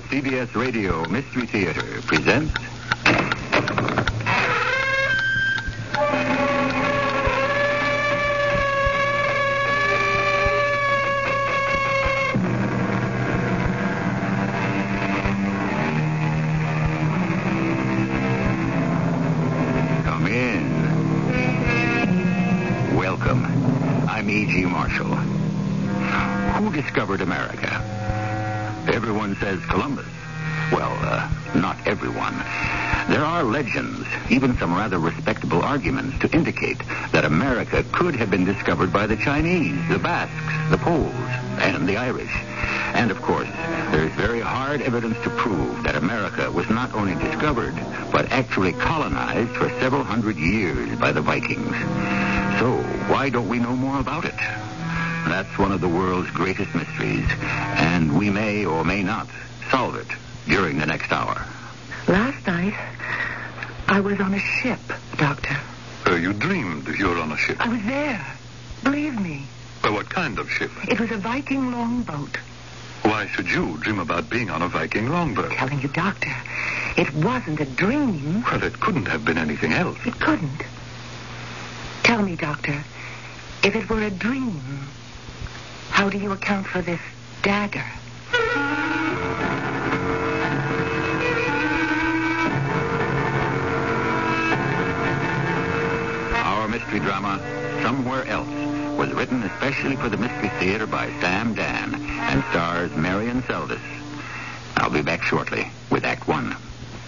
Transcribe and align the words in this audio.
CBS 0.00 0.54
Radio 0.54 1.04
Mystery 1.08 1.46
Theater 1.46 2.00
presents. 2.02 2.71
Some 34.72 34.78
rather 34.78 34.98
respectable 34.98 35.60
arguments 35.60 36.18
to 36.20 36.34
indicate 36.34 36.78
that 37.12 37.26
America 37.26 37.84
could 37.92 38.16
have 38.16 38.30
been 38.30 38.46
discovered 38.46 38.90
by 38.90 39.06
the 39.06 39.16
Chinese, 39.16 39.78
the 39.90 39.98
Basques, 39.98 40.70
the 40.70 40.78
Poles, 40.78 41.12
and 41.60 41.86
the 41.86 41.98
Irish. 41.98 42.32
And 42.94 43.10
of 43.10 43.20
course, 43.20 43.48
there 43.90 44.04
is 44.04 44.12
very 44.14 44.40
hard 44.40 44.80
evidence 44.80 45.16
to 45.24 45.30
prove 45.30 45.82
that 45.82 45.94
America 45.94 46.50
was 46.50 46.70
not 46.70 46.94
only 46.94 47.14
discovered, 47.16 47.74
but 48.10 48.32
actually 48.32 48.72
colonized 48.72 49.50
for 49.50 49.68
several 49.80 50.04
hundred 50.04 50.38
years 50.38 50.98
by 50.98 51.12
the 51.12 51.20
Vikings. 51.20 51.76
So, 52.58 52.82
why 53.12 53.28
don't 53.28 53.48
we 53.48 53.58
know 53.58 53.76
more 53.76 54.00
about 54.00 54.24
it? 54.24 54.38
That's 55.28 55.58
one 55.58 55.72
of 55.72 55.82
the 55.82 55.88
world's 55.88 56.30
greatest 56.30 56.74
mysteries, 56.74 57.28
and 57.76 58.18
we 58.18 58.30
may 58.30 58.64
or 58.64 58.84
may 58.84 59.02
not 59.02 59.28
solve 59.70 59.96
it 59.96 60.08
during 60.48 60.78
the 60.78 60.86
next 60.86 61.12
hour. 61.12 61.44
Last 62.08 62.46
night, 62.46 62.74
I 63.92 64.00
was 64.00 64.18
on 64.20 64.32
a 64.32 64.38
ship, 64.38 64.80
Doctor. 65.18 65.54
Uh, 66.06 66.14
you 66.14 66.32
dreamed 66.32 66.88
you 66.88 67.08
were 67.08 67.18
on 67.18 67.30
a 67.30 67.36
ship. 67.36 67.58
I 67.60 67.68
was 67.68 67.82
there. 67.84 68.24
Believe 68.82 69.20
me. 69.20 69.42
Well, 69.84 69.92
what 69.92 70.08
kind 70.08 70.38
of 70.38 70.50
ship? 70.50 70.70
It 70.88 70.98
was 70.98 71.10
a 71.10 71.18
Viking 71.18 71.72
longboat. 71.72 72.38
Why 73.02 73.26
should 73.26 73.50
you 73.50 73.76
dream 73.82 73.98
about 73.98 74.30
being 74.30 74.48
on 74.48 74.62
a 74.62 74.68
Viking 74.68 75.10
longboat? 75.10 75.50
I'm 75.50 75.58
telling 75.58 75.82
you, 75.82 75.88
Doctor, 75.88 76.34
it 76.96 77.12
wasn't 77.16 77.60
a 77.60 77.66
dream. 77.66 78.42
Well, 78.44 78.62
it 78.62 78.80
couldn't 78.80 79.08
have 79.08 79.26
been 79.26 79.36
anything 79.36 79.74
else. 79.74 79.98
It 80.06 80.18
couldn't. 80.18 80.62
Tell 82.02 82.22
me, 82.22 82.34
Doctor, 82.34 82.82
if 83.62 83.76
it 83.76 83.90
were 83.90 84.00
a 84.00 84.10
dream, 84.10 84.58
how 85.90 86.08
do 86.08 86.16
you 86.16 86.32
account 86.32 86.66
for 86.66 86.80
this 86.80 87.00
dagger? 87.42 87.84
Mystery 96.92 97.08
drama, 97.08 97.40
Somewhere 97.80 98.26
Else, 98.28 98.52
was 98.98 99.10
written 99.14 99.42
especially 99.44 99.96
for 99.96 100.10
the 100.10 100.18
Mystery 100.18 100.50
Theater 100.60 100.86
by 100.86 101.08
Sam 101.22 101.54
Dann 101.54 101.94
and 101.94 102.44
stars 102.50 102.94
Marian 102.94 103.40
Seldes. 103.44 103.80
I'll 104.76 104.90
be 104.90 105.00
back 105.00 105.22
shortly 105.22 105.70
with 105.88 106.04
Act 106.04 106.28
One. 106.28 106.54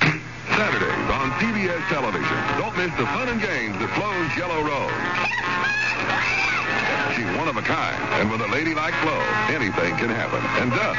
Saturdays 0.00 1.04
on 1.12 1.36
CBS 1.36 1.84
television. 1.92 2.38
Don't 2.56 2.72
miss 2.80 2.96
the 2.96 3.04
fun 3.12 3.28
and 3.28 3.36
games 3.44 3.76
that 3.76 3.92
Flo's 3.92 4.32
Yellow 4.40 4.64
Rose. 4.64 5.04
She's 7.12 7.28
one 7.36 7.52
of 7.52 7.60
a 7.60 7.62
kind, 7.68 8.00
and 8.24 8.32
with 8.32 8.40
a 8.40 8.48
ladylike 8.48 8.96
flow, 9.04 9.20
anything 9.52 10.00
can 10.00 10.08
happen, 10.08 10.40
and 10.64 10.72
does. 10.72 10.96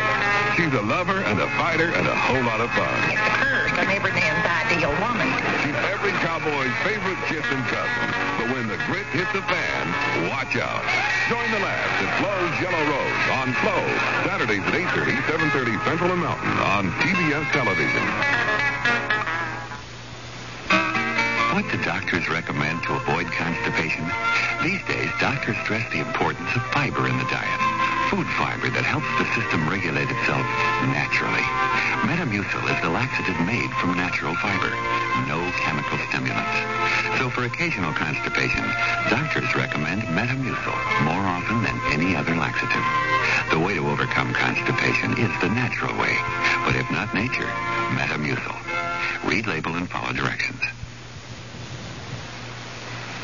She's 0.62 0.72
a 0.78 0.86
lover 0.86 1.26
and 1.26 1.42
a 1.42 1.50
fighter 1.58 1.90
and 1.90 2.06
a 2.06 2.14
whole 2.14 2.46
lot 2.46 2.62
of 2.62 2.70
fun. 2.78 2.94
It's 3.10 3.18
First, 3.42 3.82
an 3.82 3.90
every 3.90 4.14
man's 4.14 4.46
ideal 4.46 4.94
woman. 5.02 5.26
She's 5.66 5.74
every 5.90 6.14
cowboy's 6.22 6.70
favorite 6.86 7.18
kith 7.26 7.50
and 7.50 7.66
cousin. 7.66 8.35
When 8.54 8.68
the 8.68 8.78
grit 8.86 9.08
hits 9.08 9.32
the 9.34 9.42
fan, 9.42 10.30
watch 10.30 10.56
out. 10.56 10.86
Join 11.30 11.50
the 11.50 11.60
laughs 11.66 11.98
at 11.98 12.12
Flo's 12.22 12.62
Yellow 12.62 12.86
Rose 12.94 13.26
on 13.42 13.54
Flo, 13.58 13.74
Saturdays 14.22 14.62
at 14.62 14.74
8.30, 14.94 15.18
7.30 15.50 15.86
Central 15.86 16.12
and 16.12 16.22
Mountain 16.22 16.54
on 16.60 16.92
CBS 17.02 17.52
television. 17.52 18.06
What 21.56 21.66
do 21.72 21.82
doctors 21.84 22.30
recommend 22.30 22.84
to 22.84 22.94
avoid 22.94 23.26
constipation? 23.32 24.06
These 24.62 24.84
days, 24.86 25.10
doctors 25.20 25.58
stress 25.64 25.92
the 25.92 26.00
importance 26.00 26.50
of 26.56 26.62
fiber 26.68 27.08
in 27.08 27.18
the 27.18 27.26
diet. 27.26 27.75
Food 28.16 28.32
fiber 28.40 28.70
that 28.72 28.88
helps 28.88 29.12
the 29.20 29.28
system 29.36 29.68
regulate 29.68 30.08
itself 30.08 30.48
naturally. 30.88 31.44
Metamucil 32.08 32.64
is 32.72 32.80
the 32.80 32.88
laxative 32.88 33.36
made 33.44 33.68
from 33.76 33.92
natural 33.92 34.32
fiber. 34.40 34.72
No 35.28 35.44
chemical 35.60 36.00
stimulants. 36.08 36.56
So 37.20 37.28
for 37.28 37.44
occasional 37.44 37.92
constipation, 37.92 38.64
doctors 39.12 39.52
recommend 39.52 40.08
Metamucil 40.16 40.80
more 41.04 41.28
often 41.28 41.60
than 41.60 41.76
any 41.92 42.16
other 42.16 42.40
laxative. 42.40 42.88
The 43.52 43.60
way 43.60 43.76
to 43.76 43.84
overcome 43.84 44.32
constipation 44.32 45.20
is 45.20 45.36
the 45.44 45.52
natural 45.52 45.92
way. 46.00 46.16
But 46.64 46.80
if 46.80 46.88
not 46.96 47.12
nature, 47.12 47.52
Metamucil. 48.00 49.28
Read 49.28 49.46
label 49.46 49.76
and 49.76 49.92
follow 49.92 50.14
directions. 50.14 50.64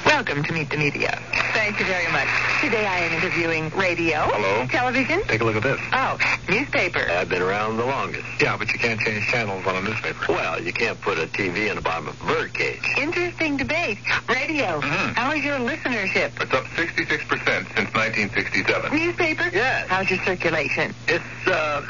Welcome 0.05 0.43
to 0.43 0.53
Meet 0.53 0.69
the 0.69 0.77
Media. 0.77 1.19
Thank 1.53 1.79
you 1.79 1.85
very 1.85 2.11
much. 2.11 2.27
Today 2.61 2.85
I 2.85 2.99
am 2.99 3.13
interviewing 3.13 3.69
radio, 3.71 4.19
Hello. 4.31 4.65
television, 4.67 5.21
Take 5.27 5.41
a 5.41 5.43
look 5.43 5.55
at 5.55 5.63
this. 5.63 5.79
oh, 5.93 6.17
newspaper. 6.49 6.99
I've 7.09 7.29
been 7.29 7.41
around 7.41 7.77
the 7.77 7.85
longest. 7.85 8.25
Yeah, 8.39 8.57
but 8.57 8.71
you 8.71 8.79
can't 8.79 8.99
change 8.99 9.25
channels 9.27 9.65
on 9.65 9.75
a 9.75 9.81
newspaper. 9.81 10.25
Well, 10.29 10.61
you 10.61 10.73
can't 10.73 10.99
put 11.01 11.17
a 11.19 11.27
TV 11.27 11.69
in 11.69 11.75
the 11.75 11.81
bottom 11.81 12.07
of 12.07 12.21
a 12.21 12.25
bird 12.25 12.53
cage. 12.53 12.81
Interesting 12.97 13.57
debate. 13.57 13.97
Radio. 14.27 14.81
Mhm. 14.81 15.13
How 15.15 15.31
is 15.33 15.43
your 15.43 15.57
listenership? 15.59 16.31
It's 16.41 16.53
up 16.53 16.65
66% 16.75 17.67
since 17.75 17.93
1967. 17.93 18.95
Newspaper? 18.95 19.49
Yes. 19.53 19.87
How's 19.87 20.09
your 20.09 20.19
circulation? 20.23 20.93
It's, 21.07 21.47
uh... 21.47 21.81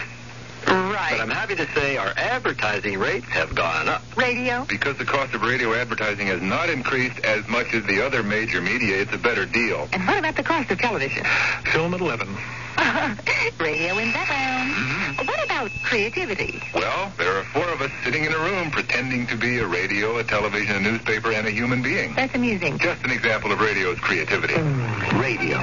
Right. 1.00 1.12
but 1.12 1.20
I'm 1.20 1.30
happy 1.30 1.56
to 1.56 1.66
say 1.72 1.96
our 1.96 2.12
advertising 2.16 2.98
rates 2.98 3.26
have 3.28 3.54
gone 3.54 3.88
up. 3.88 4.02
Radio? 4.16 4.66
Because 4.68 4.98
the 4.98 5.06
cost 5.06 5.32
of 5.34 5.40
radio 5.42 5.72
advertising 5.74 6.26
has 6.26 6.42
not 6.42 6.68
increased 6.68 7.18
as 7.20 7.46
much 7.48 7.72
as 7.72 7.84
the 7.86 8.04
other 8.04 8.22
major 8.22 8.60
media, 8.60 9.00
it's 9.00 9.12
a 9.14 9.18
better 9.18 9.46
deal. 9.46 9.88
And 9.94 10.06
what 10.06 10.18
about 10.18 10.36
the 10.36 10.42
cost 10.42 10.70
of 10.70 10.78
television? 10.78 11.24
Film 11.72 11.94
at 11.94 12.00
11. 12.00 12.28
Radio 13.58 13.98
in 13.98 14.12
background. 14.12 14.72
Mm-hmm. 14.72 15.26
What 15.26 15.44
about 15.44 15.70
creativity? 15.84 16.62
Well, 16.74 17.12
there 17.16 17.34
are 17.36 17.44
four 17.44 17.68
of 17.68 17.80
us 17.80 17.90
sitting 18.04 18.24
in 18.24 18.32
a 18.32 18.38
room 18.38 18.70
pretending 18.70 19.26
to 19.28 19.36
be 19.36 19.58
a 19.58 19.66
radio, 19.66 20.18
a 20.18 20.24
television, 20.24 20.76
a 20.76 20.80
newspaper, 20.80 21.32
and 21.32 21.46
a 21.46 21.50
human 21.50 21.82
being. 21.82 22.14
That's 22.14 22.34
amusing. 22.34 22.78
Just 22.78 23.02
an 23.04 23.10
example 23.10 23.52
of 23.52 23.60
radio's 23.60 23.98
creativity. 23.98 24.54
Radio, 25.18 25.56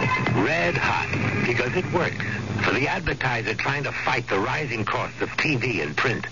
red 0.44 0.76
hot, 0.78 1.46
because 1.46 1.76
it 1.76 1.92
works. 1.94 2.26
For 2.68 2.74
the 2.74 2.90
advertiser 2.90 3.54
trying 3.54 3.84
to 3.86 3.94
fight 3.94 4.28
the 4.28 4.40
rising 4.40 4.84
costs 4.84 5.22
of 5.22 5.30
TV 5.38 5.82
and 5.82 5.96
print, 5.96 6.28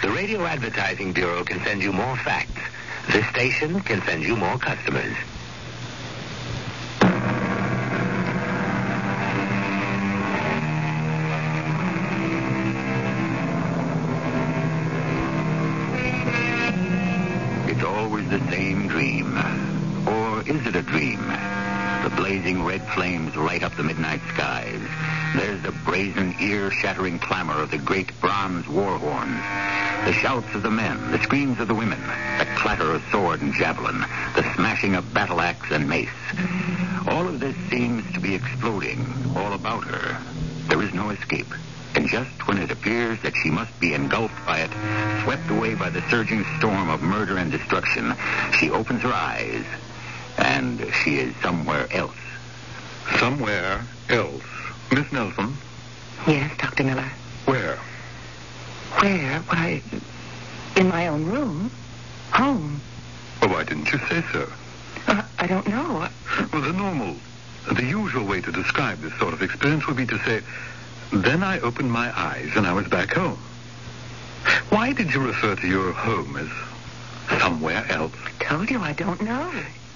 the 0.00 0.08
Radio 0.08 0.42
Advertising 0.42 1.12
Bureau 1.12 1.44
can 1.44 1.62
send 1.64 1.82
you 1.82 1.92
more 1.92 2.16
facts. 2.16 2.62
This 3.12 3.26
station 3.26 3.80
can 3.82 4.00
send 4.04 4.22
you 4.22 4.36
more 4.36 4.56
customers. 4.56 5.14
It's 17.68 17.84
always 17.84 18.30
the 18.30 18.40
same 18.48 18.88
dream. 18.88 19.36
Or 20.08 20.40
is 20.40 20.66
it 20.66 20.74
a 20.74 20.80
dream? 20.80 21.20
The 22.02 22.12
blazing 22.16 22.64
red 22.64 22.82
flames 22.94 23.36
light 23.36 23.62
up 23.62 23.76
the 23.76 23.82
midnight 23.82 24.22
skies. 24.32 24.80
There's 25.36 25.60
the 25.60 25.72
brazen, 25.84 26.34
ear-shattering 26.40 27.18
clamor 27.18 27.60
of 27.60 27.70
the 27.70 27.76
great 27.76 28.18
bronze 28.22 28.66
war 28.66 28.96
horns. 28.96 29.38
The 30.06 30.14
shouts 30.14 30.54
of 30.54 30.62
the 30.62 30.70
men, 30.70 31.10
the 31.10 31.22
screams 31.22 31.60
of 31.60 31.68
the 31.68 31.74
women, 31.74 32.00
the 32.38 32.46
clatter 32.56 32.92
of 32.92 33.02
sword 33.12 33.42
and 33.42 33.52
javelin, 33.52 33.98
the 34.34 34.54
smashing 34.54 34.94
of 34.94 35.12
battle 35.12 35.42
axe 35.42 35.70
and 35.70 35.86
mace. 35.86 36.08
All 37.08 37.28
of 37.28 37.38
this 37.38 37.54
seems 37.68 38.10
to 38.14 38.20
be 38.20 38.34
exploding 38.34 39.06
all 39.36 39.52
about 39.52 39.84
her. 39.84 40.18
There 40.68 40.82
is 40.82 40.94
no 40.94 41.10
escape. 41.10 41.52
And 41.94 42.08
just 42.08 42.48
when 42.48 42.56
it 42.56 42.70
appears 42.70 43.20
that 43.20 43.36
she 43.36 43.50
must 43.50 43.78
be 43.78 43.92
engulfed 43.92 44.46
by 44.46 44.60
it, 44.60 44.70
swept 45.22 45.50
away 45.50 45.74
by 45.74 45.90
the 45.90 46.02
surging 46.08 46.46
storm 46.56 46.88
of 46.88 47.02
murder 47.02 47.36
and 47.36 47.52
destruction, 47.52 48.14
she 48.58 48.70
opens 48.70 49.02
her 49.02 49.12
eyes, 49.12 49.66
and 50.38 50.80
she 51.04 51.18
is 51.18 51.36
somewhere 51.42 51.88
else. 51.92 52.16
Somewhere 53.18 53.82
else. 54.08 54.55
Miss 54.92 55.10
Nelson, 55.12 55.56
Yes, 56.26 56.56
Dr. 56.58 56.84
Miller. 56.84 57.08
where? 57.44 57.76
Where? 59.00 59.40
Why, 59.40 59.82
in 60.76 60.88
my 60.88 61.08
own 61.08 61.26
room. 61.26 61.70
Home. 62.32 62.80
Well, 63.40 63.50
why 63.50 63.64
didn't 63.64 63.92
you 63.92 63.98
say 64.10 64.22
so? 64.32 64.48
Uh, 65.06 65.22
I 65.38 65.46
don't 65.46 65.66
know. 65.68 66.08
Well, 66.52 66.62
the 66.62 66.72
normal, 66.72 67.16
the 67.72 67.84
usual 67.84 68.24
way 68.24 68.40
to 68.40 68.50
describe 68.52 69.00
this 69.00 69.14
sort 69.18 69.32
of 69.32 69.42
experience 69.42 69.86
would 69.86 69.96
be 69.96 70.06
to 70.06 70.18
say, 70.24 70.40
then 71.12 71.42
I 71.42 71.60
opened 71.60 71.90
my 71.92 72.10
eyes 72.18 72.50
and 72.56 72.66
I 72.66 72.72
was 72.72 72.88
back 72.88 73.12
home. 73.14 73.38
Why 74.70 74.92
did 74.92 75.12
you 75.14 75.20
refer 75.24 75.54
to 75.56 75.66
your 75.66 75.92
home 75.92 76.36
as 76.36 77.40
somewhere 77.40 77.84
else? 77.90 78.12
I 78.40 78.44
told 78.44 78.70
you 78.70 78.80
I 78.80 78.92
don't 78.92 79.20
know. 79.22 79.50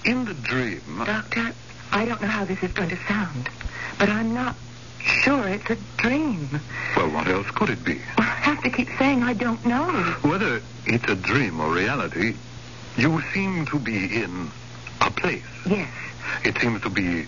In 0.05 0.25
the 0.25 0.33
dream, 0.33 0.81
Doctor, 1.05 1.51
I 1.91 2.05
don't 2.05 2.21
know 2.21 2.27
how 2.27 2.45
this 2.45 2.61
is 2.63 2.71
going 2.71 2.89
to 2.89 2.97
sound, 3.07 3.49
but 3.99 4.09
I'm 4.09 4.33
not 4.33 4.55
sure 5.23 5.47
it's 5.47 5.69
a 5.69 5.77
dream. 5.97 6.49
well, 6.95 7.09
what 7.09 7.27
else 7.27 7.49
could 7.51 7.69
it 7.69 7.83
be? 7.83 7.99
I 8.17 8.23
have 8.23 8.63
to 8.63 8.69
keep 8.69 8.89
saying 8.97 9.23
I 9.23 9.33
don't 9.33 9.63
know. 9.65 9.91
Whether 10.21 10.61
it's 10.85 11.09
a 11.09 11.15
dream 11.15 11.59
or 11.59 11.71
reality, 11.71 12.35
you 12.97 13.21
seem 13.33 13.65
to 13.67 13.79
be 13.79 14.21
in 14.21 14.49
a 15.01 15.11
place. 15.11 15.43
Yes. 15.65 15.89
It 16.43 16.57
seems 16.59 16.81
to 16.81 16.89
be 16.89 17.25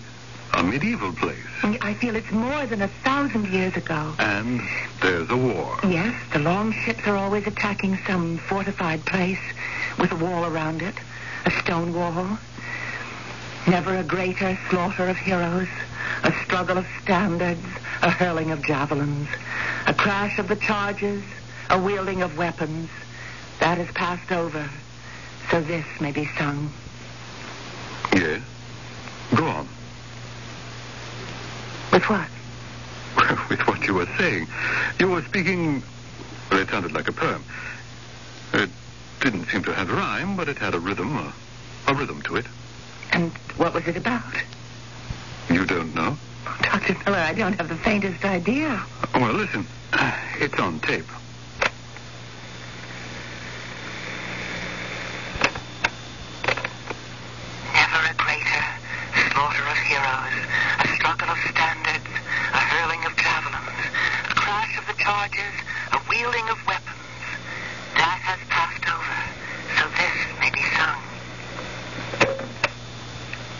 a 0.54 0.62
medieval 0.62 1.12
place. 1.12 1.36
I 1.62 1.94
feel 1.94 2.14
it's 2.14 2.30
more 2.30 2.66
than 2.66 2.82
a 2.82 2.88
thousand 2.88 3.48
years 3.52 3.76
ago. 3.76 4.14
And 4.18 4.60
there's 5.00 5.28
a 5.30 5.36
war. 5.36 5.76
Yes, 5.82 6.14
the 6.32 6.38
long 6.38 6.72
ships 6.72 7.06
are 7.06 7.16
always 7.16 7.46
attacking 7.46 7.98
some 8.06 8.38
fortified 8.38 9.04
place 9.04 9.40
with 9.98 10.12
a 10.12 10.16
wall 10.16 10.44
around 10.44 10.82
it, 10.82 10.94
a 11.46 11.50
stone 11.50 11.92
wall. 11.94 12.38
Never 13.66 13.96
a 13.96 14.04
greater 14.04 14.58
slaughter 14.68 15.08
of 15.08 15.16
heroes, 15.16 15.68
a 16.22 16.32
struggle 16.44 16.78
of 16.78 16.86
standards, 17.02 17.64
a 18.02 18.10
hurling 18.10 18.50
of 18.50 18.62
javelins, 18.64 19.28
a 19.86 19.94
crash 19.94 20.38
of 20.38 20.48
the 20.48 20.56
charges, 20.56 21.22
a 21.70 21.80
wielding 21.80 22.22
of 22.22 22.36
weapons. 22.36 22.88
That 23.60 23.78
has 23.78 23.90
passed 23.92 24.32
over, 24.32 24.68
so 25.50 25.60
this 25.60 25.86
may 26.00 26.12
be 26.12 26.28
sung. 26.36 26.72
Yes. 28.14 28.42
Go 29.34 29.46
on. 29.46 29.68
With 31.92 32.04
what? 32.04 32.28
With 33.48 33.60
what 33.66 33.86
you 33.86 33.94
were 33.94 34.08
saying. 34.18 34.48
You 34.98 35.08
were 35.08 35.22
speaking. 35.22 35.82
Well, 36.50 36.60
it 36.60 36.68
sounded 36.68 36.92
like 36.92 37.08
a 37.08 37.12
poem. 37.12 37.44
It 38.52 38.70
didn't 39.20 39.46
seem 39.46 39.62
to 39.64 39.72
have 39.72 39.90
rhyme, 39.90 40.36
but 40.36 40.48
it 40.48 40.58
had 40.58 40.74
a 40.74 40.78
rhythm, 40.78 41.16
a, 41.16 41.32
a 41.88 41.94
rhythm 41.94 42.22
to 42.22 42.36
it. 42.36 42.46
And 43.12 43.32
what 43.56 43.74
was 43.74 43.86
it 43.86 43.96
about? 43.96 44.34
You 45.50 45.64
don't 45.66 45.94
know? 45.94 46.16
Dr. 46.62 46.96
Miller, 47.04 47.18
I 47.18 47.32
don't 47.34 47.54
have 47.54 47.68
the 47.68 47.76
faintest 47.76 48.24
idea. 48.24 48.82
Well, 49.14 49.32
listen. 49.32 49.66
It's 50.40 50.58
on 50.58 50.80
tape. 50.80 51.06
Never 57.72 58.00
a 58.10 58.14
greater 58.14 58.64
slaughter 59.32 59.62
of 59.62 59.78
heroes, 59.86 60.34
a 60.80 60.88
struggle 60.96 61.28
of 61.28 61.38
standards, 61.50 62.06
a 62.52 62.58
hurling 62.58 63.04
of 63.04 63.16
javelins, 63.16 63.78
a 64.30 64.34
crash 64.34 64.78
of 64.78 64.86
the 64.86 64.94
charges, 65.02 65.54
a 65.92 65.98
wielding 66.08 66.48
of 66.48 66.58
weapons. 66.66 66.98
That 67.94 68.18
has 68.22 68.40
passed 68.48 68.84
over, 68.90 69.16
so 69.78 69.84
this 69.98 70.16
may 70.40 70.50
be 70.50 70.62
sung. 70.74 70.98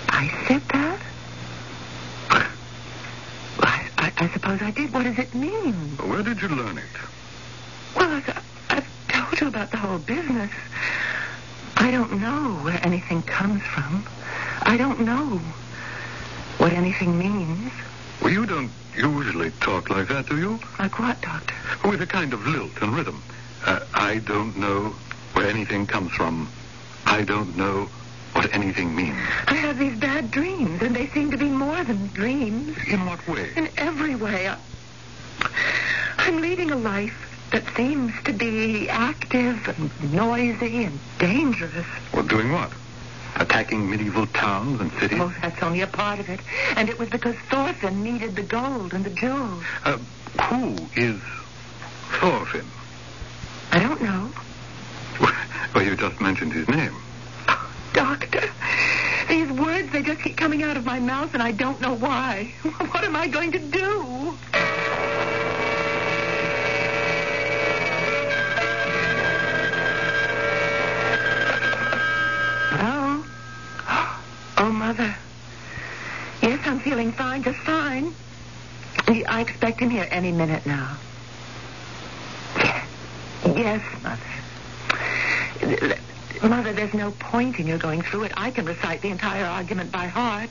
I 0.09 0.29
said 0.49 0.63
that? 0.73 1.01
I, 3.61 3.89
I, 3.99 4.13
I 4.17 4.29
suppose 4.31 4.63
I 4.63 4.71
did. 4.71 4.93
What 4.93 5.05
does 5.05 5.19
it 5.19 5.35
mean? 5.35 5.73
Where 6.09 6.23
did 6.23 6.41
you 6.41 6.49
learn 6.49 6.79
it? 6.79 6.85
Well, 7.97 8.11
as 8.11 8.25
I, 8.29 8.43
I've 8.71 9.09
told 9.09 9.41
you 9.41 9.49
about 9.49 9.71
the 9.71 9.77
whole 9.77 9.99
business. 9.99 10.51
I 11.77 11.91
don't 11.91 12.21
know 12.21 12.55
where 12.63 12.79
anything 12.85 13.23
comes 13.23 13.63
from. 13.63 14.07
I 14.63 14.77
don't 14.77 15.01
know 15.01 15.41
what 16.59 16.73
anything 16.73 17.19
means. 17.19 17.73
Well, 18.23 18.33
you 18.33 18.47
don't 18.47 18.71
usually 18.97 19.51
talk 19.61 19.91
like 19.91 20.09
that, 20.09 20.29
do 20.29 20.39
you? 20.39 20.59
Like 20.79 20.99
what, 20.99 21.21
Doctor? 21.21 21.55
With 21.89 22.01
a 22.01 22.07
kind 22.07 22.33
of 22.33 22.47
lilt 22.47 22.81
and 22.81 22.95
rhythm. 22.95 23.23
Uh, 23.67 23.81
I 23.93 24.19
don't 24.19 24.57
know 24.57 24.95
where 25.35 25.49
anything 25.49 25.87
comes 25.87 26.13
from. 26.13 26.49
I 27.07 27.23
don't 27.23 27.57
know 27.57 27.89
what 28.33 28.53
anything 28.55 28.95
means. 28.95 29.17
I 29.47 29.55
have 29.55 29.79
these 29.79 29.97
bad 29.99 30.31
dreams, 30.31 30.81
and 30.83 30.95
they 30.95 31.09
seem 31.09 31.31
to 31.33 31.37
be 31.37 31.49
more 31.49 31.83
than 31.85 32.07
dreams. 32.09 32.77
In 32.89 33.05
what 33.07 33.27
way? 33.29 33.51
In 33.57 33.69
every 33.77 34.15
way. 34.15 34.49
I, 34.49 34.57
I'm 36.19 36.41
leading 36.41 36.71
a 36.71 36.77
life 36.77 37.31
that 37.53 37.63
seems 37.77 38.13
to 38.25 38.33
be 38.33 38.89
active 38.89 39.69
and 39.69 40.13
noisy 40.13 40.85
and 40.85 40.99
dangerous. 41.19 41.87
Well, 42.13 42.25
doing 42.25 42.51
what? 42.51 42.73
Attacking 43.37 43.89
medieval 43.89 44.27
towns 44.29 44.81
and 44.81 44.91
cities? 44.93 45.19
Oh, 45.21 45.33
that's 45.41 45.63
only 45.63 45.81
a 45.83 45.87
part 45.87 46.19
of 46.19 46.29
it. 46.29 46.41
And 46.77 46.89
it 46.89 46.99
was 46.99 47.09
because 47.11 47.37
Thorfinn 47.51 48.03
needed 48.03 48.35
the 48.37 48.43
gold 48.43 48.93
and 48.95 49.05
the 49.05 49.11
jewels. 49.11 49.63
Uh, 49.85 49.99
who 50.49 50.75
is 50.97 51.21
Thorfinn? 52.21 52.67
I 53.71 53.79
don't 53.81 54.03
know. 54.03 54.31
Well, 55.75 55.85
you 55.85 55.97
just 55.97 56.21
mentioned 56.21 56.53
his 56.53 56.69
name. 56.69 56.95
Doctor, 57.93 58.43
these 59.29 59.51
words, 59.53 59.91
they 59.93 60.03
just 60.03 60.21
keep 60.23 60.37
coming 60.37 60.63
out 60.63 60.77
of 60.77 60.85
my 60.85 60.99
mouth, 61.01 61.35
and 61.35 61.43
I 61.43 61.53
don't 61.53 61.81
know 61.81 61.95
why. 61.95 62.53
What 62.63 63.05
am 63.05 63.17
I 63.17 63.27
going 63.29 63.53
to 63.53 63.59
do? 63.59 64.35
Hello? 72.77 73.25
Oh, 74.59 74.71
Mother. 74.73 75.15
Yes, 76.43 76.61
I'm 76.67 76.81
feeling 76.81 77.13
fine, 77.13 77.43
just 77.43 77.59
fine. 77.59 78.15
I 79.07 79.41
expect 79.41 79.81
him 79.81 79.91
here 79.91 80.09
any 80.11 80.33
minute 80.33 80.65
now. 80.67 80.97
Yes, 83.45 83.83
Mother. 84.03 84.21
Mother, 86.43 86.73
there's 86.73 86.95
no 87.65 87.79
point 87.79 87.79
in 87.79 87.79
your 87.79 87.79
going 87.79 88.03
through 88.03 88.25
it. 88.25 88.33
I 88.37 88.51
can 88.51 88.67
recite 88.67 89.01
the 89.03 89.09
entire 89.09 89.45
argument 89.45 89.91
by 89.91 90.07
heart. 90.07 90.51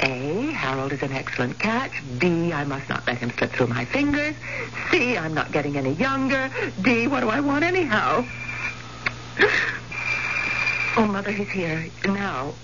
A, 0.00 0.50
Harold 0.52 0.92
is 0.92 1.02
an 1.02 1.12
excellent 1.12 1.58
catch. 1.58 1.92
B, 2.18 2.52
I 2.52 2.64
must 2.64 2.88
not 2.88 3.06
let 3.06 3.18
him 3.18 3.30
slip 3.30 3.52
through 3.52 3.68
my 3.68 3.84
fingers. 3.84 4.34
C, 4.90 5.16
I'm 5.16 5.34
not 5.34 5.52
getting 5.52 5.76
any 5.76 5.92
younger. 5.92 6.50
D, 6.82 7.06
what 7.06 7.20
do 7.20 7.30
I 7.30 7.40
want 7.40 7.64
anyhow? 7.64 8.24
Oh, 10.96 11.06
Mother, 11.06 11.32
he's 11.32 11.48
here 11.48 11.88
now. 12.04 12.54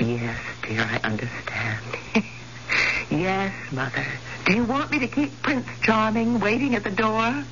Yes, 0.00 0.38
dear, 0.62 0.80
I 0.80 0.98
understand. 1.04 1.84
yes, 3.10 3.52
Mother. 3.70 4.06
Do 4.46 4.54
you 4.54 4.64
want 4.64 4.90
me 4.90 4.98
to 5.00 5.06
keep 5.06 5.42
Prince 5.42 5.66
Charming 5.82 6.40
waiting 6.40 6.74
at 6.74 6.84
the 6.84 6.90
door? 6.90 7.44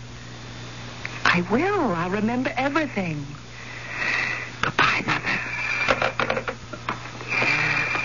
I 1.27 1.45
will. 1.51 1.93
I'll 1.93 2.09
remember 2.09 2.51
everything. 2.57 3.27
Goodbye, 4.63 5.03
Mother. 5.07 5.37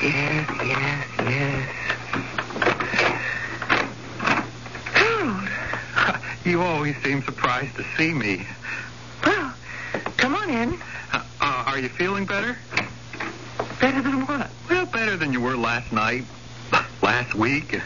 Yes, 0.01 0.50
yes, 0.65 1.08
yes. 1.20 1.70
Harold. 4.93 5.50
You 6.43 6.62
always 6.63 6.98
seem 7.03 7.22
surprised 7.22 7.75
to 7.75 7.86
see 7.98 8.12
me. 8.12 8.43
Well, 9.24 9.53
come 10.17 10.34
on 10.34 10.50
in. 10.50 10.74
Uh, 11.13 11.24
uh, 11.39 11.63
are 11.67 11.77
you 11.77 11.88
feeling 11.89 12.25
better? 12.25 12.58
Better 13.79 14.01
than 14.01 14.25
what? 14.25 14.50
Well, 14.67 14.88
better 14.88 15.17
than 15.17 15.34
you 15.34 15.41
were 15.41 15.55
last 15.55 15.91
night, 15.91 16.25
last 17.03 17.36
week. 17.36 17.79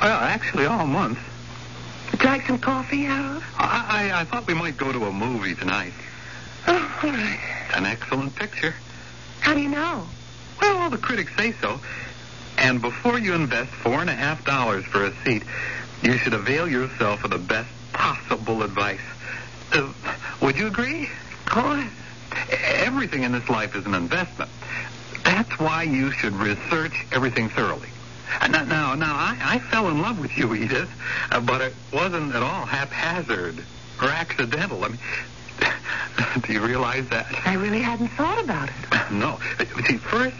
Well, 0.00 0.20
actually, 0.20 0.66
all 0.66 0.86
month. 0.86 1.18
Would 2.12 2.22
you 2.22 2.26
like 2.28 2.46
some 2.46 2.58
coffee, 2.60 3.02
Harold? 3.02 3.42
I, 3.58 4.10
I, 4.12 4.20
I 4.20 4.24
thought 4.26 4.46
we 4.46 4.54
might 4.54 4.76
go 4.76 4.92
to 4.92 5.06
a 5.06 5.12
movie 5.12 5.56
tonight. 5.56 5.92
Oh, 6.68 7.00
all 7.02 7.10
right. 7.10 7.40
It's 7.66 7.76
an 7.76 7.86
excellent 7.86 8.36
picture. 8.36 8.74
How 9.40 9.54
do 9.54 9.60
you 9.60 9.68
know? 9.68 10.06
Well, 10.62 10.76
all 10.78 10.90
the 10.90 10.98
critics 10.98 11.32
say 11.36 11.52
so. 11.60 11.80
And 12.58 12.80
before 12.80 13.18
you 13.18 13.34
invest 13.34 13.70
four 13.72 14.00
and 14.00 14.08
a 14.08 14.14
half 14.14 14.44
dollars 14.44 14.84
for 14.84 15.04
a 15.04 15.12
seat, 15.24 15.42
you 16.02 16.16
should 16.18 16.34
avail 16.34 16.68
yourself 16.68 17.24
of 17.24 17.30
the 17.30 17.38
best 17.38 17.68
possible 17.92 18.62
advice. 18.62 19.00
Uh, 19.72 19.92
would 20.40 20.56
you 20.56 20.68
agree? 20.68 21.08
Course. 21.46 21.84
Everything 22.50 23.24
in 23.24 23.32
this 23.32 23.48
life 23.48 23.74
is 23.74 23.84
an 23.86 23.94
investment. 23.94 24.50
That's 25.24 25.58
why 25.58 25.82
you 25.82 26.10
should 26.12 26.34
research 26.34 26.94
everything 27.12 27.48
thoroughly. 27.48 27.88
Uh, 28.40 28.46
Now, 28.48 28.64
now, 28.64 28.94
now 28.94 29.14
I, 29.14 29.36
I 29.42 29.58
fell 29.58 29.88
in 29.88 30.00
love 30.00 30.18
with 30.20 30.36
you, 30.38 30.54
Edith, 30.64 30.90
uh, 31.32 31.40
but 31.40 31.60
it 31.60 31.74
wasn't 31.92 32.34
at 32.34 32.42
all 32.42 32.64
haphazard 32.66 33.64
or 34.00 34.08
accidental. 34.08 34.84
I 34.84 34.88
mean, 34.88 34.98
do 36.46 36.52
you 36.52 36.60
realize 36.64 37.08
that? 37.08 37.26
I 37.46 37.54
really 37.54 37.80
hadn't 37.82 38.08
thought 38.08 38.42
about 38.42 38.68
it. 38.68 38.74
No. 39.12 39.38
Uh, 39.58 39.64
See, 39.86 39.98
first, 39.98 40.34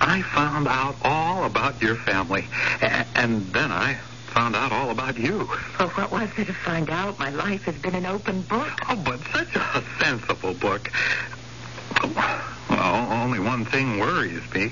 I 0.00 0.22
found 0.22 0.68
out 0.68 0.96
all 1.02 1.44
about 1.44 1.82
your 1.82 1.96
family, 1.96 2.46
a- 2.82 3.06
and 3.14 3.52
then 3.52 3.72
I 3.72 3.98
found 4.28 4.54
out 4.56 4.72
all 4.72 4.90
about 4.90 5.18
you. 5.18 5.48
Well, 5.78 5.88
what 5.90 6.10
was 6.12 6.28
there 6.36 6.44
to 6.44 6.52
find 6.52 6.88
out? 6.90 7.18
My 7.18 7.30
life 7.30 7.62
has 7.64 7.74
been 7.76 7.94
an 7.94 8.06
open 8.06 8.42
book. 8.42 8.68
Oh, 8.88 8.96
but 8.96 9.20
such 9.32 9.54
a 9.56 9.82
sensible 10.00 10.54
book. 10.54 10.90
Well, 12.70 13.12
only 13.12 13.40
one 13.40 13.64
thing 13.64 13.98
worries 13.98 14.42
me. 14.54 14.70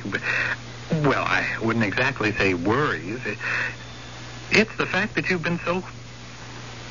Well, 0.93 1.25
I 1.25 1.47
wouldn't 1.61 1.85
exactly 1.85 2.33
say 2.33 2.55
worries. 2.55 3.21
It's 4.53 4.77
the 4.77 4.87
fact 4.87 5.15
that 5.17 5.29
you've 5.29 5.43
been 5.43 5.59
so 5.65 5.83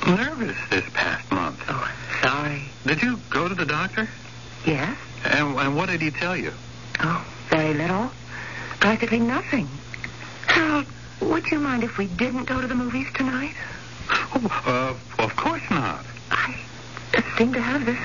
nervous 0.05 0.57
this 0.69 0.83
past 0.93 1.31
month. 1.31 1.63
Oh, 1.69 1.89
sorry. 2.21 2.63
Did 2.85 3.01
you 3.01 3.19
go 3.29 3.47
to 3.47 3.55
the 3.55 3.65
doctor? 3.65 4.09
Yes? 4.65 4.97
And, 5.23 5.57
and 5.57 5.75
what 5.75 5.87
did 5.89 6.01
he 6.01 6.11
tell 6.11 6.35
you? 6.35 6.51
Oh, 6.99 7.25
very 7.49 7.73
little. 7.73 8.11
Practically 8.85 9.19
nothing. 9.19 9.67
Harold, 10.45 10.85
would 11.19 11.49
you 11.49 11.57
mind 11.57 11.83
if 11.83 11.97
we 11.97 12.05
didn't 12.05 12.43
go 12.43 12.61
to 12.61 12.67
the 12.67 12.75
movies 12.75 13.07
tonight? 13.15 13.55
Oh, 14.11 14.95
uh, 15.17 15.23
of 15.23 15.35
course 15.35 15.63
not. 15.71 16.05
I 16.29 16.55
seem 17.35 17.51
to 17.53 17.59
have 17.59 17.83
this 17.83 17.97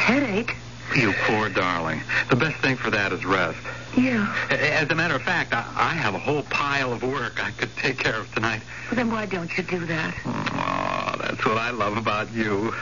headache. 0.00 0.54
You 0.94 1.12
poor 1.24 1.48
darling. 1.48 2.02
The 2.30 2.36
best 2.36 2.56
thing 2.58 2.76
for 2.76 2.88
that 2.92 3.12
is 3.12 3.24
rest. 3.24 3.58
Yeah. 3.96 4.32
As 4.48 4.88
a 4.88 4.94
matter 4.94 5.16
of 5.16 5.22
fact, 5.22 5.52
I, 5.52 5.66
I 5.74 5.94
have 5.94 6.14
a 6.14 6.20
whole 6.20 6.44
pile 6.44 6.92
of 6.92 7.02
work 7.02 7.44
I 7.44 7.50
could 7.50 7.74
take 7.76 7.98
care 7.98 8.20
of 8.20 8.32
tonight. 8.32 8.62
Well, 8.88 8.94
then 8.94 9.10
why 9.10 9.26
don't 9.26 9.50
you 9.58 9.64
do 9.64 9.86
that? 9.86 10.14
Oh, 10.24 11.16
that's 11.20 11.44
what 11.44 11.58
I 11.58 11.70
love 11.70 11.96
about 11.96 12.30
you. 12.30 12.72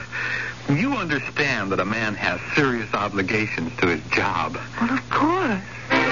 You 0.69 0.93
understand 0.93 1.73
that 1.73 1.81
a 1.81 1.87
man 1.87 2.17
has 2.17 2.39
serious 2.55 2.93
obligations 2.93 3.75
to 3.79 3.87
his 3.87 4.05
job. 4.11 4.59
Well, 4.79 4.93
of 4.93 5.09
course. 5.09 6.06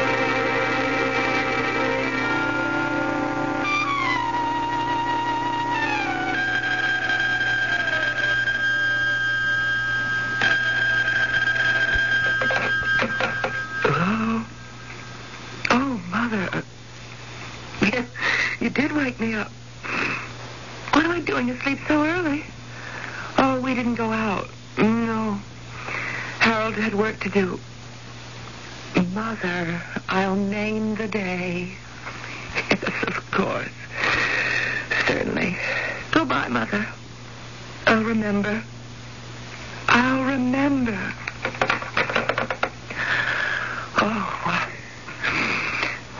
Oh, 44.07 44.41
why? 44.45 44.69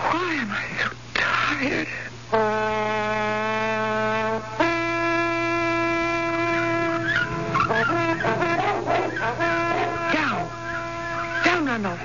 Why 0.01 0.35
am 0.41 0.51
I 0.51 0.65
so 0.81 0.89
tired? 1.13 1.89
Down. 10.15 10.49
Down, 11.45 11.67
Randolph. 11.67 12.01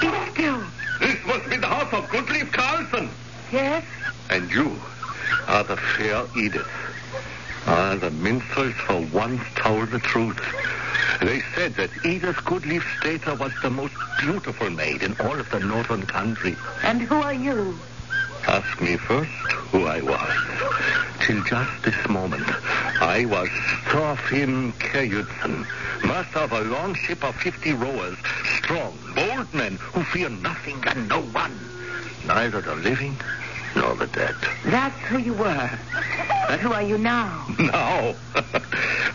Be 0.00 0.10
still. 0.32 0.64
This 0.98 1.24
must 1.26 1.48
be 1.48 1.58
the 1.58 1.68
house 1.68 1.92
of 1.92 2.08
Goodleaf 2.08 2.50
Carlson. 2.52 3.08
Yes? 3.52 3.84
And 4.30 4.50
you 4.50 4.80
are 5.46 5.62
the 5.62 5.76
fair 5.76 6.26
Edith. 6.36 6.66
Ah, 7.66 7.94
the 7.94 8.10
minstrels 8.10 8.74
for 8.88 9.00
once 9.12 9.42
told 9.54 9.92
the 9.92 10.00
truth. 10.00 10.40
They 11.24 11.40
said 11.54 11.74
that 11.76 11.88
Edith 12.04 12.36
Goodleaf 12.44 12.82
Stater 12.98 13.34
was 13.34 13.50
the 13.62 13.70
most 13.70 13.94
beautiful 14.20 14.68
maid 14.68 15.02
in 15.02 15.16
all 15.20 15.40
of 15.40 15.48
the 15.50 15.58
northern 15.58 16.04
country. 16.04 16.54
And 16.82 17.00
who 17.00 17.14
are 17.14 17.32
you? 17.32 17.78
Ask 18.46 18.78
me 18.78 18.98
first 18.98 19.30
who 19.72 19.86
I 19.86 20.02
was. 20.02 20.36
Till 21.20 21.42
just 21.44 21.82
this 21.82 22.08
moment, 22.10 22.44
I 23.00 23.24
was 23.24 23.48
Thorfinn 23.86 24.74
Kjudsen, 24.74 25.66
master 26.04 26.40
of 26.40 26.52
a 26.52 26.60
long 26.60 26.94
ship 26.94 27.24
of 27.24 27.34
50 27.36 27.72
rowers, 27.72 28.18
strong, 28.58 28.98
bold 29.14 29.54
men 29.54 29.76
who 29.76 30.02
fear 30.04 30.28
nothing 30.28 30.84
and 30.86 31.08
no 31.08 31.22
one, 31.22 31.58
neither 32.26 32.60
the 32.60 32.74
living 32.74 33.16
nor 33.74 33.94
the 33.94 34.08
dead. 34.08 34.36
That's 34.66 35.00
who 35.06 35.18
you 35.18 35.32
were. 35.32 35.70
But 36.48 36.60
who 36.60 36.72
are 36.72 36.82
you 36.82 36.98
now? 36.98 37.46
Now, 37.58 38.14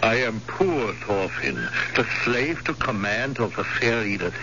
I 0.02 0.16
am 0.16 0.42
poor 0.42 0.94
Thorfinn, 0.94 1.68
the 1.96 2.08
slave 2.24 2.64
to 2.64 2.74
command 2.74 3.40
of 3.40 3.56
the 3.56 3.64
fair 3.64 4.06
Edith. 4.06 4.36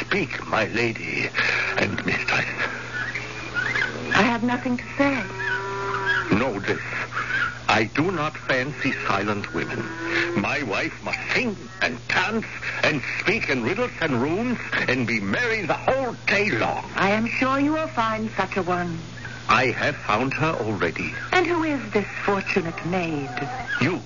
Speak, 0.00 0.46
my 0.46 0.66
lady 0.68 1.28
and 1.76 2.04
mistress. 2.06 2.46
I 4.14 4.22
have 4.22 4.42
nothing 4.42 4.78
to 4.78 4.84
say. 4.96 5.14
Know 6.36 6.58
this. 6.60 6.80
I 7.68 7.84
do 7.94 8.10
not 8.10 8.36
fancy 8.36 8.92
silent 9.06 9.52
women. 9.52 9.84
My 10.40 10.62
wife 10.62 10.94
must 11.02 11.18
sing 11.34 11.56
and 11.82 11.98
dance 12.08 12.46
and 12.82 13.02
speak 13.20 13.50
in 13.50 13.62
riddles 13.62 13.90
and 14.00 14.22
runes 14.22 14.58
and 14.88 15.06
be 15.06 15.20
merry 15.20 15.66
the 15.66 15.74
whole 15.74 16.14
day 16.26 16.50
long. 16.50 16.90
I 16.96 17.10
am 17.10 17.26
sure 17.26 17.58
you 17.58 17.72
will 17.72 17.88
find 17.88 18.30
such 18.36 18.56
a 18.56 18.62
one. 18.62 18.98
I 19.48 19.66
have 19.72 19.96
found 19.96 20.32
her 20.34 20.52
already. 20.52 21.12
And 21.32 21.46
who 21.46 21.64
is 21.64 21.80
this 21.92 22.06
fortunate 22.24 22.86
maid? 22.86 23.30
You 23.80 24.00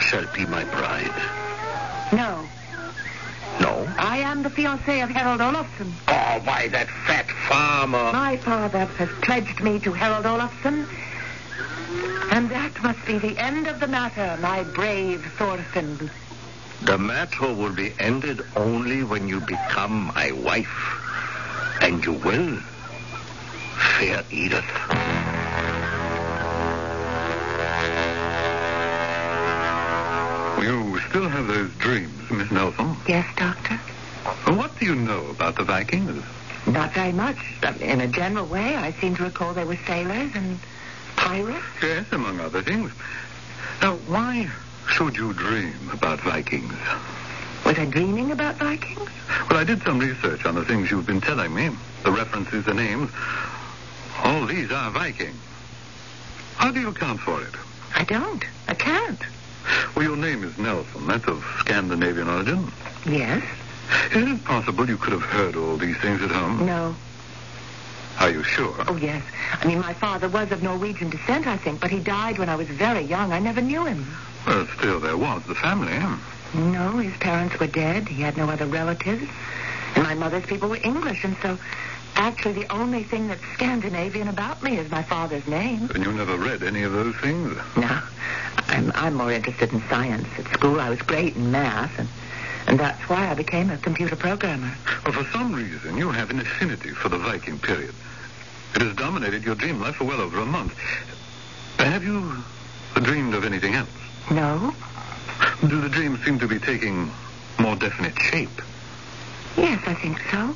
shall 0.00 0.26
be 0.34 0.44
my 0.46 0.64
bride. 0.64 1.14
No, 2.12 2.46
No? 3.60 3.86
I 3.98 4.18
am 4.18 4.42
the 4.42 4.48
fiancée 4.50 5.02
of 5.02 5.10
Harold 5.10 5.40
Olafson. 5.40 5.92
Oh, 6.08 6.40
why, 6.44 6.68
that 6.68 6.88
fat 7.06 7.30
farmer. 7.48 8.12
My 8.12 8.36
father 8.38 8.86
has 8.86 9.08
pledged 9.22 9.60
me 9.60 9.78
to 9.80 9.92
Harold 9.92 10.26
Olafson. 10.26 10.86
And 12.32 12.48
that 12.50 12.82
must 12.82 13.04
be 13.04 13.18
the 13.18 13.36
end 13.38 13.66
of 13.66 13.80
the 13.80 13.88
matter, 13.88 14.38
my 14.40 14.62
brave 14.62 15.24
Thorfinn. 15.36 16.10
The 16.82 16.96
matter 16.96 17.52
will 17.52 17.74
be 17.74 17.92
ended 17.98 18.40
only 18.56 19.02
when 19.02 19.28
you 19.28 19.40
become 19.40 20.12
my 20.14 20.32
wife. 20.32 20.96
And 21.82 22.04
you 22.04 22.12
will, 22.14 22.56
fair 23.98 24.24
Edith. 24.30 25.09
Still 31.10 31.28
have 31.28 31.48
those 31.48 31.72
dreams, 31.74 32.30
Miss 32.30 32.50
Nelson. 32.52 32.96
Yes, 33.08 33.26
Doctor? 33.36 33.74
What 34.54 34.78
do 34.78 34.86
you 34.86 34.94
know 34.94 35.26
about 35.26 35.56
the 35.56 35.64
Vikings? 35.64 36.24
Not 36.66 36.92
very 36.92 37.10
much. 37.10 37.36
In 37.80 38.00
a 38.00 38.06
general 38.06 38.46
way, 38.46 38.76
I 38.76 38.92
seem 38.92 39.16
to 39.16 39.24
recall 39.24 39.52
they 39.52 39.64
were 39.64 39.78
sailors 39.86 40.30
and 40.34 40.60
pirates. 41.16 41.64
Yes, 41.82 42.06
among 42.12 42.38
other 42.38 42.62
things. 42.62 42.92
Now, 43.82 43.96
why 44.06 44.48
should 44.88 45.16
you 45.16 45.32
dream 45.32 45.90
about 45.92 46.20
Vikings? 46.20 46.74
Was 47.66 47.76
I 47.76 47.86
dreaming 47.86 48.30
about 48.30 48.56
Vikings? 48.56 49.10
Well, 49.50 49.58
I 49.58 49.64
did 49.64 49.82
some 49.82 49.98
research 49.98 50.46
on 50.46 50.54
the 50.54 50.64
things 50.64 50.92
you've 50.92 51.06
been 51.06 51.20
telling 51.20 51.52
me, 51.52 51.70
the 52.04 52.12
references, 52.12 52.64
the 52.66 52.74
names. 52.74 53.10
All 54.22 54.46
these 54.46 54.70
are 54.70 54.90
Viking. 54.92 55.34
How 56.56 56.70
do 56.70 56.80
you 56.80 56.88
account 56.88 57.20
for 57.20 57.42
it? 57.42 57.54
I 57.96 58.04
don't. 58.04 58.44
I 58.68 58.74
can't. 58.74 59.20
Well, 59.94 60.04
your 60.04 60.16
name 60.16 60.44
is 60.44 60.56
Nelson. 60.58 61.06
That's 61.06 61.26
of 61.26 61.44
Scandinavian 61.60 62.28
origin. 62.28 62.70
Yes? 63.06 63.42
Isn't 64.12 64.28
it 64.36 64.44
possible 64.44 64.88
you 64.88 64.96
could 64.96 65.12
have 65.12 65.22
heard 65.22 65.56
all 65.56 65.76
these 65.76 65.96
things 65.98 66.22
at 66.22 66.30
home? 66.30 66.64
No. 66.66 66.94
Are 68.18 68.30
you 68.30 68.42
sure? 68.42 68.74
Oh, 68.86 68.96
yes. 68.96 69.22
I 69.60 69.66
mean, 69.66 69.78
my 69.80 69.94
father 69.94 70.28
was 70.28 70.50
of 70.52 70.62
Norwegian 70.62 71.10
descent, 71.10 71.46
I 71.46 71.56
think, 71.56 71.80
but 71.80 71.90
he 71.90 71.98
died 72.00 72.38
when 72.38 72.48
I 72.48 72.56
was 72.56 72.68
very 72.68 73.00
young. 73.00 73.32
I 73.32 73.38
never 73.38 73.60
knew 73.60 73.84
him. 73.84 74.06
Well, 74.46 74.66
still, 74.78 75.00
there 75.00 75.16
was 75.16 75.42
the 75.44 75.54
family. 75.54 75.92
eh? 75.92 76.16
No, 76.54 76.98
his 76.98 77.16
parents 77.18 77.58
were 77.58 77.66
dead. 77.66 78.08
He 78.08 78.22
had 78.22 78.36
no 78.36 78.48
other 78.50 78.66
relatives. 78.66 79.28
And 79.94 80.04
my 80.04 80.14
mother's 80.14 80.44
people 80.46 80.68
were 80.68 80.78
English, 80.82 81.24
and 81.24 81.36
so 81.42 81.58
actually 82.20 82.52
the 82.52 82.72
only 82.72 83.02
thing 83.02 83.28
that's 83.28 83.42
Scandinavian 83.54 84.28
about 84.28 84.62
me 84.62 84.76
is 84.76 84.90
my 84.90 85.02
father's 85.02 85.46
name. 85.46 85.90
And 85.94 86.04
you 86.04 86.12
never 86.12 86.36
read 86.36 86.62
any 86.62 86.82
of 86.82 86.92
those 86.92 87.16
things? 87.16 87.56
No, 87.76 88.00
I'm, 88.68 88.92
I'm 88.94 89.14
more 89.14 89.32
interested 89.32 89.72
in 89.72 89.82
science. 89.88 90.28
At 90.38 90.46
school, 90.52 90.80
I 90.80 90.90
was 90.90 91.00
great 91.00 91.34
in 91.34 91.50
math, 91.50 91.98
and, 91.98 92.08
and 92.66 92.78
that's 92.78 93.00
why 93.08 93.30
I 93.30 93.34
became 93.34 93.70
a 93.70 93.78
computer 93.78 94.16
programmer. 94.16 94.70
Well, 95.04 95.14
for 95.14 95.24
some 95.30 95.54
reason, 95.54 95.96
you 95.96 96.10
have 96.10 96.30
an 96.30 96.40
affinity 96.40 96.90
for 96.90 97.08
the 97.08 97.18
Viking 97.18 97.58
period. 97.58 97.94
It 98.74 98.82
has 98.82 98.94
dominated 98.96 99.42
your 99.42 99.54
dream 99.54 99.80
life 99.80 99.96
for 99.96 100.04
well 100.04 100.20
over 100.20 100.40
a 100.40 100.46
month. 100.46 100.74
Have 101.78 102.04
you 102.04 102.44
dreamed 103.02 103.34
of 103.34 103.44
anything 103.44 103.74
else? 103.74 103.88
No? 104.30 104.74
Do 105.66 105.80
the 105.80 105.88
dreams 105.88 106.22
seem 106.24 106.38
to 106.38 106.46
be 106.46 106.58
taking 106.58 107.10
more 107.58 107.76
definite 107.76 108.18
shape? 108.18 108.62
Yes, 109.56 109.82
I 109.86 109.94
think 109.94 110.20
so. 110.30 110.54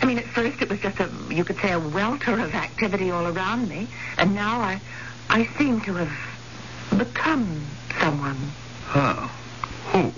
I 0.00 0.06
mean, 0.06 0.18
at 0.18 0.26
first 0.26 0.60
it 0.60 0.68
was 0.68 0.80
just 0.80 0.98
a, 1.00 1.10
you 1.30 1.44
could 1.44 1.58
say, 1.58 1.72
a 1.72 1.78
welter 1.78 2.38
of 2.38 2.54
activity 2.54 3.10
all 3.10 3.26
around 3.26 3.68
me, 3.68 3.88
and 4.18 4.34
now 4.34 4.60
I, 4.60 4.80
I 5.30 5.46
seem 5.58 5.80
to 5.82 5.94
have 5.94 6.98
become 6.98 7.66
someone. 8.00 8.36
Huh. 8.86 9.28
Who? 9.92 10.12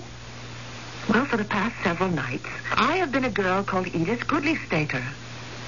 Well, 1.11 1.25
for 1.25 1.37
the 1.37 1.45
past 1.45 1.75
several 1.83 2.09
nights, 2.09 2.47
I 2.73 2.97
have 2.97 3.11
been 3.11 3.23
a 3.23 3.29
girl 3.29 3.63
called 3.63 3.87
Edith 3.87 4.27
Goodleaf-Stater. 4.27 5.03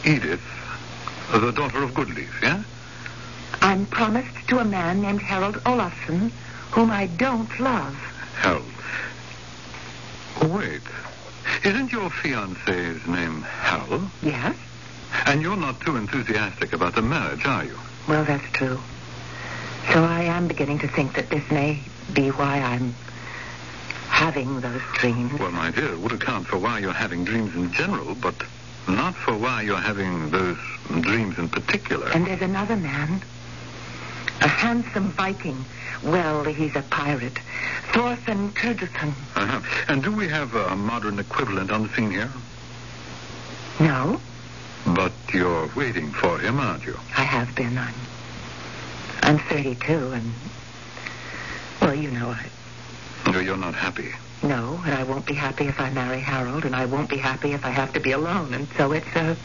Edith, 0.04 0.42
the 1.32 1.52
daughter 1.52 1.84
of 1.84 1.92
Goodleaf, 1.92 2.42
yeah? 2.42 2.64
I'm 3.62 3.86
promised 3.86 4.48
to 4.50 4.60
a 4.60 4.66
man 4.66 5.02
named 5.02 5.22
Harold 5.22 5.62
Olafson, 5.66 6.32
whom 6.72 6.92
I 6.92 7.08
don't 7.08 7.60
love. 7.60 7.96
Hal. 8.36 8.62
Wait. 10.50 10.82
Isn't 11.64 11.92
your 11.92 12.10
fiancé's 12.10 13.06
name 13.08 13.42
Hal? 13.42 14.10
Yes? 14.22 14.56
And 15.26 15.42
you're 15.42 15.58
not 15.58 15.82
too 15.82 15.98
enthusiastic 15.98 16.74
about 16.74 16.96
the 16.96 17.02
marriage, 17.02 17.46
are 17.46 17.66
you? 17.66 17.78
Well, 18.08 18.24
that's 18.24 18.50
true. 18.54 18.80
So 19.92 20.04
I 20.04 20.24
am 20.24 20.48
beginning 20.48 20.80
to 20.80 20.88
think 20.88 21.14
that 21.16 21.30
this 21.30 21.50
may 21.52 21.80
be 22.14 22.30
why 22.30 22.60
I'm 22.60 22.96
having 24.08 24.62
those 24.62 24.82
dreams. 24.96 25.40
Well, 25.40 25.52
my 25.52 25.72
dear, 25.72 25.94
it 25.94 26.00
would 26.00 26.12
account 26.12 26.48
for 26.48 26.58
why 26.58 26.80
you're 26.80 26.94
having 26.94 27.26
dreams 27.26 27.56
in 27.56 27.72
general, 27.72 28.16
but 28.16 28.36
not 28.88 29.16
for 29.16 29.36
why 29.36 29.62
you're 29.62 29.78
having 29.78 30.30
those 30.30 30.58
dreams 31.02 31.38
in 31.38 31.50
particular. 31.50 32.08
And 32.10 32.28
there's 32.28 32.42
another 32.42 32.76
man. 32.76 33.22
A 34.42 34.48
handsome 34.48 35.12
Viking. 35.12 35.66
Well, 36.04 36.44
he's 36.46 36.76
a 36.76 36.82
pirate. 36.84 37.38
Thorfinn 37.92 38.52
Turgesson. 38.54 39.14
Uh-huh. 39.36 39.62
And 39.88 40.02
do 40.04 40.12
we 40.12 40.28
have 40.30 40.56
a 40.56 40.76
modern 40.76 41.20
equivalent 41.20 41.72
on 41.72 41.84
the 41.84 41.90
scene 41.90 42.12
here? 42.12 42.30
No, 43.80 44.20
But 44.86 45.12
you're 45.34 45.70
waiting 45.76 46.12
for 46.12 46.38
him, 46.40 46.60
aren't 46.60 46.86
you? 46.86 46.98
I 47.18 47.24
have 47.24 47.54
been. 47.56 47.78
I'm, 47.78 47.94
I'm 49.24 49.40
32, 49.40 49.94
and, 50.12 50.32
well, 51.82 51.94
you 51.94 52.12
know, 52.12 52.30
I, 52.30 53.32
No, 53.32 53.40
you're 53.40 53.58
not 53.58 53.76
happy. 53.76 54.10
no, 54.44 54.82
and 54.86 54.94
I 54.96 55.04
won't 55.04 55.26
be 55.26 55.34
happy 55.34 55.66
if 55.68 55.80
I 55.80 55.90
marry 55.92 56.20
Harold, 56.20 56.66
and 56.66 56.76
I 56.76 56.86
won't 56.86 57.10
be 57.10 57.18
happy 57.18 57.52
if 57.54 57.66
I 57.66 57.70
have 57.70 57.92
to 57.94 58.00
be 58.00 58.12
alone, 58.12 58.54
and 58.54 58.68
so 58.78 58.92
it's 58.94 59.16
a 59.16 59.36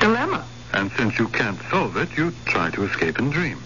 dilemma. 0.00 0.44
And 0.72 0.90
since 0.92 1.18
you 1.18 1.28
can't 1.28 1.60
solve 1.70 1.96
it, 1.96 2.16
you 2.16 2.32
try 2.46 2.70
to 2.70 2.84
escape 2.84 3.18
in 3.18 3.30
dreams. 3.30 3.62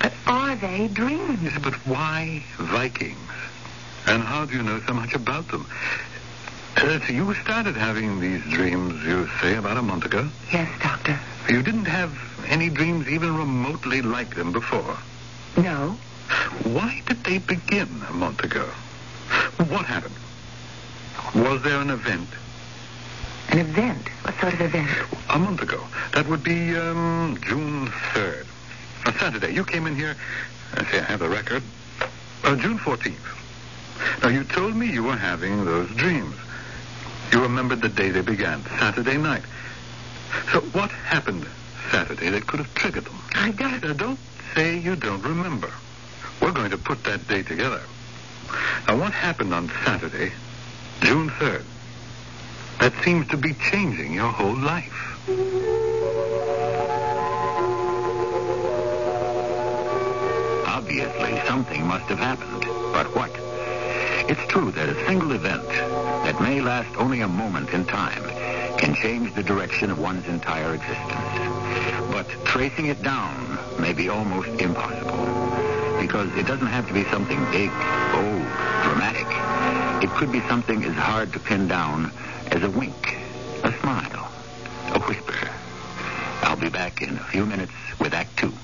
But 0.00 0.12
are 0.26 0.56
they 0.56 0.88
dreams? 0.88 1.42
Yes, 1.42 1.58
but 1.62 1.74
why 1.86 2.42
Vikings? 2.58 3.18
And 4.06 4.22
how 4.22 4.44
do 4.44 4.56
you 4.56 4.62
know 4.62 4.80
so 4.86 4.92
much 4.94 5.14
about 5.14 5.48
them? 5.48 5.66
Uh, 6.76 7.00
so 7.06 7.12
you 7.12 7.34
started 7.34 7.74
having 7.76 8.20
these 8.20 8.42
dreams, 8.44 9.02
you 9.04 9.28
say, 9.40 9.56
about 9.56 9.76
a 9.76 9.82
month 9.82 10.04
ago? 10.04 10.28
Yes, 10.52 10.68
Doctor. 10.82 11.18
You 11.48 11.62
didn't 11.62 11.86
have 11.86 12.12
any 12.48 12.68
dreams 12.68 13.08
even 13.08 13.36
remotely 13.36 14.02
like 14.02 14.34
them 14.34 14.52
before. 14.52 14.96
No. 15.56 15.96
Why 16.64 17.02
did 17.06 17.24
they 17.24 17.38
begin 17.38 17.88
a 18.08 18.12
month 18.12 18.44
ago? 18.44 18.68
What 19.68 19.86
happened? 19.86 20.14
Was 21.34 21.62
there 21.62 21.80
an 21.80 21.90
event 21.90 22.28
An 23.50 23.58
event? 23.58 24.08
What 24.22 24.34
sort 24.40 24.54
of 24.54 24.60
event? 24.60 24.90
a 25.30 25.38
month 25.38 25.62
ago? 25.62 25.82
That 26.14 26.28
would 26.28 26.44
be 26.44 26.76
um, 26.76 27.38
June 27.42 27.88
3rd. 28.12 28.46
A 29.06 29.12
Saturday. 29.12 29.54
You 29.54 29.64
came 29.64 29.86
in 29.86 29.94
here. 29.94 30.16
I 30.74 30.84
see 30.90 30.98
I 30.98 31.02
have 31.02 31.20
the 31.20 31.28
record. 31.28 31.62
Uh, 32.42 32.56
June 32.56 32.76
14th. 32.78 33.14
Now, 34.22 34.28
you 34.28 34.42
told 34.42 34.74
me 34.74 34.90
you 34.90 35.04
were 35.04 35.16
having 35.16 35.64
those 35.64 35.88
dreams. 35.90 36.34
You 37.32 37.42
remembered 37.42 37.82
the 37.82 37.88
day 37.88 38.10
they 38.10 38.20
began, 38.20 38.62
Saturday 38.78 39.16
night. 39.16 39.42
So 40.52 40.60
what 40.60 40.90
happened 40.90 41.46
Saturday 41.90 42.30
that 42.30 42.46
could 42.48 42.58
have 42.58 42.74
triggered 42.74 43.04
them? 43.04 43.18
I 43.34 43.52
don't. 43.52 43.82
Now, 43.82 43.92
don't 43.92 44.18
say 44.54 44.76
you 44.76 44.96
don't 44.96 45.22
remember. 45.22 45.70
We're 46.42 46.52
going 46.52 46.70
to 46.70 46.78
put 46.78 47.04
that 47.04 47.28
day 47.28 47.42
together. 47.42 47.82
Now, 48.88 48.98
what 48.98 49.12
happened 49.12 49.54
on 49.54 49.70
Saturday, 49.84 50.32
June 51.00 51.30
3rd? 51.30 51.64
That 52.80 52.92
seems 53.04 53.28
to 53.28 53.36
be 53.36 53.54
changing 53.54 54.12
your 54.12 54.30
whole 54.30 54.56
life. 54.56 55.95
Obviously, 60.98 61.46
something 61.46 61.86
must 61.86 62.06
have 62.06 62.18
happened. 62.18 62.62
But 62.90 63.14
what? 63.14 63.30
It's 64.30 64.40
true 64.50 64.70
that 64.72 64.88
a 64.88 65.06
single 65.06 65.32
event 65.32 65.68
that 65.68 66.40
may 66.40 66.62
last 66.62 66.88
only 66.96 67.20
a 67.20 67.28
moment 67.28 67.68
in 67.74 67.84
time 67.84 68.22
can 68.78 68.94
change 68.94 69.34
the 69.34 69.42
direction 69.42 69.90
of 69.90 69.98
one's 69.98 70.26
entire 70.26 70.72
existence. 70.72 72.10
But 72.10 72.26
tracing 72.46 72.86
it 72.86 73.02
down 73.02 73.58
may 73.78 73.92
be 73.92 74.08
almost 74.08 74.48
impossible 74.58 75.26
because 76.00 76.34
it 76.34 76.46
doesn't 76.46 76.66
have 76.66 76.88
to 76.88 76.94
be 76.94 77.04
something 77.04 77.44
big, 77.50 77.68
bold, 78.12 78.46
dramatic. 78.82 79.26
It 80.02 80.08
could 80.16 80.32
be 80.32 80.40
something 80.48 80.82
as 80.82 80.94
hard 80.94 81.30
to 81.34 81.38
pin 81.38 81.68
down 81.68 82.10
as 82.52 82.62
a 82.62 82.70
wink, 82.70 83.18
a 83.64 83.72
smile, 83.80 84.32
a 84.94 85.00
whisper. 85.00 85.50
I'll 86.40 86.56
be 86.56 86.70
back 86.70 87.02
in 87.02 87.18
a 87.18 87.24
few 87.24 87.44
minutes 87.44 87.72
with 88.00 88.14
Act 88.14 88.34
Two. 88.38 88.54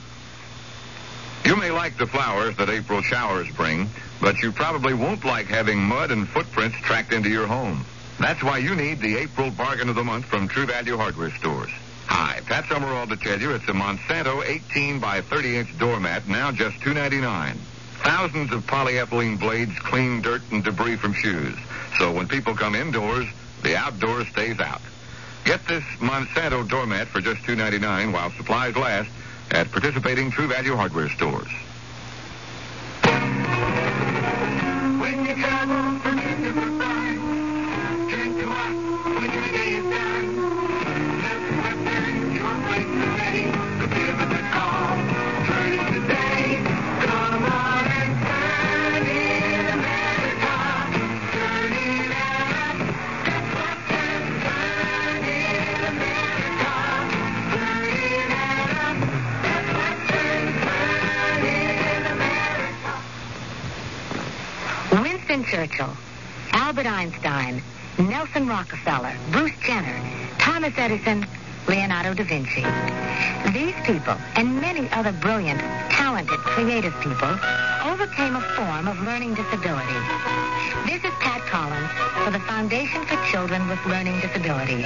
You 1.44 1.57
may 1.57 1.72
like 1.72 1.96
the 1.96 2.07
flowers 2.07 2.57
that 2.57 2.68
April 2.68 3.02
showers 3.02 3.50
bring, 3.57 3.90
but 4.20 4.40
you 4.42 4.52
probably 4.52 4.94
won't 4.94 5.24
like 5.24 5.46
having 5.46 5.78
mud 5.78 6.12
and 6.12 6.28
footprints 6.28 6.76
tracked 6.78 7.12
into 7.12 7.28
your 7.28 7.48
home. 7.48 7.85
That's 8.20 8.44
why 8.44 8.59
you 8.59 8.76
need 8.76 9.00
the 9.00 9.16
April 9.16 9.50
bargain 9.50 9.88
of 9.88 9.96
the 9.96 10.05
month 10.05 10.26
from 10.26 10.46
True 10.46 10.66
Value 10.66 10.96
Hardware 10.96 11.33
Stores. 11.33 11.70
Hi, 12.07 12.40
Pat 12.46 12.66
Summerall 12.68 13.09
to 13.09 13.16
tell 13.16 13.40
you 13.40 13.52
it's 13.55 13.68
a 13.68 13.72
Monsanto 13.72 14.46
18 14.46 15.00
by 15.00 15.20
30 15.20 15.57
inch 15.57 15.78
doormat, 15.78 16.28
now 16.28 16.52
just 16.52 16.76
$2.99. 16.78 17.57
Thousands 18.05 18.52
of 18.52 18.64
polyethylene 18.66 19.40
blades 19.40 19.76
clean 19.81 20.22
dirt 20.22 20.42
and 20.52 20.62
debris 20.62 20.96
from 20.96 21.12
shoes. 21.12 21.57
So 21.98 22.12
when 22.12 22.28
people 22.28 22.55
come 22.55 22.76
indoors, 22.76 23.26
the 23.62 23.76
outdoors 23.76 24.28
stays 24.28 24.61
out. 24.61 24.81
Get 25.44 25.66
this 25.66 25.83
Monsanto 25.98 26.68
doormat 26.68 27.09
for 27.09 27.20
just 27.20 27.42
$2.99 27.42 28.12
while 28.12 28.31
supplies 28.31 28.76
last 28.76 29.11
at 29.52 29.70
participating 29.70 30.30
True 30.30 30.48
Value 30.48 30.74
Hardware 30.74 31.10
stores. 31.10 31.48
Edison, 70.92 71.26
Leonardo 71.68 72.12
da 72.12 72.22
Vinci. 72.22 72.61
These 73.50 73.74
people 73.87 74.14
and 74.37 74.61
many 74.61 74.90
other 74.90 75.11
brilliant, 75.11 75.59
talented, 75.88 76.38
creative 76.40 76.92
people 77.00 77.33
overcame 77.83 78.37
a 78.37 78.42
form 78.55 78.87
of 78.87 79.00
learning 79.00 79.33
disability. 79.33 79.96
This 80.85 81.02
is 81.02 81.11
Pat 81.24 81.40
Collins 81.48 81.88
for 82.22 82.31
the 82.31 82.40
Foundation 82.40 83.07
for 83.07 83.16
Children 83.33 83.66
with 83.68 83.81
Learning 83.87 84.20
Disabilities. 84.20 84.85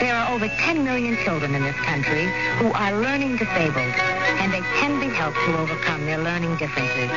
There 0.00 0.16
are 0.16 0.32
over 0.32 0.48
10 0.48 0.82
million 0.82 1.18
children 1.24 1.54
in 1.54 1.62
this 1.62 1.76
country 1.84 2.24
who 2.56 2.72
are 2.72 2.92
learning 2.92 3.36
disabled, 3.36 3.92
and 4.40 4.50
they 4.50 4.64
can 4.80 4.98
be 4.98 5.12
helped 5.12 5.36
to 5.44 5.58
overcome 5.58 6.06
their 6.06 6.24
learning 6.24 6.56
differences. 6.56 7.10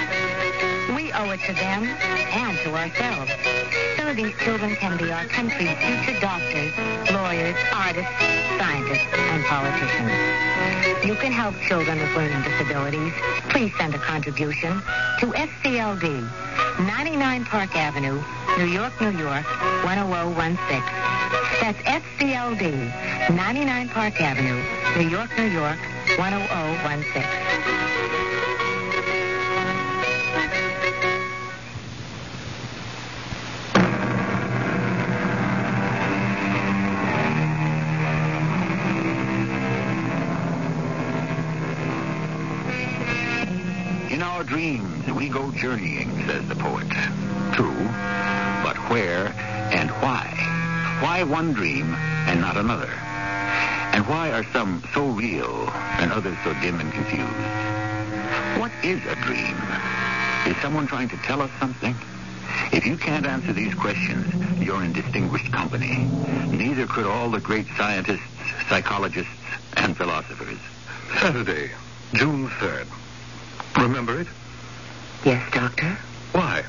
We 0.94 1.14
owe 1.14 1.32
it 1.32 1.40
to 1.48 1.54
them 1.54 1.86
and 1.86 2.58
to 2.58 2.76
ourselves. 2.76 3.32
Of 4.06 4.18
these 4.18 4.38
children 4.38 4.76
can 4.76 4.98
be 4.98 5.12
our 5.12 5.26
country's 5.26 5.74
future 5.80 6.20
doctors, 6.22 6.72
lawyers, 7.10 7.56
artists, 7.74 8.14
scientists, 8.56 9.10
and 9.12 9.44
politicians. 9.46 11.06
You 11.06 11.16
can 11.16 11.32
help 11.32 11.56
children 11.68 11.98
with 12.00 12.16
learning 12.16 12.44
disabilities. 12.44 13.12
Please 13.50 13.74
send 13.80 13.96
a 13.96 13.98
contribution 13.98 14.80
to 15.20 15.34
FCLD, 15.34 16.22
99 16.86 17.46
Park 17.46 17.76
Avenue, 17.76 18.22
New 18.60 18.68
York, 18.68 18.94
New 19.02 19.10
York, 19.10 19.44
10016. 19.84 20.82
That's 21.60 21.80
FCLD, 21.80 23.36
99 23.36 23.90
Park 23.90 24.22
Avenue, 24.22 24.62
New 25.02 25.10
York, 25.10 25.32
New 25.36 25.50
York, 25.50 25.80
10016. 26.16 27.45
Dreams, 44.56 45.12
we 45.12 45.28
go 45.28 45.52
journeying, 45.52 46.10
says 46.28 46.48
the 46.48 46.56
poet. 46.56 46.88
True, 47.52 47.76
but 48.64 48.78
where 48.90 49.28
and 49.76 49.90
why? 50.00 50.32
Why 51.02 51.24
one 51.24 51.52
dream 51.52 51.94
and 51.94 52.40
not 52.40 52.56
another? 52.56 52.90
And 53.92 54.08
why 54.08 54.32
are 54.32 54.46
some 54.54 54.82
so 54.94 55.08
real 55.08 55.70
and 56.00 56.10
others 56.10 56.38
so 56.46 56.54
dim 56.62 56.80
and 56.80 56.90
confused? 56.94 57.36
What 58.58 58.72
is 58.82 59.06
a 59.08 59.16
dream? 59.28 59.58
Is 60.48 60.56
someone 60.62 60.88
trying 60.88 61.10
to 61.10 61.18
tell 61.18 61.42
us 61.42 61.52
something? 61.60 61.94
If 62.72 62.86
you 62.86 62.96
can't 62.96 63.26
answer 63.26 63.52
these 63.52 63.74
questions, 63.74 64.34
you're 64.58 64.86
in 64.86 64.94
distinguished 64.94 65.52
company. 65.52 66.08
Neither 66.48 66.88
could 66.88 67.06
all 67.06 67.30
the 67.30 67.42
great 67.42 67.68
scientists, 67.76 68.32
psychologists, 68.70 69.34
and 69.76 69.98
philosophers. 69.98 70.60
Saturday, 71.20 71.72
June 72.14 72.48
3rd. 72.48 72.88
Remember 73.84 74.22
it? 74.22 74.28
Yes, 75.26 75.52
Doctor? 75.52 75.98
Why? 76.34 76.64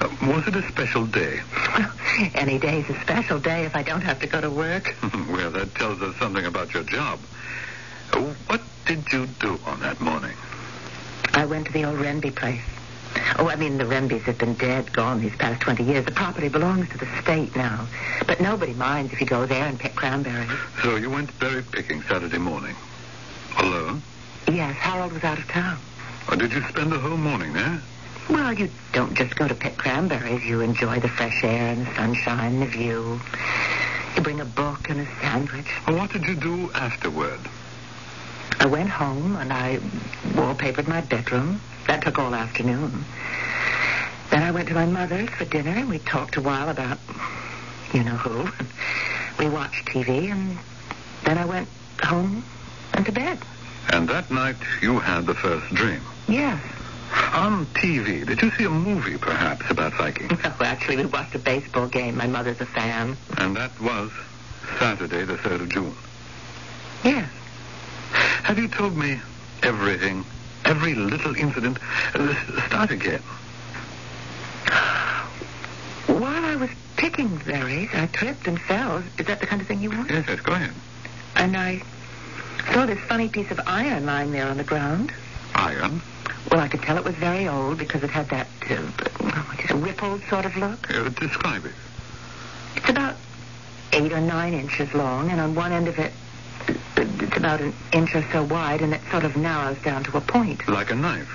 Uh, 0.00 0.08
was 0.22 0.48
it 0.48 0.56
a 0.56 0.68
special 0.68 1.06
day? 1.06 1.40
Any 2.34 2.58
day's 2.58 2.90
a 2.90 3.00
special 3.00 3.38
day 3.38 3.64
if 3.64 3.76
I 3.76 3.84
don't 3.84 4.00
have 4.00 4.18
to 4.18 4.26
go 4.26 4.40
to 4.40 4.50
work. 4.50 4.96
well, 5.30 5.52
that 5.52 5.72
tells 5.76 6.02
us 6.02 6.16
something 6.16 6.44
about 6.44 6.74
your 6.74 6.82
job. 6.82 7.20
Uh, 8.12 8.34
what 8.48 8.60
did 8.86 9.04
you 9.12 9.26
do 9.26 9.60
on 9.64 9.78
that 9.80 10.00
morning? 10.00 10.36
I 11.34 11.44
went 11.44 11.66
to 11.68 11.72
the 11.72 11.84
old 11.84 12.00
Renby 12.00 12.34
place. 12.34 12.60
Oh, 13.38 13.48
I 13.48 13.54
mean, 13.54 13.78
the 13.78 13.84
Renbys 13.84 14.22
have 14.22 14.38
been 14.38 14.54
dead, 14.54 14.92
gone 14.92 15.20
these 15.20 15.36
past 15.36 15.62
20 15.62 15.84
years. 15.84 16.04
The 16.04 16.10
property 16.10 16.48
belongs 16.48 16.88
to 16.88 16.98
the 16.98 17.06
state 17.22 17.54
now. 17.54 17.86
But 18.26 18.40
nobody 18.40 18.74
minds 18.74 19.12
if 19.12 19.20
you 19.20 19.28
go 19.28 19.46
there 19.46 19.64
and 19.64 19.78
pick 19.78 19.94
cranberries. 19.94 20.50
So 20.82 20.96
you 20.96 21.08
went 21.08 21.38
berry 21.38 21.62
picking 21.62 22.02
Saturday 22.02 22.38
morning? 22.38 22.74
Alone? 23.58 24.02
Yes, 24.50 24.74
Harold 24.74 25.12
was 25.12 25.22
out 25.22 25.38
of 25.38 25.46
town. 25.46 25.78
Or 26.28 26.36
did 26.36 26.52
you 26.52 26.62
spend 26.68 26.90
the 26.90 26.98
whole 26.98 27.16
morning 27.16 27.52
there? 27.52 27.80
Well, 28.32 28.54
you 28.54 28.70
don't 28.94 29.12
just 29.12 29.36
go 29.36 29.46
to 29.46 29.54
pick 29.54 29.76
cranberries. 29.76 30.42
You 30.42 30.62
enjoy 30.62 31.00
the 31.00 31.08
fresh 31.08 31.44
air 31.44 31.74
and 31.74 31.86
the 31.86 31.94
sunshine 31.94 32.54
and 32.54 32.62
the 32.62 32.66
view. 32.66 33.20
You 34.16 34.22
bring 34.22 34.40
a 34.40 34.46
book 34.46 34.88
and 34.88 35.00
a 35.00 35.06
sandwich. 35.20 35.66
Well, 35.86 35.98
what 35.98 36.12
did 36.12 36.24
you 36.26 36.34
do 36.34 36.70
afterward? 36.72 37.40
I 38.58 38.64
went 38.64 38.88
home 38.88 39.36
and 39.36 39.52
I 39.52 39.80
wallpapered 40.32 40.88
my 40.88 41.02
bedroom. 41.02 41.60
That 41.88 42.02
took 42.04 42.18
all 42.18 42.34
afternoon. 42.34 43.04
Then 44.30 44.42
I 44.42 44.50
went 44.50 44.68
to 44.68 44.74
my 44.74 44.86
mother's 44.86 45.28
for 45.28 45.44
dinner 45.44 45.72
and 45.72 45.90
we 45.90 45.98
talked 45.98 46.36
a 46.36 46.40
while 46.40 46.70
about 46.70 46.98
you 47.92 48.02
know 48.02 48.16
who. 48.16 48.50
We 49.38 49.48
watched 49.48 49.86
TV 49.86 50.30
and 50.30 50.58
then 51.24 51.36
I 51.36 51.44
went 51.44 51.68
home 52.02 52.44
and 52.94 53.04
to 53.04 53.12
bed. 53.12 53.38
And 53.92 54.08
that 54.08 54.30
night 54.30 54.56
you 54.80 55.00
had 55.00 55.26
the 55.26 55.34
first 55.34 55.74
dream. 55.74 56.00
Yes. 56.28 56.62
On 57.34 57.66
TV, 57.66 58.26
did 58.26 58.40
you 58.42 58.50
see 58.52 58.64
a 58.64 58.70
movie, 58.70 59.18
perhaps, 59.18 59.70
about 59.70 59.92
Viking? 59.94 60.28
Well, 60.28 60.54
actually, 60.60 60.96
we 60.96 61.06
watched 61.06 61.34
a 61.34 61.38
baseball 61.38 61.86
game. 61.86 62.16
My 62.16 62.26
mother's 62.26 62.60
a 62.60 62.66
fan. 62.66 63.16
And 63.38 63.56
that 63.56 63.78
was 63.80 64.10
Saturday, 64.78 65.24
the 65.24 65.36
3rd 65.36 65.60
of 65.62 65.68
June. 65.68 65.94
Yes. 67.04 67.28
Have 68.44 68.58
you 68.58 68.68
told 68.68 68.96
me 68.96 69.20
everything? 69.62 70.24
Every 70.64 70.94
little 70.94 71.34
incident? 71.34 71.78
Uh, 72.14 72.34
start 72.66 72.90
again. 72.90 73.22
While 76.06 76.44
I 76.44 76.56
was 76.56 76.70
picking 76.96 77.36
berries, 77.38 77.90
I 77.94 78.06
tripped 78.06 78.46
and 78.46 78.60
fell. 78.60 79.02
Is 79.18 79.26
that 79.26 79.40
the 79.40 79.46
kind 79.46 79.60
of 79.60 79.68
thing 79.68 79.80
you 79.80 79.90
want? 79.90 80.10
Yes, 80.10 80.26
yes, 80.28 80.40
go 80.40 80.52
ahead. 80.52 80.72
And 81.36 81.56
I 81.56 81.82
saw 82.72 82.86
this 82.86 82.98
funny 83.00 83.28
piece 83.28 83.50
of 83.50 83.60
iron 83.66 84.06
lying 84.06 84.30
there 84.32 84.46
on 84.46 84.56
the 84.56 84.64
ground. 84.64 85.12
Iron? 85.54 86.00
Well, 86.50 86.60
I 86.60 86.68
could 86.68 86.82
tell 86.82 86.96
it 86.98 87.04
was 87.04 87.14
very 87.14 87.48
old 87.48 87.78
because 87.78 88.02
it 88.02 88.10
had 88.10 88.28
that 88.30 88.46
uh, 88.68 88.76
what 88.76 89.60
is 89.64 89.70
it, 89.70 89.74
rippled 89.74 90.22
sort 90.28 90.44
of 90.44 90.56
look. 90.56 90.90
Uh, 90.90 91.08
describe 91.10 91.64
it. 91.64 91.72
It's 92.76 92.88
about 92.88 93.16
eight 93.92 94.12
or 94.12 94.20
nine 94.20 94.54
inches 94.54 94.92
long, 94.94 95.30
and 95.30 95.40
on 95.40 95.54
one 95.54 95.72
end 95.72 95.88
of 95.88 95.98
it, 95.98 96.12
it's 96.96 97.36
about 97.36 97.60
an 97.60 97.72
inch 97.92 98.14
or 98.14 98.24
so 98.32 98.42
wide, 98.44 98.80
and 98.82 98.92
it 98.92 99.00
sort 99.10 99.24
of 99.24 99.36
narrows 99.36 99.78
down 99.82 100.04
to 100.04 100.16
a 100.16 100.20
point. 100.20 100.66
Like 100.68 100.90
a 100.90 100.94
knife. 100.94 101.28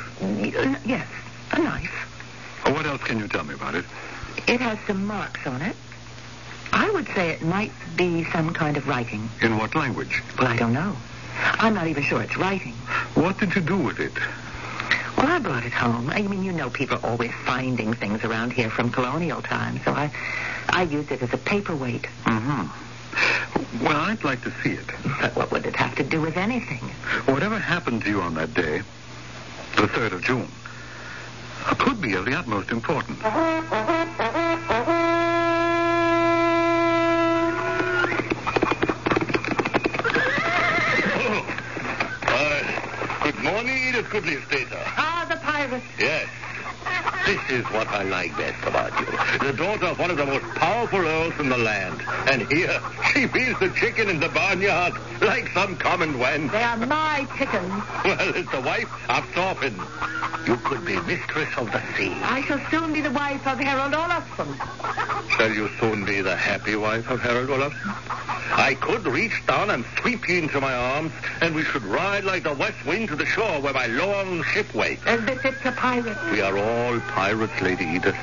Yes, 0.86 1.08
a 1.52 1.60
knife. 1.60 2.64
Uh, 2.66 2.72
What 2.74 2.86
else 2.86 3.02
can 3.04 3.20
you 3.20 3.28
tell 3.28 3.44
me 3.44 3.54
about 3.54 3.76
it? 3.76 3.86
It 4.48 4.60
has 4.62 4.78
some 4.88 5.06
marks 5.06 5.46
on 5.48 5.62
it. 5.62 5.76
I 6.74 6.90
would 6.92 7.08
say 7.16 7.30
it 7.30 7.42
might 7.42 7.72
be 7.96 8.26
some 8.26 8.54
kind 8.54 8.78
of 8.78 8.88
writing. 8.88 9.30
In 9.42 9.58
what 9.58 9.74
language? 9.74 10.22
Well, 10.38 10.48
I 10.48 10.58
don't 10.58 10.74
know. 10.74 10.96
I'm 11.40 11.74
not 11.74 11.88
even 11.88 12.04
sure 12.04 12.22
it's 12.22 12.38
writing. 12.38 12.74
What 13.14 13.38
did 13.40 13.56
you 13.56 13.62
do 13.62 13.78
with 13.78 14.00
it? 14.00 14.14
Well, 15.18 15.28
I 15.28 15.40
brought 15.40 15.66
it 15.66 15.74
home. 15.74 16.10
I 16.12 16.22
mean, 16.22 16.44
you 16.44 16.52
know, 16.52 16.70
people 16.70 16.98
are 16.98 17.06
always 17.10 17.32
finding 17.44 17.94
things 17.94 18.24
around 18.24 18.54
here 18.54 18.70
from 18.70 18.92
colonial 18.92 19.42
times, 19.42 19.82
so 19.84 19.92
I, 19.92 20.12
I 20.70 20.84
used 20.84 21.12
it 21.12 21.24
as 21.24 21.34
a 21.34 21.38
paperweight. 21.38 22.04
Mm-hmm. 22.26 23.84
Well, 23.84 23.98
I'd 23.98 24.24
like 24.24 24.44
to 24.44 24.52
see 24.62 24.74
it. 24.74 24.86
But 25.20 25.36
what 25.36 25.52
would 25.52 25.66
it 25.66 25.76
have 25.76 25.96
to 25.96 26.04
do 26.04 26.22
with 26.22 26.38
anything? 26.38 26.90
Whatever 27.26 27.58
happened 27.58 28.04
to 28.04 28.10
you 28.10 28.22
on 28.22 28.36
that 28.36 28.54
day, 28.54 28.84
the 29.76 29.88
3rd 29.88 30.12
of 30.14 30.22
June, 30.22 30.52
uh, 31.66 31.74
could 31.76 32.00
be 32.00 32.14
of 32.14 32.26
the 32.26 32.38
utmost 32.38 32.70
importance. 32.70 33.20
Morning, 43.98 44.22
Edith 44.22 44.24
Goodley 44.24 44.46
Stater. 44.48 44.84
Ah, 44.98 45.26
the 45.30 45.38
pirate. 45.38 45.84
Yes. 46.00 46.47
This 47.28 47.60
is 47.60 47.66
what 47.74 47.90
I 47.90 48.04
like 48.04 48.38
best 48.38 48.66
about 48.66 48.98
you. 49.02 49.06
The 49.46 49.52
daughter 49.52 49.88
of 49.88 50.00
one 50.00 50.12
of 50.12 50.16
the 50.16 50.26
most 50.26 50.46
powerful 50.56 51.06
earls 51.06 51.34
in 51.38 51.50
the 51.50 51.58
land. 51.58 52.02
And 52.32 52.50
here, 52.50 52.80
she 53.12 53.28
feeds 53.28 53.60
the 53.60 53.68
chicken 53.72 54.08
in 54.10 54.22
the 54.22 54.30
barnyard 54.30 54.94
like 55.20 55.50
some 55.50 55.76
common 55.76 56.20
wen. 56.20 56.48
They 56.48 56.64
are 56.64 56.78
my 56.78 57.28
chickens. 57.38 57.84
Well, 58.06 58.34
it's 58.34 58.50
the 58.50 58.62
wife 58.62 58.90
of 59.10 59.30
Thorfinn. 59.32 59.78
You 60.48 60.56
could 60.56 60.86
be 60.86 60.96
mistress 61.02 61.50
of 61.58 61.70
the 61.70 61.82
sea. 61.98 62.14
I 62.24 62.44
shall 62.44 62.62
soon 62.72 62.94
be 62.94 63.02
the 63.02 63.12
wife 63.12 63.46
of 63.46 63.60
Harold 63.60 63.94
Olafson. 63.94 64.48
Shall 65.36 65.52
you 65.52 65.68
soon 65.82 66.06
be 66.06 66.22
the 66.22 66.38
happy 66.38 66.78
wife 66.78 67.10
of 67.10 67.20
Harold 67.20 67.50
Olafson? 67.50 67.92
I 68.50 68.76
could 68.76 69.06
reach 69.06 69.46
down 69.46 69.70
and 69.70 69.86
sweep 70.02 70.28
you 70.30 70.40
into 70.40 70.62
my 70.62 70.74
arms, 70.74 71.12
and 71.42 71.54
we 71.54 71.64
should 71.64 71.84
ride 71.84 72.24
like 72.24 72.44
the 72.44 72.54
west 72.54 72.86
wind 72.86 73.10
to 73.10 73.16
the 73.16 73.26
shore 73.26 73.60
where 73.62 73.74
my 73.74 73.88
long 73.88 74.42
ship 74.44 74.74
waits. 74.74 75.06
As 75.06 75.22
befits 75.22 75.58
a 75.66 75.72
pirate. 75.74 76.18
We 76.32 76.42
are 76.42 76.58
all 76.58 77.00
pirates, 77.18 77.60
Lady 77.62 77.84
Edith. 77.84 78.16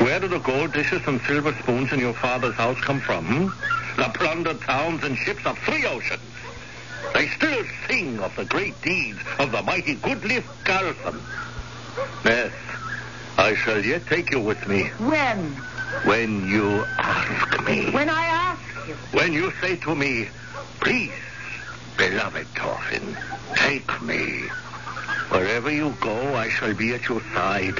Where 0.00 0.18
do 0.18 0.26
the 0.26 0.40
gold 0.40 0.72
dishes 0.72 1.00
and 1.06 1.20
silver 1.20 1.54
spoons 1.62 1.92
in 1.92 2.00
your 2.00 2.12
father's 2.12 2.56
house 2.56 2.76
come 2.80 2.98
from? 2.98 3.24
hmm? 3.24 4.00
The 4.02 4.08
plundered 4.08 4.60
towns 4.62 5.04
and 5.04 5.16
ships 5.16 5.46
of 5.46 5.56
three 5.60 5.86
oceans. 5.86 6.20
They 7.14 7.28
still 7.28 7.64
sing 7.86 8.18
of 8.18 8.34
the 8.34 8.44
great 8.46 8.74
deeds 8.82 9.20
of 9.38 9.52
the 9.52 9.62
mighty 9.62 9.94
Goodliff 9.94 10.44
Garrison. 10.64 11.20
Yes, 12.24 12.52
I 13.38 13.54
shall 13.54 13.80
yet 13.84 14.04
take 14.08 14.32
you 14.32 14.40
with 14.40 14.66
me 14.66 14.88
When? 14.98 15.52
when 16.02 16.48
you 16.48 16.84
ask 16.98 17.64
me. 17.64 17.90
When 17.92 18.10
I 18.10 18.24
ask 18.24 18.88
you. 18.88 18.94
When 19.12 19.32
you 19.32 19.52
say 19.60 19.76
to 19.76 19.94
me, 19.94 20.28
please, 20.80 21.12
beloved 21.96 22.48
Thorfinn, 22.56 23.16
take 23.54 24.02
me. 24.02 24.50
Wherever 25.30 25.70
you 25.70 25.94
go, 26.00 26.34
I 26.34 26.48
shall 26.48 26.74
be 26.74 26.92
at 26.92 27.08
your 27.08 27.22
side. 27.32 27.78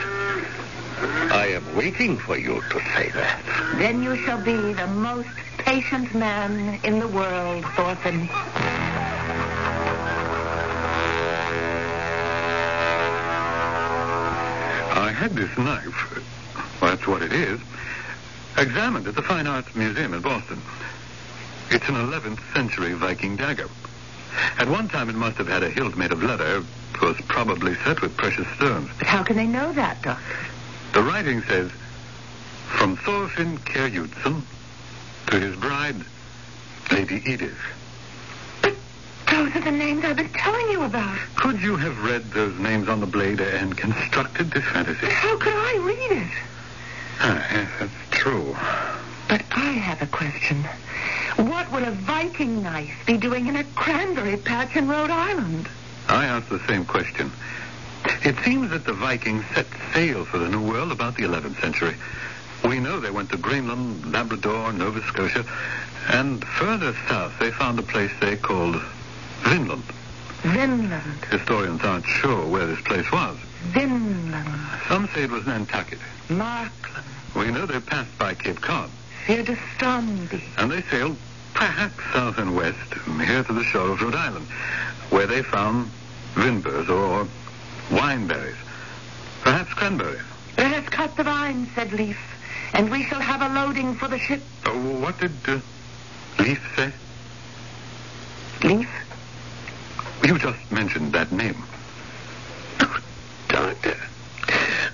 I 1.32 1.46
am 1.48 1.74
waiting 1.74 2.16
for 2.16 2.36
you 2.36 2.62
to 2.70 2.80
say 2.94 3.08
that. 3.10 3.42
Then 3.76 4.02
you 4.02 4.16
shall 4.24 4.40
be 4.40 4.72
the 4.72 4.86
most 4.86 5.28
patient 5.58 6.14
man 6.14 6.78
in 6.84 7.00
the 7.00 7.08
world, 7.08 7.64
Thorfinn. 7.74 8.28
I 14.92 15.12
had 15.12 15.32
this 15.32 15.56
knife, 15.58 16.22
that's 16.80 17.06
what 17.06 17.22
it 17.22 17.32
is, 17.32 17.60
examined 18.56 19.08
at 19.08 19.16
the 19.16 19.22
Fine 19.22 19.46
Arts 19.48 19.74
Museum 19.74 20.14
in 20.14 20.20
Boston. 20.20 20.60
It's 21.70 21.88
an 21.88 21.96
11th 21.96 22.40
century 22.54 22.92
Viking 22.92 23.36
dagger. 23.36 23.68
At 24.58 24.68
one 24.68 24.88
time, 24.88 25.08
it 25.08 25.14
must 25.14 25.38
have 25.38 25.48
had 25.48 25.62
a 25.62 25.70
hilt 25.70 25.96
made 25.96 26.12
of 26.12 26.22
leather. 26.22 26.62
It 26.94 27.00
was 27.00 27.16
probably 27.28 27.74
set 27.76 28.02
with 28.02 28.16
precious 28.16 28.46
stones. 28.56 28.90
But 28.98 29.06
how 29.06 29.22
can 29.22 29.36
they 29.36 29.46
know 29.46 29.72
that, 29.72 30.02
Doctor? 30.02 30.26
The 30.92 31.02
writing 31.02 31.42
says, 31.42 31.70
from 32.66 32.96
Thorfinn 32.96 33.58
Kjærjudsen 33.58 34.42
to 35.28 35.40
his 35.40 35.56
bride, 35.56 35.96
Lady 36.90 37.22
Edith. 37.24 37.58
Those 39.30 39.54
are 39.54 39.60
the 39.60 39.70
names 39.70 40.04
I've 40.04 40.16
been 40.16 40.28
telling 40.30 40.70
you 40.70 40.82
about. 40.82 41.16
Could 41.36 41.62
you 41.62 41.76
have 41.76 42.04
read 42.04 42.30
those 42.32 42.58
names 42.58 42.88
on 42.88 43.00
the 43.00 43.06
blade 43.06 43.40
and 43.40 43.76
constructed 43.76 44.50
this 44.50 44.64
fantasy? 44.64 45.00
But 45.02 45.12
how 45.12 45.36
could 45.38 45.54
I 45.54 45.76
read 45.78 46.22
it? 46.22 46.32
Ah, 47.20 47.46
yes, 47.52 47.70
that's 47.78 47.92
true. 48.10 48.56
But 49.30 49.44
I 49.52 49.70
have 49.70 50.02
a 50.02 50.06
question. 50.06 50.64
What 51.36 51.70
would 51.70 51.84
a 51.84 51.92
Viking 51.92 52.64
knife 52.64 53.06
be 53.06 53.16
doing 53.16 53.46
in 53.46 53.54
a 53.54 53.62
cranberry 53.62 54.36
patch 54.36 54.74
in 54.74 54.88
Rhode 54.88 55.10
Island? 55.10 55.68
I 56.08 56.24
asked 56.24 56.50
the 56.50 56.58
same 56.66 56.84
question. 56.84 57.30
It 58.24 58.34
seems 58.44 58.70
that 58.70 58.84
the 58.84 58.92
Vikings 58.92 59.44
set 59.54 59.68
sail 59.94 60.24
for 60.24 60.38
the 60.38 60.48
New 60.48 60.68
World 60.68 60.90
about 60.90 61.14
the 61.14 61.22
11th 61.22 61.60
century. 61.60 61.94
We 62.64 62.80
know 62.80 62.98
they 62.98 63.12
went 63.12 63.30
to 63.30 63.36
Greenland, 63.36 64.12
Labrador, 64.12 64.72
Nova 64.72 65.00
Scotia, 65.02 65.44
and 66.08 66.44
further 66.44 66.92
south 67.08 67.38
they 67.38 67.52
found 67.52 67.78
a 67.78 67.82
place 67.82 68.10
they 68.20 68.36
called 68.36 68.82
Vinland. 69.42 69.84
Vinland. 70.42 71.24
Historians 71.30 71.82
aren't 71.82 72.06
sure 72.06 72.48
where 72.48 72.66
this 72.66 72.80
place 72.80 73.10
was. 73.12 73.36
Vinland. 73.68 74.48
Some 74.88 75.08
say 75.14 75.22
it 75.22 75.30
was 75.30 75.46
Nantucket. 75.46 76.00
Markland. 76.28 77.06
We 77.36 77.52
know 77.52 77.64
they 77.66 77.78
passed 77.78 78.18
by 78.18 78.34
Cape 78.34 78.60
Cod, 78.60 78.90
Fierdestrandi. 79.30 80.42
and 80.58 80.72
they 80.72 80.82
sailed 80.82 81.16
perhaps 81.54 82.02
south 82.12 82.36
and 82.38 82.56
west 82.56 82.76
here 83.24 83.44
to 83.44 83.52
the 83.52 83.62
shore 83.62 83.90
of 83.90 84.02
Rhode 84.02 84.16
Island, 84.16 84.44
where 85.10 85.28
they 85.28 85.40
found 85.42 85.88
vinbers 86.34 86.88
or 86.88 87.28
wineberries, 87.90 88.56
perhaps 89.42 89.72
cranberries. 89.74 90.20
Let 90.58 90.72
us 90.72 90.88
cut 90.88 91.16
the 91.16 91.22
vines, 91.22 91.68
said 91.76 91.92
Leif, 91.92 92.18
and 92.74 92.90
we 92.90 93.04
shall 93.04 93.20
have 93.20 93.40
a 93.40 93.54
loading 93.54 93.94
for 93.94 94.08
the 94.08 94.18
ship. 94.18 94.42
Uh, 94.66 94.70
what 94.70 95.16
did 95.20 95.30
uh, 95.46 95.60
Leif 96.40 96.60
say? 96.74 96.92
Leif? 98.66 98.90
You 100.24 100.38
just 100.40 100.72
mentioned 100.72 101.12
that 101.12 101.30
name. 101.30 101.62
Oh, 102.80 103.00
Doctor, 103.46 103.96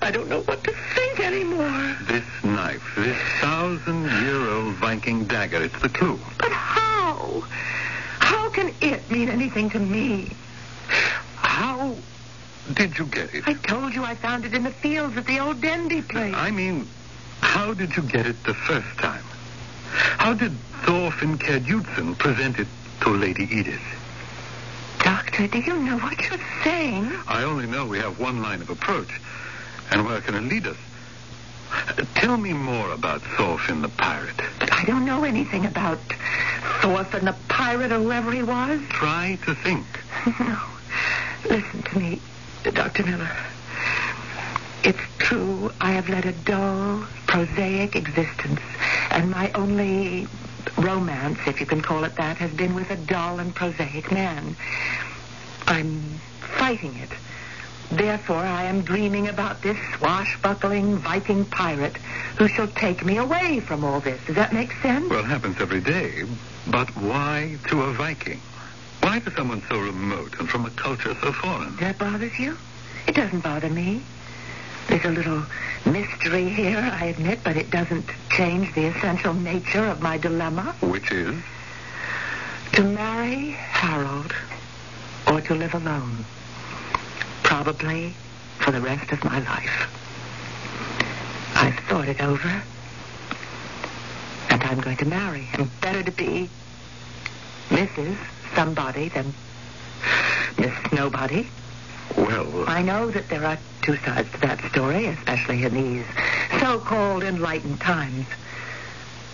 I 0.03 0.11
don't 0.11 0.29
know 0.29 0.41
what 0.41 0.63
to 0.63 0.71
think 0.93 1.06
anymore. 1.27 1.95
This 2.07 2.25
knife, 2.43 2.93
this 2.95 3.17
thousand-year-old 3.41 4.73
Viking 4.75 5.25
dagger, 5.25 5.61
it's 5.61 5.79
the 5.81 5.89
clue. 5.89 6.19
But 6.39 6.51
how? 6.51 7.43
How 8.19 8.49
can 8.49 8.73
it 8.81 9.09
mean 9.11 9.29
anything 9.29 9.69
to 9.71 9.79
me? 9.79 10.31
How 11.35 11.95
did 12.73 12.97
you 12.97 13.05
get 13.05 13.33
it? 13.33 13.47
I 13.47 13.53
told 13.53 13.93
you 13.93 14.03
I 14.03 14.15
found 14.15 14.45
it 14.45 14.53
in 14.53 14.63
the 14.63 14.71
fields 14.71 15.17
at 15.17 15.25
the 15.25 15.39
old 15.39 15.61
Dendy 15.61 16.01
place. 16.01 16.33
I 16.35 16.51
mean, 16.51 16.87
how 17.41 17.73
did 17.73 17.95
you 17.95 18.03
get 18.03 18.25
it 18.25 18.41
the 18.43 18.53
first 18.53 18.97
time? 18.97 19.23
How 19.91 20.33
did 20.33 20.51
Thorfinn 20.85 21.37
Kjerdjutsen 21.37 22.17
present 22.17 22.59
it 22.59 22.67
to 23.01 23.09
Lady 23.09 23.43
Edith? 23.51 23.81
Doctor, 24.99 25.47
do 25.47 25.59
you 25.59 25.75
know 25.77 25.97
what 25.97 26.19
you're 26.29 26.39
saying? 26.63 27.11
I 27.27 27.43
only 27.43 27.67
know 27.67 27.85
we 27.85 27.99
have 27.99 28.19
one 28.19 28.41
line 28.41 28.61
of 28.61 28.69
approach. 28.69 29.19
And 29.91 30.05
where 30.05 30.19
can 30.21 30.35
it 30.35 30.43
lead 30.43 30.67
us? 30.67 30.77
Tell 32.15 32.37
me 32.37 32.53
more 32.53 32.91
about 32.91 33.21
Thorfinn 33.21 33.81
the 33.81 33.89
pirate. 33.89 34.35
But 34.59 34.73
I 34.73 34.83
don't 34.83 35.05
know 35.05 35.23
anything 35.23 35.65
about 35.65 35.99
Thorfinn 36.81 37.25
the 37.25 37.35
pirate 37.47 37.91
or 37.91 37.99
whoever 37.99 38.31
he 38.31 38.43
was. 38.43 38.81
Try 38.89 39.39
to 39.45 39.55
think. 39.55 39.85
No. 40.39 40.59
Listen 41.49 41.81
to 41.83 41.99
me, 41.99 42.21
Dr. 42.63 43.05
Miller. 43.05 43.31
It's 44.83 44.99
true, 45.17 45.71
I 45.81 45.91
have 45.91 46.09
led 46.09 46.25
a 46.25 46.31
dull, 46.31 47.05
prosaic 47.25 47.95
existence, 47.95 48.61
and 49.11 49.31
my 49.31 49.51
only 49.53 50.27
romance, 50.77 51.39
if 51.47 51.59
you 51.59 51.65
can 51.65 51.81
call 51.81 52.03
it 52.03 52.15
that, 52.15 52.37
has 52.37 52.51
been 52.51 52.75
with 52.75 52.89
a 52.91 52.95
dull 52.95 53.39
and 53.39 53.53
prosaic 53.53 54.11
man. 54.11 54.55
I'm 55.67 56.19
fighting 56.57 56.95
it. 56.95 57.09
Therefore, 57.91 58.43
I 58.43 58.63
am 58.63 58.81
dreaming 58.81 59.29
about 59.29 59.61
this 59.61 59.77
swashbuckling 59.97 60.97
Viking 60.97 61.45
pirate 61.45 61.95
who 62.37 62.47
shall 62.47 62.67
take 62.67 63.05
me 63.05 63.17
away 63.17 63.61
from 63.61 63.83
all 63.83 64.01
this. 64.01 64.19
Does 64.25 64.35
that 64.35 64.53
make 64.53 64.73
sense? 64.81 65.09
Well, 65.09 65.21
it 65.21 65.25
happens 65.25 65.61
every 65.61 65.79
day. 65.79 66.23
But 66.67 66.89
why 66.97 67.57
to 67.69 67.83
a 67.83 67.93
Viking? 67.93 68.41
Why 69.01 69.19
to 69.19 69.31
someone 69.31 69.63
so 69.69 69.79
remote 69.79 70.37
and 70.37 70.49
from 70.49 70.65
a 70.65 70.69
culture 70.71 71.15
so 71.21 71.31
foreign? 71.31 71.77
That 71.77 71.97
bothers 71.97 72.37
you? 72.37 72.57
It 73.07 73.15
doesn't 73.15 73.39
bother 73.39 73.69
me. 73.69 74.01
There's 74.89 75.05
a 75.05 75.09
little 75.09 75.43
mystery 75.85 76.49
here, 76.49 76.77
I 76.93 77.05
admit, 77.05 77.39
but 77.43 77.55
it 77.55 77.69
doesn't 77.69 78.05
change 78.29 78.73
the 78.73 78.85
essential 78.85 79.33
nature 79.33 79.85
of 79.85 80.01
my 80.01 80.17
dilemma. 80.17 80.75
Which 80.81 81.11
is? 81.11 81.35
To 82.73 82.83
marry 82.83 83.51
Harold 83.51 84.33
or 85.27 85.41
to 85.41 85.55
live 85.55 85.73
alone. 85.73 86.25
Probably 87.47 88.13
for 88.59 88.71
the 88.71 88.81
rest 88.81 89.09
of 89.13 89.23
my 89.23 89.39
life. 89.39 89.89
I've 91.55 91.79
thought 91.87 92.09
it 92.09 92.21
over. 92.21 92.61
And 94.49 94.61
I'm 94.63 94.81
going 94.81 94.97
to 94.97 95.05
marry 95.05 95.43
him. 95.43 95.71
Better 95.79 96.03
to 96.03 96.11
be 96.11 96.49
Mrs. 97.69 98.17
Somebody 98.53 99.07
than 99.07 99.33
Miss 100.59 100.73
Nobody. 100.91 101.47
Well, 102.17 102.63
uh, 102.63 102.65
I 102.65 102.81
know 102.81 103.09
that 103.11 103.29
there 103.29 103.45
are 103.45 103.57
two 103.81 103.95
sides 103.95 104.29
to 104.33 104.41
that 104.41 104.59
story, 104.69 105.05
especially 105.05 105.63
in 105.63 105.73
these 105.73 106.05
so-called 106.59 107.23
enlightened 107.23 107.79
times. 107.79 108.25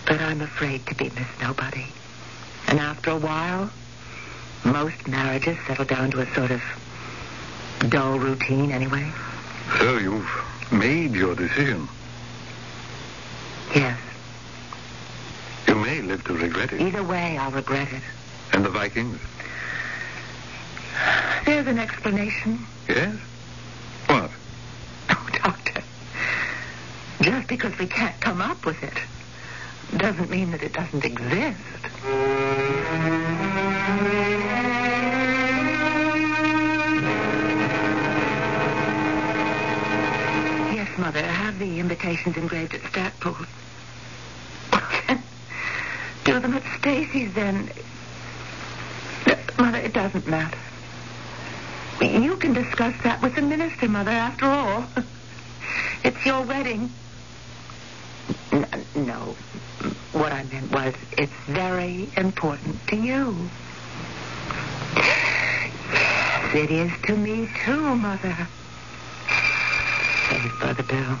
But 0.06 0.20
I'm 0.20 0.40
afraid 0.40 0.86
to 0.86 0.94
be 0.94 1.10
Miss 1.10 1.28
Nobody. 1.40 1.86
And 2.68 2.78
after 2.78 3.10
a 3.10 3.18
while, 3.18 3.70
most 4.64 5.08
marriages 5.08 5.58
settle 5.66 5.84
down 5.84 6.12
to 6.12 6.20
a 6.20 6.32
sort 6.32 6.52
of 6.52 6.62
dull 7.88 8.18
routine 8.18 8.70
anyway. 8.72 9.10
so 9.78 9.98
you've 9.98 10.28
made 10.72 11.12
your 11.14 11.34
decision. 11.34 11.88
Yes. 13.74 13.98
You 15.68 15.74
may 15.76 16.00
live 16.02 16.22
to 16.24 16.34
regret 16.34 16.72
it. 16.72 16.80
Either 16.80 17.02
way, 17.02 17.36
I'll 17.38 17.50
regret 17.50 17.92
it. 17.92 18.02
And 18.52 18.64
the 18.64 18.70
Vikings? 18.70 19.18
There's 21.44 21.66
an 21.66 21.78
explanation. 21.78 22.60
Yes? 22.88 23.16
What? 24.06 24.30
Oh, 25.10 25.28
Doctor. 25.42 25.82
Just 27.20 27.48
because 27.48 27.76
we 27.78 27.86
can't 27.86 28.18
come 28.20 28.40
up 28.40 28.64
with 28.64 28.82
it 28.82 29.98
doesn't 29.98 30.30
mean 30.30 30.50
that 30.52 30.62
it 30.62 30.72
doesn't 30.72 31.04
exist. 31.04 31.58
Yes, 41.04 41.14
Mother. 41.14 41.26
Have 41.26 41.58
the 41.58 41.80
invitations 41.80 42.36
engraved 42.38 42.74
at 42.74 42.80
Stackpole. 42.90 43.36
Do 46.24 46.40
them 46.40 46.54
at 46.54 46.62
Stacy's, 46.78 47.34
then. 47.34 47.70
Mother, 49.58 49.78
it 49.78 49.92
doesn't 49.92 50.26
matter. 50.26 50.56
You 52.00 52.36
can 52.36 52.54
discuss 52.54 52.94
that 53.02 53.20
with 53.20 53.34
the 53.34 53.42
minister, 53.42 53.86
Mother, 53.88 54.10
after 54.10 54.46
all. 54.46 54.86
It's 56.04 56.26
your 56.26 56.42
wedding. 56.42 56.92
No. 58.94 59.36
What 60.12 60.32
I 60.32 60.44
meant 60.44 60.70
was, 60.70 60.94
it's 61.16 61.32
very 61.46 62.10
important 62.14 62.86
to 62.88 62.96
you. 62.96 63.48
It 66.54 66.70
is 66.70 66.92
to 67.06 67.16
me, 67.16 67.48
too, 67.64 67.96
Mother. 67.96 68.48
There's 70.30 70.52
Brother 70.58 70.82
Bill. 70.82 71.18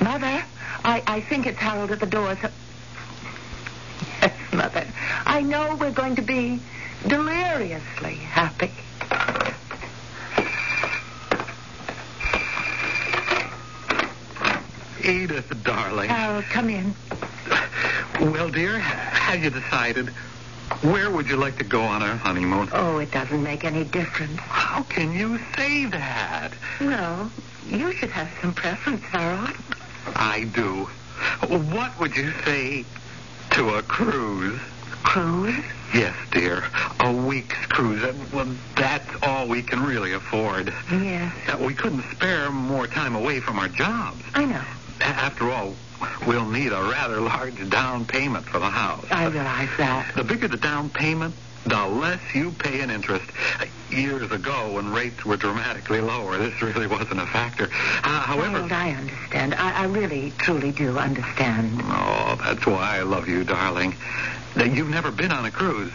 Mother, 0.00 0.44
I, 0.84 1.02
I 1.06 1.20
think 1.20 1.46
it's 1.46 1.58
Harold 1.58 1.90
at 1.90 2.00
the 2.00 2.06
door. 2.06 2.36
So... 2.40 2.50
Yes, 4.20 4.32
Mother. 4.52 4.86
I 5.26 5.40
know 5.40 5.76
we're 5.80 5.90
going 5.92 6.16
to 6.16 6.22
be 6.22 6.60
deliriously 7.06 8.14
happy. 8.14 8.70
Edith, 15.04 15.52
darling. 15.64 16.08
Harold, 16.08 16.44
come 16.44 16.70
in. 16.70 16.94
Well, 18.20 18.48
dear, 18.48 18.78
have 18.78 19.44
you 19.44 19.50
decided? 19.50 20.10
Where 20.84 21.10
would 21.10 21.28
you 21.30 21.36
like 21.36 21.56
to 21.58 21.64
go 21.64 21.80
on 21.80 22.02
our 22.02 22.16
honeymoon? 22.16 22.68
Oh, 22.72 22.98
it 22.98 23.10
doesn't 23.10 23.42
make 23.42 23.64
any 23.64 23.84
difference. 23.84 24.38
How 24.40 24.82
can 24.82 25.12
you 25.12 25.38
say 25.56 25.86
that? 25.86 26.52
Well, 26.78 27.30
you 27.66 27.90
should 27.92 28.10
have 28.10 28.28
some 28.42 28.52
preference, 28.52 29.02
Harold. 29.04 29.50
I 30.14 30.44
do. 30.44 30.84
What 31.48 31.98
would 31.98 32.14
you 32.14 32.32
say 32.44 32.84
to 33.52 33.76
a 33.76 33.82
cruise? 33.82 34.60
Cruise? 35.04 35.64
Yes, 35.94 36.14
dear. 36.32 36.64
A 37.00 37.10
week's 37.12 37.64
cruise. 37.66 38.02
Uh, 38.04 38.12
Well, 38.32 38.48
that's 38.76 39.08
all 39.22 39.46
we 39.48 39.62
can 39.62 39.82
really 39.82 40.12
afford. 40.12 40.70
Yes, 40.92 41.32
Uh, 41.48 41.56
We 41.58 41.72
couldn't 41.72 42.04
spare 42.12 42.50
more 42.50 42.86
time 42.86 43.14
away 43.14 43.40
from 43.40 43.58
our 43.58 43.68
jobs. 43.68 44.22
I 44.34 44.44
know. 44.44 44.60
After 45.00 45.50
all, 45.50 45.76
we'll 46.26 46.48
need 46.48 46.72
a 46.72 46.82
rather 46.82 47.20
large 47.20 47.68
down 47.70 48.04
payment 48.04 48.44
for 48.46 48.58
the 48.58 48.70
house. 48.70 49.04
I 49.10 49.26
realize 49.26 49.68
that. 49.78 50.14
The 50.14 50.24
bigger 50.24 50.48
the 50.48 50.56
down 50.56 50.90
payment, 50.90 51.34
the 51.66 51.86
less 51.86 52.20
you 52.34 52.50
pay 52.52 52.80
in 52.80 52.90
interest. 52.90 53.24
Years 53.90 54.30
ago, 54.32 54.72
when 54.72 54.92
rates 54.92 55.24
were 55.24 55.36
dramatically 55.36 56.00
lower, 56.00 56.36
this 56.36 56.60
really 56.60 56.86
wasn't 56.86 57.20
a 57.20 57.26
factor. 57.26 57.64
Uh, 58.02 58.20
however, 58.20 58.50
Harold, 58.50 58.72
I 58.72 58.90
understand. 58.92 59.54
I, 59.54 59.82
I 59.82 59.84
really, 59.86 60.32
truly 60.38 60.72
do 60.72 60.98
understand. 60.98 61.80
oh, 61.84 62.36
that's 62.42 62.66
why 62.66 62.98
I 62.98 63.02
love 63.02 63.28
you, 63.28 63.44
darling. 63.44 63.94
That 64.56 64.72
you've 64.74 64.90
never 64.90 65.10
been 65.10 65.32
on 65.32 65.44
a 65.44 65.50
cruise, 65.50 65.92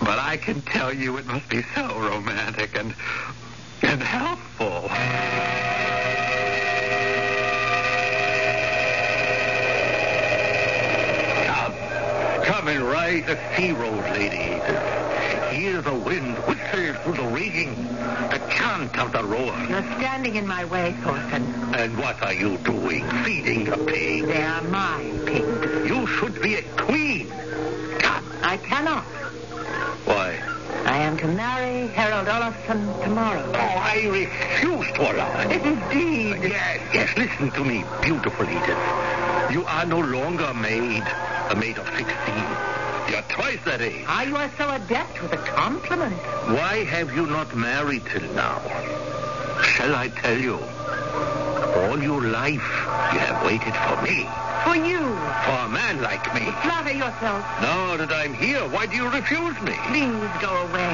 but 0.00 0.18
I 0.18 0.36
can 0.38 0.62
tell 0.62 0.92
you 0.92 1.16
it 1.18 1.26
must 1.26 1.48
be 1.48 1.62
so 1.74 1.98
romantic 1.98 2.76
and 2.76 2.94
and 3.82 4.02
helpful. 4.02 4.88
Come. 12.50 12.60
Coming 12.66 12.82
right. 12.82 13.24
The 13.24 13.38
sea 13.56 13.72
road, 13.72 14.02
lady. 14.10 14.60
Hear 15.54 15.80
the 15.82 15.94
wind 15.94 16.36
whistle 16.38 16.94
through 17.02 17.14
the 17.14 17.30
rigging, 17.32 17.84
the 17.84 18.42
chant 18.50 18.98
of 18.98 19.12
the 19.12 19.24
roar. 19.24 19.56
You're 19.68 19.82
standing 19.98 20.34
in 20.34 20.46
my 20.46 20.64
way, 20.64 20.94
Thorfinn. 21.02 21.44
And 21.74 21.96
what 21.96 22.20
are 22.22 22.32
you 22.32 22.58
doing? 22.58 23.08
Feeding 23.24 23.64
the 23.64 23.76
pig? 23.76 24.26
They 24.26 24.42
are 24.42 24.62
my 24.62 25.12
pigs. 25.26 25.88
You 25.88 26.06
should 26.06 26.42
be 26.42 26.56
a 26.56 26.62
queen. 26.62 27.28
Come. 28.00 28.24
I 28.42 28.56
cannot. 28.56 29.04
Why? 30.04 30.49
Am 31.10 31.16
to 31.16 31.26
marry 31.26 31.88
Harold 31.88 32.28
Olafson 32.28 32.86
tomorrow. 33.02 33.42
Oh, 33.52 33.58
I 33.58 34.06
refuse 34.06 34.92
to 34.92 35.12
allow 35.12 35.40
it. 35.40 35.60
Indeed. 35.60 36.40
Yes, 36.40 36.80
yes, 36.94 37.16
listen 37.16 37.50
to 37.50 37.64
me, 37.64 37.84
beautiful 38.00 38.48
Edith. 38.48 38.78
You 39.50 39.64
are 39.66 39.84
no 39.86 39.98
longer 39.98 40.44
a 40.44 40.54
maid, 40.54 41.02
a 41.50 41.56
maid 41.56 41.78
of 41.78 41.86
16. 41.86 42.06
You're 43.10 43.22
twice 43.22 43.58
that 43.64 43.80
age. 43.80 44.04
Ah, 44.06 44.22
you 44.22 44.36
are 44.36 44.52
so 44.56 44.70
adept 44.70 45.20
with 45.20 45.32
a 45.32 45.38
compliment. 45.38 46.14
Why 46.46 46.84
have 46.84 47.12
you 47.12 47.26
not 47.26 47.56
married 47.56 48.06
till 48.06 48.32
now? 48.34 48.60
Shall 49.64 49.96
I 49.96 50.10
tell 50.14 50.38
you? 50.38 50.60
All 51.76 52.02
your 52.02 52.22
life, 52.22 52.68
you 53.12 53.18
have 53.20 53.44
waited 53.44 53.74
for 53.74 54.02
me. 54.02 54.26
For 54.64 54.76
you. 54.76 54.98
For 55.44 55.58
a 55.64 55.68
man 55.68 56.02
like 56.02 56.34
me. 56.34 56.50
Flatter 56.62 56.92
yourself. 56.92 57.44
Now 57.62 57.96
that 57.96 58.12
I'm 58.12 58.34
here, 58.34 58.66
why 58.68 58.86
do 58.86 58.96
you 58.96 59.08
refuse 59.08 59.60
me? 59.62 59.74
Please 59.86 60.30
go 60.40 60.50
away. 60.66 60.92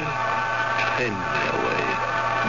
Send 0.97 1.17
me 1.17 1.43
away. 1.57 1.83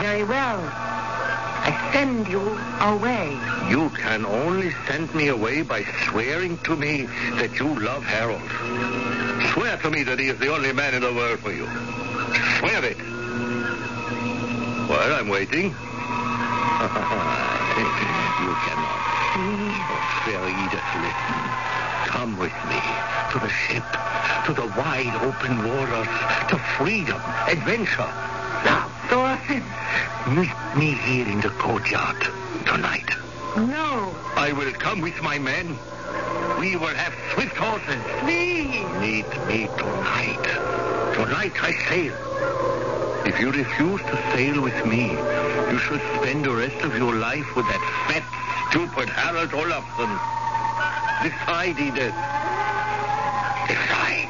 Very 0.02 0.24
well. 0.24 0.60
I 0.60 1.90
send 1.92 2.28
you 2.28 2.40
away. 2.80 3.36
You 3.70 3.90
can 3.90 4.24
only 4.24 4.72
send 4.86 5.14
me 5.14 5.28
away 5.28 5.62
by 5.62 5.84
swearing 6.08 6.58
to 6.64 6.76
me 6.76 7.06
that 7.40 7.58
you 7.58 7.78
love 7.80 8.04
Harold. 8.04 8.50
Swear 9.52 9.76
to 9.78 9.90
me 9.90 10.02
that 10.04 10.18
he 10.18 10.28
is 10.28 10.38
the 10.38 10.48
only 10.48 10.72
man 10.72 10.94
in 10.94 11.02
the 11.02 11.12
world 11.12 11.40
for 11.40 11.52
you. 11.52 11.66
Swear 12.58 12.84
it. 12.84 12.98
Well, 14.88 15.14
I'm 15.14 15.28
waiting. 15.28 15.74
you 17.78 18.54
cannot. 18.66 19.00
Fair 20.24 20.48
Edith, 20.48 20.90
listen. 20.98 21.38
Come 22.06 22.36
with 22.36 22.54
me 22.68 22.80
to 23.32 23.38
the 23.38 23.48
ship, 23.48 23.84
to 24.46 24.52
the 24.52 24.66
wide 24.76 25.14
open 25.22 25.58
waters, 25.58 26.08
to 26.48 26.58
freedom, 26.76 27.20
adventure. 27.46 28.10
Now, 28.64 28.90
Thorfinn. 29.08 29.64
meet 30.34 30.56
me 30.76 30.94
here 30.94 31.28
in 31.28 31.40
the 31.40 31.50
courtyard 31.50 32.16
tonight. 32.66 33.08
No. 33.56 34.14
I 34.34 34.52
will 34.52 34.72
come 34.72 35.00
with 35.00 35.20
my 35.22 35.38
men. 35.38 35.78
We 36.58 36.76
will 36.76 36.94
have 36.94 37.14
swift 37.34 37.56
horses. 37.56 38.02
Please. 38.20 38.84
Meet 39.00 39.30
me 39.46 39.68
tonight. 39.78 41.14
Tonight 41.14 41.62
I 41.62 41.72
sail. 41.88 42.14
If 43.26 43.38
you 43.38 43.52
refuse 43.52 44.00
to 44.00 44.16
sail 44.32 44.62
with 44.62 44.84
me, 44.86 45.16
you 45.70 45.78
should 45.78 46.00
spend 46.16 46.44
the 46.44 46.54
rest 46.54 46.83
of 46.83 46.96
your 46.96 47.14
life 47.14 47.54
with 47.54 47.66
that 47.66 47.83
fat, 48.09 48.24
stupid 48.70 49.09
Harold 49.11 49.52
Olafson. 49.52 50.09
Decide, 51.22 51.78
Edith. 51.78 52.14
Uh, 52.14 53.66
Decide. 53.68 54.28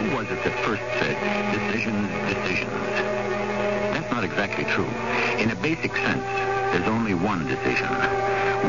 Who 0.00 0.16
was 0.16 0.26
it 0.30 0.42
that 0.42 0.58
first 0.64 0.82
said 0.98 1.16
decisions, 1.52 2.10
decisions? 2.34 2.94
That's 3.94 4.10
not 4.10 4.24
exactly 4.24 4.64
true. 4.64 4.90
In 5.38 5.50
a 5.50 5.56
basic 5.56 5.94
sense, 5.96 6.26
there's 6.72 6.88
only 6.88 7.14
one 7.14 7.46
decision. 7.46 7.88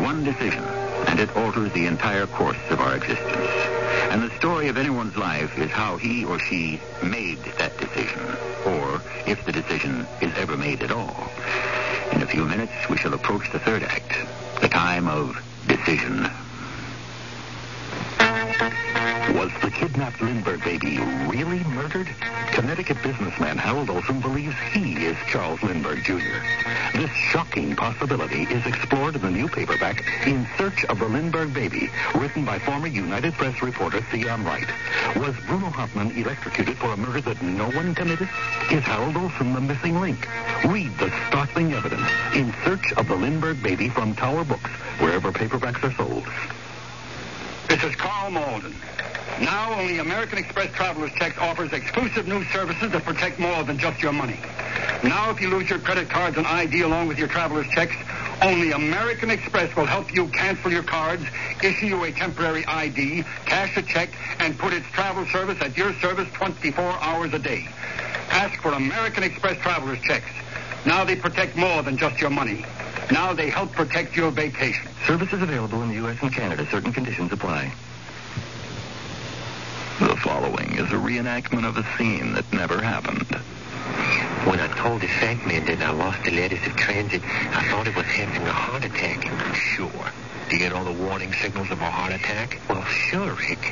One 0.04 0.24
decision, 0.24 0.64
and 1.08 1.20
it 1.20 1.36
alters 1.36 1.72
the 1.74 1.88
entire 1.88 2.28
course 2.28 2.58
of 2.70 2.82
our 2.82 2.96
existence. 2.96 3.83
And 4.12 4.22
the 4.22 4.36
story 4.38 4.68
of 4.68 4.78
anyone's 4.78 5.18
life 5.18 5.58
is 5.58 5.72
how 5.72 5.98
he 5.98 6.26
or 6.26 6.40
she 6.40 6.80
made 7.02 7.40
that 7.58 7.78
decision, 7.78 8.38
or 8.66 9.02
if 9.26 9.44
the 9.46 9.52
decision 9.52 10.08
is 10.22 10.36
ever 10.38 10.58
made 10.58 10.84
at 10.84 10.92
all. 10.92 11.30
In 12.12 12.22
a 12.22 12.28
few 12.28 12.46
minutes, 12.46 12.74
we 12.90 12.98
shall 12.98 13.14
approach 13.14 13.52
the 13.52 13.60
third 13.60 13.84
act, 13.84 14.16
the 14.62 14.70
time 14.70 15.08
of 15.08 15.42
decision. 15.68 16.30
Was 19.32 19.52
the 19.62 19.72
kidnapped 19.72 20.22
Lindbergh 20.22 20.64
baby 20.64 20.98
really 21.28 21.64
murdered? 21.64 22.08
Connecticut 22.52 23.02
businessman 23.02 23.58
Harold 23.58 23.90
Olson 23.90 24.20
believes 24.20 24.56
he 24.74 25.06
is 25.06 25.18
Charles 25.28 25.64
Lindbergh 25.64 26.04
Jr. 26.04 26.44
This 26.94 27.10
shocking 27.32 27.76
possibility 27.76 28.44
is 28.44 28.66
explored 28.66 29.16
in 29.16 29.22
the 29.22 29.32
new 29.32 29.48
paperback 29.48 30.04
In 30.28 30.46
Search 30.58 30.84
of 30.86 31.00
the 31.00 31.08
Lindbergh 31.08 31.54
Baby, 31.54 31.90
written 32.16 32.44
by 32.44 32.60
former 32.60 32.88
United 32.88 33.34
Press 33.34 33.62
reporter 33.62 34.02
Theon 34.12 34.44
Wright. 34.44 34.68
Was 35.16 35.36
Bruno 35.48 35.68
Hauptmann 35.68 36.12
electrocuted 36.12 36.78
for 36.78 36.92
a 36.92 36.98
murder 36.98 37.22
that 37.22 37.42
no 37.42 37.70
one 37.72 37.96
committed? 37.96 38.30
Is 38.72 38.84
Harold 38.84 39.16
Olson 39.16 39.54
the 39.54 39.62
missing 39.62 40.00
link? 40.02 40.28
Read 40.66 40.96
the 40.98 41.12
startling 41.30 41.74
evidence 41.74 42.08
In 42.36 42.54
Search 42.66 42.92
of 42.98 43.08
the 43.08 43.16
Lindbergh 43.16 43.64
Baby 43.64 43.88
from 43.90 44.16
Tower 44.16 44.44
Books, 44.44 44.70
wherever 45.00 45.32
paperbacks 45.32 45.82
are 45.84 45.94
sold. 45.96 46.26
This 47.70 47.84
is 47.84 47.96
Karl 47.96 48.30
Malden. 48.30 48.76
Now 49.44 49.78
only 49.78 50.00
American 50.00 50.38
Express 50.38 50.74
Traveler's 50.74 51.12
Checks 51.20 51.38
offers 51.38 51.74
exclusive 51.74 52.28
new 52.28 52.46
services 52.46 52.92
that 52.94 53.04
protect 53.04 53.40
more 53.40 53.62
than 53.64 53.78
just 53.78 54.02
your 54.02 54.14
money. 54.14 54.40
Now 55.04 55.32
if 55.32 55.42
you 55.42 55.50
lose 55.50 55.70
your 55.70 55.80
credit 55.80 56.10
cards 56.10 56.38
and 56.38 56.48
ID 56.48 56.82
along 56.84 57.10
with 57.10 57.20
your 57.20 57.28
traveler's 57.28 57.68
checks, 57.72 57.94
only 58.42 58.72
American 58.72 59.30
Express 59.30 59.76
will 59.76 59.86
help 59.86 60.16
you 60.16 60.30
cancel 60.30 60.72
your 60.72 60.84
cards, 60.84 61.26
issue 61.62 61.88
you 61.88 62.04
a 62.06 62.12
temporary 62.14 62.66
ID, 62.68 63.24
cash 63.46 63.76
a 63.76 63.82
check, 63.82 64.12
and 64.40 64.58
put 64.58 64.72
its 64.72 64.86
travel 64.94 65.26
service 65.26 65.58
at 65.62 65.76
your 65.76 65.94
service 66.00 66.30
24 66.36 66.82
hours 66.82 67.34
a 67.34 67.40
day. 67.40 67.68
Ask 68.30 68.62
for 68.62 68.72
American 68.72 69.24
Express 69.24 69.62
Traveler's 69.62 70.00
Checks. 70.04 70.32
Now 70.86 71.04
they 71.04 71.18
protect 71.18 71.58
more 71.58 71.84
than 71.84 71.98
just 71.98 72.22
your 72.22 72.30
money. 72.30 72.66
Now 73.12 73.34
they 73.34 73.50
help 73.50 73.74
protect 73.74 74.16
your 74.16 74.32
vacation. 74.32 74.88
Services 75.06 75.42
available 75.42 75.82
in 75.84 75.90
the 75.90 75.96
U.S. 75.96 76.18
and 76.22 76.34
Canada. 76.34 76.66
Certain 76.72 76.94
conditions 76.94 77.34
apply. 77.34 77.74
The 80.00 80.16
following 80.18 80.72
is 80.74 80.92
a 80.92 80.96
reenactment 80.96 81.68
of 81.68 81.78
a 81.78 81.86
scene 81.98 82.34
that 82.34 82.52
never 82.52 82.82
happened. 82.82 83.28
When 84.50 84.60
I 84.60 84.68
told 84.76 85.02
the 85.02 85.08
man 85.46 85.66
that 85.66 85.82
I 85.82 85.92
lost 85.92 86.24
the 86.24 86.32
letters 86.32 86.66
of 86.66 86.76
transit, 86.76 87.22
I 87.24 87.70
thought 87.70 87.88
it 87.88 87.96
was 87.96 88.06
having 88.06 88.42
a 88.42 88.52
heart 88.52 88.84
attack. 88.84 89.24
Sure. 89.56 90.12
Do 90.50 90.56
you 90.56 90.60
get 90.60 90.74
all 90.74 90.84
the 90.84 90.92
warning 90.92 91.32
signals 91.34 91.70
of 91.70 91.80
a 91.80 91.90
heart 91.90 92.12
attack? 92.12 92.60
Well, 92.68 92.84
sure, 92.84 93.34
Rick. 93.34 93.72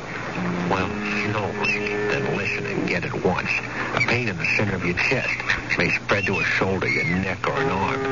Well, 0.70 0.88
no, 1.34 1.48
Rick. 1.60 1.90
Then 2.12 2.38
listen 2.38 2.68
and 2.68 2.88
get 2.88 3.04
it 3.04 3.26
once. 3.26 3.50
A 3.96 4.02
pain 4.02 4.28
in 4.28 4.38
the 4.38 4.46
center 4.56 4.76
of 4.76 4.86
your 4.86 4.98
chest 4.98 5.36
may 5.78 5.90
spread 5.90 6.26
to 6.28 6.40
a 6.40 6.44
shoulder, 6.44 6.88
your 6.88 7.06
neck, 7.06 7.48
or 7.48 7.54
an 7.54 7.70
arm. 7.70 8.04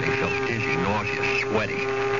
They 0.00 0.16
feel 0.16 0.46
dizzy, 0.46 0.76
nauseous, 0.76 1.42
sweaty. 1.42 2.17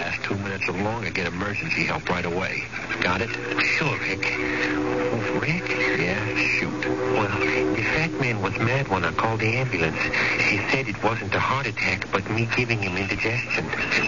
Lasts 0.00 0.24
two 0.26 0.36
minutes 0.36 0.66
or 0.66 0.72
longer, 0.72 1.10
get 1.10 1.26
emergency 1.26 1.84
help 1.84 2.08
right 2.08 2.24
away. 2.24 2.64
Got 3.02 3.20
it? 3.20 3.28
Sure, 3.60 3.98
Rick. 3.98 4.32
Oh, 4.32 5.38
Rick? 5.42 5.68
Yeah, 5.68 6.36
shoot. 6.56 6.86
Well, 7.12 7.28
the 7.76 7.82
fat 7.82 8.10
man 8.18 8.40
was 8.40 8.56
mad 8.56 8.88
when 8.88 9.04
I 9.04 9.12
called 9.12 9.40
the 9.40 9.58
ambulance. 9.58 10.00
He 10.48 10.56
said 10.70 10.88
it 10.88 11.02
wasn't 11.04 11.34
a 11.34 11.38
heart 11.38 11.66
attack, 11.66 12.10
but 12.10 12.28
me 12.30 12.48
giving 12.56 12.78
him 12.78 12.96
indigestion. 12.96 13.66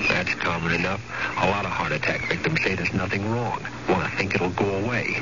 That's 0.09 0.33
common 0.37 0.72
enough. 0.72 1.02
A 1.37 1.50
lot 1.50 1.66
of 1.66 1.70
heart 1.70 1.92
attack 1.92 2.26
victims 2.26 2.62
say 2.62 2.74
there's 2.74 2.94
nothing 2.94 3.31
wrong. 3.31 3.62
Well, 3.87 4.00
I 4.00 4.09
think 4.16 4.35
it'll 4.35 4.48
go 4.48 4.64
away. 4.64 5.12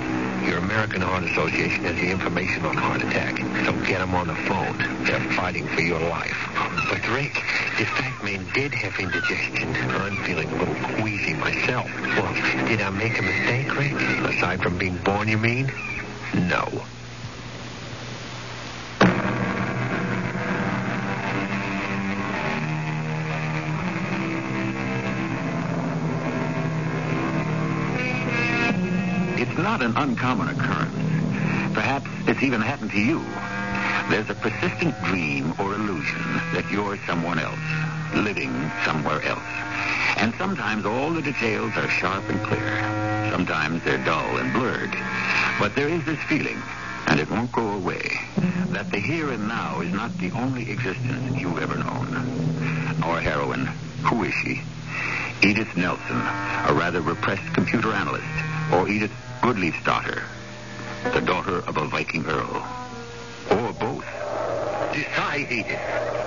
Your 0.46 0.59
American 0.59 1.00
Heart 1.00 1.24
Association 1.24 1.83
has 1.83 1.96
the 1.96 2.11
information 2.11 2.64
on 2.64 2.76
heart 2.76 3.02
attack, 3.02 3.38
so 3.66 3.72
get 3.87 3.98
them 3.98 4.14
on 4.14 4.28
the 4.28 4.37
phone. 4.46 4.78
They're 5.04 5.33
fighting 5.35 5.66
for 5.66 5.80
your 5.80 6.00
life. 6.00 6.38
But, 6.88 7.06
Rick, 7.11 7.35
the 7.78 7.87
fat 7.87 8.22
man 8.24 8.46
did 8.54 8.72
have 8.74 8.98
indigestion. 8.98 9.74
I'm 9.74 10.16
feeling 10.24 10.49
little 10.61 10.96
queasy 10.96 11.34
myself. 11.34 11.90
Well, 12.16 12.34
did 12.68 12.80
I 12.80 12.90
make 12.90 13.18
a 13.18 13.22
mistake, 13.22 13.74
Rick? 13.76 13.92
Aside 13.92 14.62
from 14.62 14.78
being 14.78 14.96
born, 14.98 15.28
you 15.28 15.38
mean? 15.38 15.72
No. 16.34 16.68
It's 29.38 29.56
not 29.58 29.82
an 29.82 29.96
uncommon 29.96 30.48
occurrence. 30.48 31.74
Perhaps 31.74 32.11
it's 32.26 32.42
even 32.42 32.61
happened 32.61 32.90
to 32.90 33.00
you. 33.00 33.24
There's 34.11 34.28
a 34.28 34.34
persistent 34.34 34.94
dream 35.04 35.54
or 35.58 35.74
illusion 35.74 36.20
that 36.52 36.68
you're 36.70 36.98
someone 37.06 37.38
else, 37.38 37.58
living 38.14 38.70
somewhere 38.84 39.22
else. 39.22 39.40
And 40.21 40.35
sometimes 40.35 40.85
all 40.85 41.11
the 41.14 41.23
details 41.23 41.73
are 41.77 41.89
sharp 41.89 42.29
and 42.29 42.39
clear. 42.43 42.79
Sometimes 43.33 43.83
they're 43.85 44.05
dull 44.05 44.37
and 44.37 44.53
blurred. 44.53 44.95
But 45.59 45.75
there 45.75 45.89
is 45.89 46.05
this 46.05 46.18
feeling, 46.29 46.59
and 47.07 47.18
it 47.18 47.31
won't 47.31 47.51
go 47.53 47.66
away, 47.66 48.21
that 48.68 48.91
the 48.91 48.99
here 48.99 49.31
and 49.31 49.49
now 49.49 49.81
is 49.81 49.91
not 49.91 50.16
the 50.18 50.31
only 50.33 50.71
existence 50.71 51.41
you've 51.41 51.59
ever 51.59 51.79
known. 51.79 52.14
Our 53.03 53.18
heroine, 53.18 53.64
who 54.05 54.25
is 54.25 54.35
she? 54.35 54.61
Edith 55.43 55.75
Nelson, 55.75 56.16
a 56.16 56.75
rather 56.75 57.01
repressed 57.01 57.55
computer 57.55 57.91
analyst, 57.93 58.27
or 58.75 58.89
Edith 58.91 59.12
Goodleaf's 59.41 59.83
daughter, 59.85 60.23
the 61.14 61.21
daughter 61.21 61.61
of 61.66 61.79
a 61.79 61.87
Viking 61.87 62.27
earl, 62.27 62.62
or 63.51 63.73
both. 63.73 64.05
Decide, 64.93 65.51
Edith. 65.51 66.20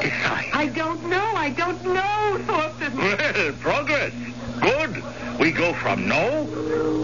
Decide. 0.00 0.50
I 0.52 0.66
don't 0.66 1.08
know. 1.08 1.32
I 1.34 1.50
don't 1.50 1.82
know, 1.84 2.38
Thorfinn. 2.46 2.96
Well, 2.98 3.52
progress. 3.60 4.12
Good. 4.60 5.02
We 5.38 5.52
go 5.52 5.72
from 5.74 6.08
no 6.08 6.46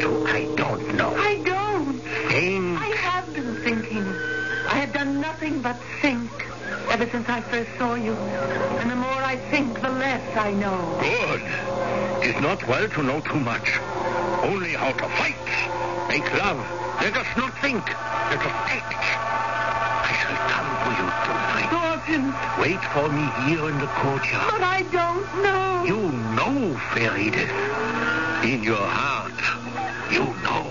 to 0.00 0.26
I 0.26 0.52
don't 0.56 0.94
know. 0.96 1.14
I 1.16 1.36
don't. 1.44 2.00
Think. 2.28 2.78
I 2.80 2.88
have 2.96 3.32
been 3.32 3.56
thinking. 3.62 4.06
I 4.68 4.76
have 4.80 4.92
done 4.92 5.20
nothing 5.20 5.62
but 5.62 5.78
think 6.02 6.30
ever 6.90 7.08
since 7.10 7.28
I 7.28 7.40
first 7.42 7.70
saw 7.78 7.94
you. 7.94 8.14
And 8.14 8.90
the 8.90 8.96
more 8.96 9.22
I 9.22 9.36
think, 9.50 9.80
the 9.80 9.90
less 9.90 10.36
I 10.36 10.50
know. 10.52 10.98
Good. 11.00 11.42
It's 12.28 12.40
not 12.40 12.66
well 12.66 12.88
to 12.88 13.02
know 13.02 13.20
too 13.20 13.40
much. 13.40 13.78
Only 14.42 14.72
how 14.72 14.92
to 14.92 15.08
fight. 15.16 16.08
Make 16.08 16.30
love. 16.34 16.58
Let 17.00 17.16
us 17.16 17.26
not 17.36 17.58
think. 17.60 17.86
Let 17.86 18.40
us 18.40 18.54
act. 18.68 19.23
Tonight. 22.06 22.58
Wait 22.60 22.80
for 22.92 23.08
me 23.08 23.24
here 23.46 23.68
in 23.68 23.78
the 23.78 23.86
courtyard. 23.86 24.52
but 24.52 24.62
I 24.62 24.82
don't 24.90 25.42
know. 25.42 25.84
You 25.84 26.00
know, 26.36 26.78
fair 26.94 27.16
Edith. 27.16 27.50
In 28.44 28.62
your 28.62 28.76
heart, 28.76 29.32
you 30.12 30.24
know. 30.44 30.70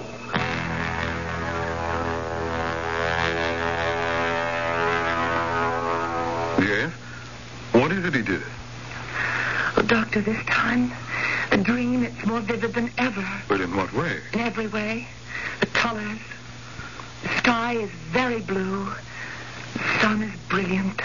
Yes? 6.60 6.92
What 7.72 7.92
is 7.92 8.06
it 8.06 8.14
he 8.16 8.22
did? 8.22 8.42
Oh, 9.76 9.82
Doctor, 9.86 10.22
this 10.22 10.44
time, 10.46 10.92
a 11.52 11.58
dream, 11.58 12.04
it's 12.04 12.26
more 12.26 12.40
vivid 12.42 12.74
than 12.74 12.92
ever. 12.98 13.26
But 13.48 13.62
in 13.62 13.76
what 13.76 13.92
way? 13.94 14.20
In 14.34 14.40
every 14.40 14.68
way. 14.68 15.08
The 15.60 15.66
colors. 15.68 16.20
The 17.24 17.30
sky 17.40 17.74
is 17.74 17.90
very 18.12 18.42
blue. 18.42 18.86
The 19.74 20.00
sun 20.02 20.22
is 20.24 20.36
brilliant. 20.50 21.02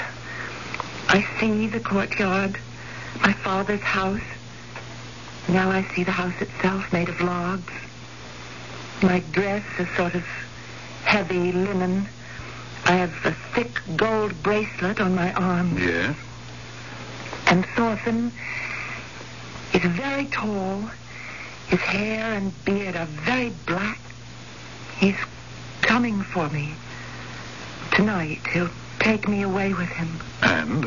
I 1.09 1.27
see 1.41 1.67
the 1.67 1.81
courtyard, 1.81 2.59
my 3.23 3.33
father's 3.33 3.81
house. 3.81 4.21
Now 5.49 5.71
I 5.71 5.83
see 5.95 6.05
the 6.05 6.13
house 6.13 6.39
itself 6.41 6.93
made 6.93 7.09
of 7.09 7.21
logs. 7.23 7.73
My 9.03 9.21
dress 9.33 9.65
is 9.79 9.89
sort 9.97 10.15
of 10.15 10.25
heavy 11.05 11.53
linen. 11.53 12.07
I 12.85 12.93
have 12.93 13.15
a 13.25 13.33
thick 13.55 13.81
gold 13.97 14.43
bracelet 14.43 15.01
on 15.01 15.15
my 15.15 15.33
arm. 15.33 15.79
Yes? 15.79 16.15
And 17.47 17.65
Thorfinn 17.75 18.31
is 19.73 19.83
very 19.83 20.27
tall. 20.27 20.91
His 21.69 21.81
hair 21.81 22.35
and 22.35 22.53
beard 22.67 22.97
are 22.97 23.07
very 23.07 23.51
black. 23.67 23.99
He's 24.99 25.17
coming 25.81 26.21
for 26.23 26.51
me. 26.51 26.75
Tonight, 27.93 28.41
he'll 28.53 28.71
take 29.09 29.27
me 29.27 29.41
away 29.41 29.73
with 29.73 29.89
him. 29.89 30.21
And? 30.43 30.87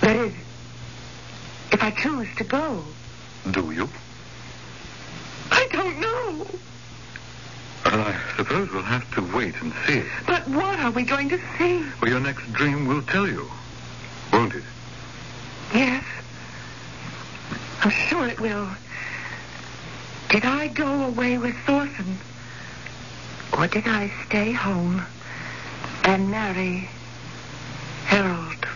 That 0.00 0.16
is, 0.16 0.34
if 1.70 1.80
I 1.80 1.92
choose 1.92 2.26
to 2.38 2.42
go. 2.42 2.82
Do 3.48 3.70
you? 3.70 3.88
I 5.52 5.68
don't 5.70 6.00
know. 6.00 6.46
Well, 7.86 8.00
I 8.00 8.18
suppose 8.36 8.72
we'll 8.72 8.82
have 8.82 9.08
to 9.14 9.36
wait 9.36 9.54
and 9.62 9.72
see. 9.86 10.02
But 10.26 10.48
what 10.48 10.80
are 10.80 10.90
we 10.90 11.04
going 11.04 11.28
to 11.28 11.38
see? 11.56 11.84
Well, 12.00 12.10
your 12.10 12.18
next 12.18 12.52
dream 12.54 12.88
will 12.88 13.02
tell 13.02 13.28
you, 13.28 13.48
won't 14.32 14.56
it? 14.56 14.64
Yes. 15.72 16.02
I'm 17.82 17.90
sure 17.90 18.26
it 18.26 18.40
will. 18.40 18.68
Did 20.28 20.44
I 20.44 20.66
go 20.66 21.04
away 21.04 21.38
with 21.38 21.54
Thorson? 21.66 22.18
Or 23.56 23.68
did 23.68 23.86
I 23.86 24.10
stay 24.26 24.50
home 24.50 25.06
and 26.02 26.28
marry 26.28 26.88
Harold? 28.12 28.66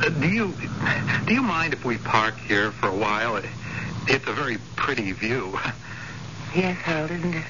Uh, 0.00 0.08
do 0.20 0.28
you 0.28 0.54
do 1.26 1.34
you 1.34 1.42
mind 1.42 1.74
if 1.74 1.84
we 1.84 1.98
park 1.98 2.38
here 2.38 2.70
for 2.72 2.88
a 2.88 2.96
while? 2.96 3.36
It, 3.36 3.44
it's 4.06 4.26
a 4.26 4.32
very 4.32 4.56
pretty 4.76 5.12
view. 5.12 5.58
Yes, 6.54 6.78
Harold, 6.78 7.10
isn't 7.10 7.34
it? 7.34 7.44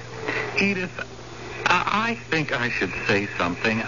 Edith, 0.61 0.91
I, 1.67 2.09
I 2.11 2.15
think 2.29 2.51
I 2.53 2.71
should 2.71 2.93
say 3.07 3.29
something. 3.39 3.81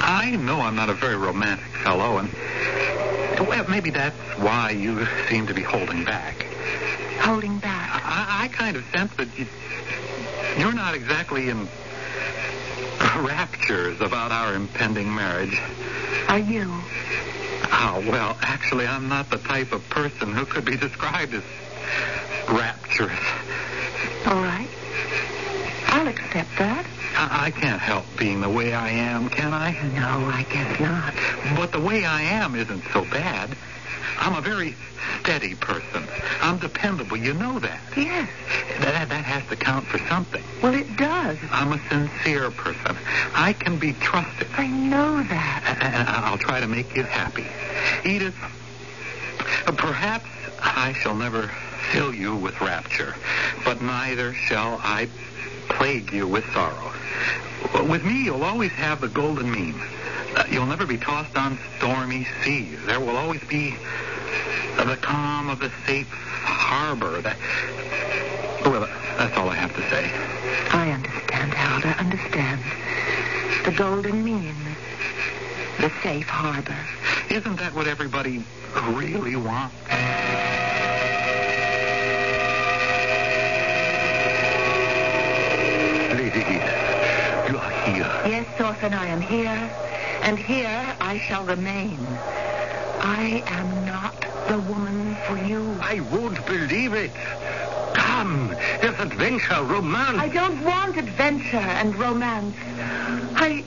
I 0.00 0.34
know 0.34 0.60
I'm 0.60 0.74
not 0.74 0.90
a 0.90 0.94
very 0.94 1.14
romantic 1.16 1.66
fellow, 1.84 2.18
and 2.18 2.28
well, 3.44 3.64
maybe 3.68 3.90
that's 3.90 4.16
why 4.38 4.70
you 4.70 5.06
seem 5.28 5.46
to 5.46 5.54
be 5.54 5.62
holding 5.62 6.04
back. 6.04 6.46
Holding 7.20 7.58
back. 7.58 7.90
I, 8.04 8.44
I 8.44 8.48
kind 8.48 8.76
of 8.76 8.84
sense 8.92 9.12
that 9.16 9.38
you, 9.38 9.46
you're 10.58 10.72
not 10.72 10.94
exactly 10.94 11.48
in 11.48 11.68
raptures 13.00 14.00
about 14.00 14.32
our 14.32 14.54
impending 14.54 15.14
marriage. 15.14 15.58
Are 16.28 16.38
you? 16.38 16.70
Oh, 17.72 18.04
well, 18.08 18.36
actually, 18.42 18.86
I'm 18.86 19.08
not 19.08 19.30
the 19.30 19.38
type 19.38 19.72
of 19.72 19.88
person 19.90 20.32
who 20.32 20.44
could 20.44 20.64
be 20.64 20.76
described 20.76 21.34
as 21.34 21.44
rapturous. 22.48 23.18
All 24.26 24.42
right. 24.42 24.68
I'll 25.86 26.08
accept 26.08 26.50
that. 26.58 26.79
I, 27.20 27.46
I 27.46 27.50
can't 27.50 27.80
help 27.80 28.06
being 28.16 28.40
the 28.40 28.48
way 28.48 28.72
I 28.72 28.88
am, 28.88 29.28
can 29.28 29.52
I? 29.52 29.72
No, 29.94 30.26
I 30.26 30.46
guess 30.48 30.80
not. 30.80 31.14
But 31.54 31.70
the 31.70 31.80
way 31.80 32.06
I 32.06 32.22
am 32.22 32.54
isn't 32.54 32.82
so 32.94 33.04
bad. 33.04 33.54
I'm 34.18 34.34
a 34.34 34.40
very 34.40 34.74
steady 35.20 35.54
person. 35.54 36.06
I'm 36.40 36.58
dependable. 36.58 37.18
You 37.18 37.34
know 37.34 37.58
that. 37.58 37.80
Yes. 37.94 38.28
That, 38.80 39.10
that 39.10 39.24
has 39.24 39.46
to 39.50 39.56
count 39.56 39.86
for 39.86 39.98
something. 40.08 40.42
Well, 40.62 40.74
it 40.74 40.96
does. 40.96 41.36
I'm 41.50 41.72
a 41.72 41.88
sincere 41.88 42.50
person. 42.50 42.96
I 43.34 43.52
can 43.52 43.78
be 43.78 43.92
trusted. 43.92 44.48
I 44.56 44.66
know 44.66 45.22
that. 45.22 45.78
And 45.82 46.08
I'll 46.08 46.38
try 46.38 46.60
to 46.60 46.66
make 46.66 46.96
you 46.96 47.02
happy. 47.02 47.46
Edith, 48.08 48.36
perhaps 49.76 50.28
I 50.58 50.94
shall 50.94 51.14
never 51.14 51.50
fill 51.92 52.14
you 52.14 52.36
with 52.36 52.60
rapture, 52.60 53.14
but 53.64 53.82
neither 53.82 54.32
shall 54.32 54.80
I 54.82 55.08
plague 55.70 56.12
you 56.12 56.26
with 56.26 56.44
sorrow. 56.52 56.92
With 57.88 58.04
me, 58.04 58.24
you'll 58.24 58.44
always 58.44 58.72
have 58.72 59.00
the 59.00 59.08
golden 59.08 59.50
mean. 59.50 59.74
Uh, 60.36 60.44
you'll 60.50 60.66
never 60.66 60.86
be 60.86 60.98
tossed 60.98 61.36
on 61.36 61.58
stormy 61.78 62.26
seas. 62.42 62.78
There 62.86 63.00
will 63.00 63.16
always 63.16 63.42
be 63.44 63.74
the 64.76 64.96
calm 65.00 65.48
of 65.48 65.60
the 65.60 65.70
safe 65.86 66.08
harbor. 66.08 67.20
That, 67.20 67.36
well, 68.64 68.88
that's 69.18 69.36
all 69.36 69.48
I 69.48 69.56
have 69.56 69.74
to 69.74 69.82
say. 69.90 70.10
I 70.72 70.90
understand, 70.92 71.52
Harold. 71.52 71.84
I 71.84 71.92
understand. 71.98 72.60
The 73.64 73.72
golden 73.72 74.24
mean. 74.24 74.54
The 75.78 75.90
safe 76.02 76.28
harbor. 76.28 76.76
Isn't 77.30 77.56
that 77.56 77.74
what 77.74 77.86
everybody 77.86 78.44
really 78.74 79.36
wants? 79.36 79.74
Lady 86.20 86.40
Edith, 86.40 87.48
you 87.48 87.56
are 87.56 87.70
here. 87.86 88.12
Yes, 88.26 88.46
Thorfinn, 88.58 88.92
I 88.92 89.06
am 89.06 89.22
here, 89.22 89.70
and 90.20 90.38
here 90.38 90.94
I 91.00 91.18
shall 91.26 91.46
remain. 91.46 91.96
I 93.00 93.42
am 93.46 93.86
not 93.86 94.20
the 94.46 94.58
woman 94.70 95.16
for 95.26 95.38
you. 95.38 95.78
I 95.80 96.00
won't 96.12 96.44
believe 96.44 96.92
it. 96.92 97.14
Come, 97.94 98.54
there's 98.82 99.00
adventure, 99.00 99.62
romance. 99.62 100.18
I 100.18 100.28
don't 100.28 100.62
want 100.62 100.98
adventure 100.98 101.56
and 101.56 101.96
romance. 101.96 102.54
I, 103.36 103.64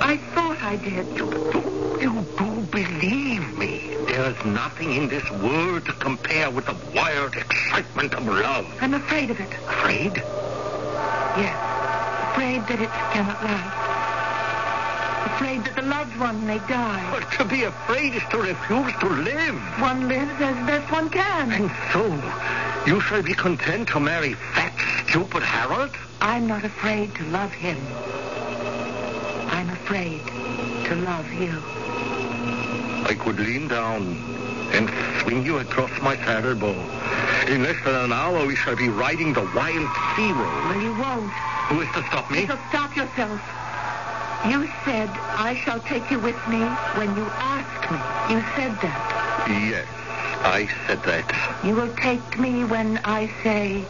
I 0.00 0.16
thought 0.34 0.56
I 0.62 0.76
did. 0.76 1.06
You 1.08 1.30
do, 1.52 1.98
you 2.00 2.26
do 2.38 2.62
believe 2.62 3.58
me. 3.58 3.94
There's 4.06 4.42
nothing 4.46 4.94
in 4.94 5.08
this 5.10 5.30
world 5.32 5.84
to 5.84 5.92
compare 5.92 6.50
with 6.50 6.64
the 6.64 6.76
wild 6.94 7.36
excitement 7.36 8.14
of 8.14 8.24
love. 8.24 8.66
I'm 8.80 8.94
afraid 8.94 9.30
of 9.30 9.38
it. 9.38 9.52
Afraid? 9.68 10.16
Yes. 11.36 11.69
Afraid 12.32 12.62
that 12.68 12.80
it 12.80 12.90
cannot 13.12 13.42
last. 13.42 13.90
Afraid 15.34 15.64
that 15.64 15.74
the 15.76 15.82
loved 15.82 16.16
one 16.16 16.46
may 16.46 16.58
die. 16.60 17.08
But 17.10 17.30
to 17.32 17.44
be 17.44 17.64
afraid 17.64 18.14
is 18.14 18.22
to 18.30 18.38
refuse 18.38 18.92
to 19.00 19.08
live. 19.08 19.56
One 19.80 20.08
lives 20.08 20.40
as 20.40 20.54
best 20.66 20.90
one 20.92 21.10
can. 21.10 21.50
And 21.52 21.70
so, 21.92 22.06
you 22.86 23.00
shall 23.00 23.22
be 23.22 23.34
content 23.34 23.88
to 23.88 24.00
marry 24.00 24.34
fat, 24.34 24.72
stupid 25.08 25.42
Harold? 25.42 25.90
I'm 26.20 26.46
not 26.46 26.64
afraid 26.64 27.14
to 27.16 27.24
love 27.24 27.52
him. 27.52 27.78
I'm 29.50 29.68
afraid 29.70 30.24
to 30.86 30.94
love 30.94 31.30
you. 31.32 31.52
I 33.10 33.16
could 33.18 33.40
lean 33.40 33.68
down 33.68 34.16
and 34.72 34.88
swing 35.20 35.44
you 35.44 35.58
across 35.58 35.90
my 36.00 36.16
saddle 36.16 36.54
bow. 36.54 36.78
In 37.48 37.64
less 37.64 37.82
than 37.84 37.96
an 37.96 38.12
hour, 38.12 38.46
we 38.46 38.54
shall 38.54 38.76
be 38.76 38.88
riding 38.88 39.32
the 39.32 39.42
wild 39.54 39.88
sea 40.14 40.32
road. 40.32 40.64
Well, 40.70 40.80
you 40.80 40.94
won't. 40.94 41.32
Who 41.70 41.80
is 41.82 41.88
to 41.94 42.02
stop 42.06 42.28
me? 42.30 42.46
So 42.48 42.58
stop 42.68 42.96
yourself. 42.96 43.40
You 44.50 44.68
said 44.84 45.08
I 45.08 45.54
shall 45.64 45.78
take 45.80 46.10
you 46.10 46.18
with 46.18 46.34
me 46.48 46.58
when 46.98 47.14
you 47.16 47.24
ask 47.38 47.90
me. 47.90 48.34
You 48.34 48.42
said 48.56 48.74
that. 48.82 49.46
Yes, 49.48 49.86
I 50.42 50.68
said 50.86 51.02
that. 51.04 51.60
You 51.64 51.76
will 51.76 51.94
take 51.96 52.40
me 52.40 52.64
when 52.64 52.98
I 53.04 53.30
say, 53.44 53.84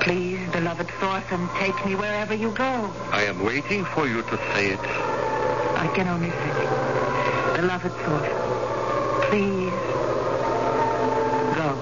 please, 0.00 0.38
beloved 0.52 0.90
Thorfinn, 1.00 1.48
take 1.56 1.86
me 1.86 1.94
wherever 1.94 2.34
you 2.34 2.50
go. 2.50 2.92
I 3.10 3.22
am 3.22 3.42
waiting 3.42 3.86
for 3.86 4.06
you 4.06 4.20
to 4.22 4.36
say 4.52 4.68
it. 4.70 4.80
I 4.80 5.88
can 5.94 6.08
only 6.08 6.30
say, 6.30 7.56
beloved 7.56 7.92
Thorfinn, 8.04 8.36
please, 9.30 9.72
go. 11.56 11.78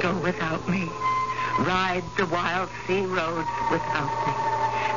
Go 0.00 0.16
without 0.24 0.66
me. 0.66 0.88
Ride 1.66 2.04
the 2.16 2.26
wild 2.26 2.70
sea 2.86 3.04
roads 3.04 3.48
without 3.70 4.12
me. 4.26 4.32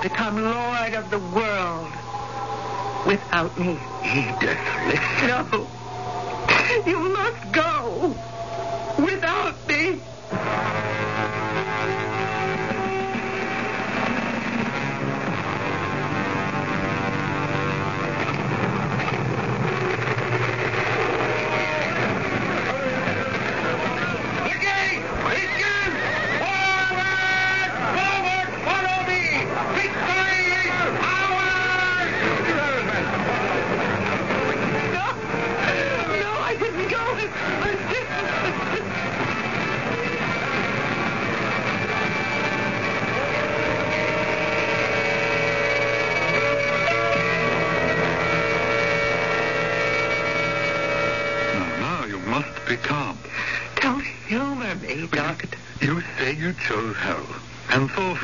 Become 0.02 0.42
lord 0.42 0.94
of 0.94 1.10
the 1.10 1.20
world 1.20 1.92
without 3.06 3.60
me. 3.60 3.78
Edith, 4.04 4.58
listen. 4.88 5.28
No. 5.28 5.68
You 6.86 7.00
must 7.00 7.52
go 7.52 8.16
without 8.98 9.68
me. 9.68 9.73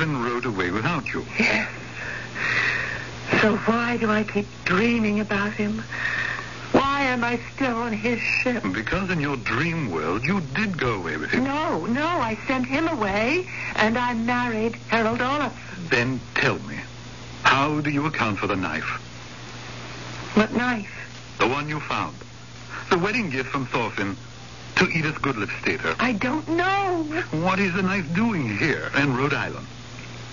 And 0.00 0.24
rode 0.24 0.44
away 0.44 0.70
without 0.70 1.12
you. 1.12 1.24
Yes. 1.38 1.68
So 3.40 3.56
why 3.56 3.96
do 3.96 4.10
I 4.10 4.24
keep 4.24 4.46
dreaming 4.64 5.20
about 5.20 5.52
him? 5.52 5.82
Why 6.72 7.02
am 7.02 7.24
I 7.24 7.40
still 7.54 7.76
on 7.76 7.92
his 7.92 8.20
ship? 8.20 8.62
Because 8.72 9.10
in 9.10 9.20
your 9.20 9.36
dream 9.36 9.90
world, 9.90 10.24
you 10.24 10.40
did 10.54 10.78
go 10.78 10.94
away 10.94 11.16
with 11.16 11.30
him. 11.30 11.44
No, 11.44 11.86
no, 11.86 12.06
I 12.06 12.38
sent 12.46 12.66
him 12.66 12.86
away, 12.86 13.46
and 13.76 13.98
I 13.98 14.14
married 14.14 14.76
Harold 14.88 15.20
Olaf. 15.20 15.52
Then 15.90 16.20
tell 16.34 16.58
me, 16.60 16.76
how 17.42 17.80
do 17.80 17.90
you 17.90 18.06
account 18.06 18.38
for 18.38 18.46
the 18.46 18.56
knife? 18.56 18.88
What 20.34 20.52
knife? 20.52 21.36
The 21.38 21.48
one 21.48 21.68
you 21.68 21.80
found. 21.80 22.16
The 22.90 22.98
wedding 22.98 23.30
gift 23.30 23.48
from 23.48 23.66
Thorfinn 23.66 24.16
to 24.76 24.88
Edith 24.88 25.16
Goodlifstater. 25.22 25.96
I 25.98 26.12
don't 26.12 26.48
know. 26.48 27.04
What 27.32 27.58
is 27.58 27.74
the 27.74 27.82
knife 27.82 28.14
doing 28.14 28.56
here 28.58 28.90
in 28.96 29.16
Rhode 29.16 29.34
Island? 29.34 29.66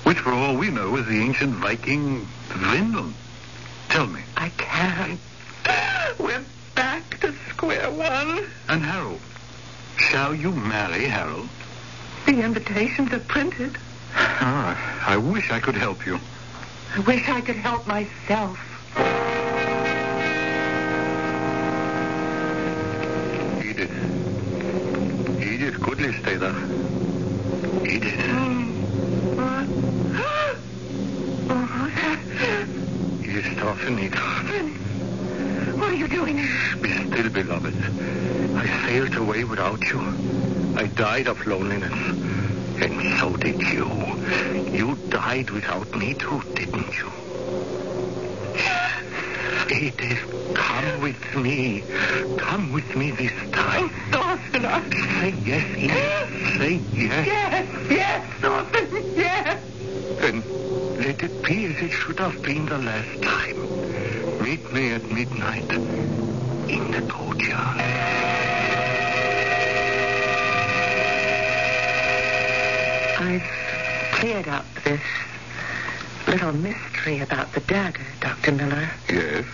Which, 0.03 0.19
for 0.19 0.31
all 0.31 0.55
we 0.55 0.69
know, 0.69 0.95
is 0.95 1.05
the 1.05 1.19
ancient 1.19 1.53
Viking 1.55 2.25
Vinland. 2.49 3.13
Tell 3.89 4.07
me. 4.07 4.21
I 4.35 4.49
can't. 4.57 5.19
We're 6.19 6.43
back 6.75 7.19
to 7.21 7.33
square 7.49 7.91
one. 7.91 8.45
And 8.69 8.83
Harold, 8.83 9.19
shall 9.97 10.33
you 10.33 10.51
marry 10.51 11.05
Harold? 11.05 11.49
The 12.25 12.41
invitations 12.41 13.11
are 13.13 13.19
printed. 13.19 13.77
Ah, 14.15 15.05
I 15.07 15.17
wish 15.17 15.51
I 15.51 15.59
could 15.59 15.75
help 15.75 16.05
you. 16.05 16.19
I 16.95 16.99
wish 17.01 17.27
I 17.29 17.41
could 17.41 17.55
help 17.55 17.85
myself. 17.87 18.57
Edith. 23.63 23.91
Edith 25.41 25.79
Goodley, 25.79 26.13
stay 26.21 26.35
there. 26.35 26.55
Edith. 27.85 28.17
What? 28.17 28.66
Oh, 29.49 30.57
Thorfinn, 33.55 33.99
Edith. 33.99 35.77
what 35.77 35.89
are 35.89 35.93
you 35.93 36.07
doing? 36.09 36.35
Be 36.81 36.91
still, 36.91 37.29
beloved. 37.29 37.73
I 38.55 38.85
sailed 38.85 39.15
away 39.15 39.45
without 39.45 39.81
you. 39.83 39.99
I 40.75 40.87
died 40.87 41.27
of 41.27 41.45
loneliness. 41.47 41.93
And 42.81 43.19
so 43.19 43.37
did 43.37 43.61
you. 43.61 43.87
You 44.71 44.95
died 45.09 45.49
without 45.49 45.95
me 45.95 46.13
too, 46.13 46.41
didn't 46.55 46.97
you? 46.97 47.09
Edith, 49.69 50.53
come 50.53 51.01
with 51.01 51.35
me. 51.35 51.83
Come 52.37 52.71
with 52.73 52.95
me 52.95 53.11
this 53.11 53.33
time. 53.51 53.91
Oh, 54.13 54.37
Thorfinn, 54.37 54.65
I... 54.65 54.89
Say 55.21 55.33
yes, 55.45 55.77
Edith. 55.77 56.57
Say 56.57 56.81
yes. 56.93 57.27
Yes, 57.27 57.67
yes. 57.89 58.41
Then 58.41 58.76
be 61.27 61.65
it 61.65 61.91
should 61.91 62.19
have 62.19 62.41
been 62.41 62.65
the 62.65 62.77
last 62.77 63.21
time. 63.21 64.43
Meet 64.43 64.71
me 64.71 64.91
at 64.91 65.03
midnight 65.11 65.69
in 65.71 66.91
the 66.91 67.01
courtyard. 67.11 67.79
I've 73.19 74.11
cleared 74.13 74.47
up 74.47 74.65
this 74.83 75.01
little 76.27 76.53
mystery 76.53 77.19
about 77.19 77.53
the 77.53 77.61
dagger, 77.61 78.05
Dr. 78.19 78.51
Miller. 78.51 78.89
Yes? 79.09 79.45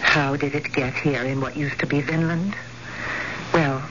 How 0.00 0.36
did 0.36 0.54
it 0.54 0.72
get 0.72 0.94
here 0.94 1.22
in 1.24 1.40
what 1.40 1.56
used 1.56 1.78
to 1.80 1.86
be 1.86 2.00
Vinland? 2.00 2.54
Well, 3.52 3.82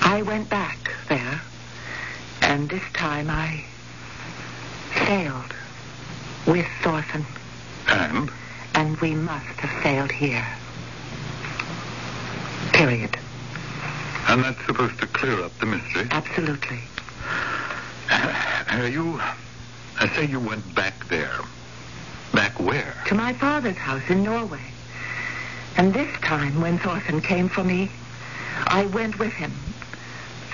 I 0.00 0.22
went 0.22 0.48
back 0.48 0.78
there, 1.08 1.40
and 2.42 2.68
this 2.68 2.82
time 2.92 3.30
I 3.30 3.64
sailed 5.10 5.52
with 6.46 6.66
Thorfinn, 6.84 7.26
And? 7.88 8.30
and 8.76 8.96
we 9.00 9.12
must 9.12 9.44
have 9.58 9.82
failed 9.82 10.12
here. 10.12 10.46
Period. 12.72 13.16
And 14.28 14.44
that's 14.44 14.64
supposed 14.66 15.00
to 15.00 15.08
clear 15.08 15.42
up 15.42 15.58
the 15.58 15.66
mystery. 15.66 16.06
Absolutely. 16.12 16.78
Uh, 18.08 18.88
you, 18.88 19.20
I 19.98 20.06
say 20.14 20.26
you 20.26 20.38
went 20.38 20.76
back 20.76 21.08
there. 21.08 21.40
Back 22.32 22.60
where? 22.60 22.94
To 23.08 23.14
my 23.16 23.32
father's 23.32 23.76
house 23.78 24.08
in 24.08 24.22
Norway. 24.22 24.62
And 25.76 25.92
this 25.92 26.08
time, 26.20 26.60
when 26.60 26.78
Thorfinn 26.78 27.20
came 27.20 27.48
for 27.48 27.64
me, 27.64 27.90
I 28.68 28.86
went 28.86 29.18
with 29.18 29.32
him. 29.32 29.52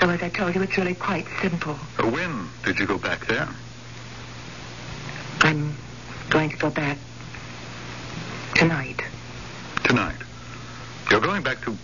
So 0.01 0.09
as 0.09 0.23
I 0.23 0.31
told 0.31 0.55
you, 0.55 0.63
it's 0.63 0.79
really 0.79 0.95
quite 0.95 1.27
simple. 1.43 1.77
Uh, 1.99 2.09
When 2.09 2.49
did 2.65 2.79
you 2.79 2.87
go 2.87 2.97
back 2.97 3.27
there? 3.27 3.47
I'm 5.47 5.77
going 6.29 6.51
to 6.51 6.57
go 6.57 6.71
back 6.71 6.99
tonight. 8.57 9.01
Tonight. 9.85 10.17
You're 11.09 11.21
going 11.21 11.45
back 11.45 11.63
to 11.67 11.77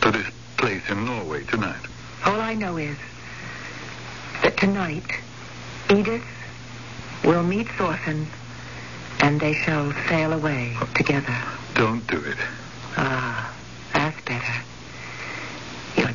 to 0.00 0.10
this 0.10 0.26
place 0.56 0.82
in 0.90 1.04
Norway 1.04 1.44
tonight. 1.44 1.80
All 2.26 2.40
I 2.40 2.54
know 2.54 2.76
is 2.76 2.96
that 4.42 4.56
tonight, 4.56 5.08
Edith 5.88 6.24
will 7.24 7.44
meet 7.44 7.68
Thorfinn, 7.68 8.26
and 9.20 9.40
they 9.40 9.54
shall 9.54 9.92
sail 10.08 10.32
away 10.32 10.76
together. 10.96 11.36
Don't 11.74 12.04
do 12.08 12.18
it. 12.18 12.36
Ah, 12.96 13.54
that's 13.92 14.20
better. 14.22 14.63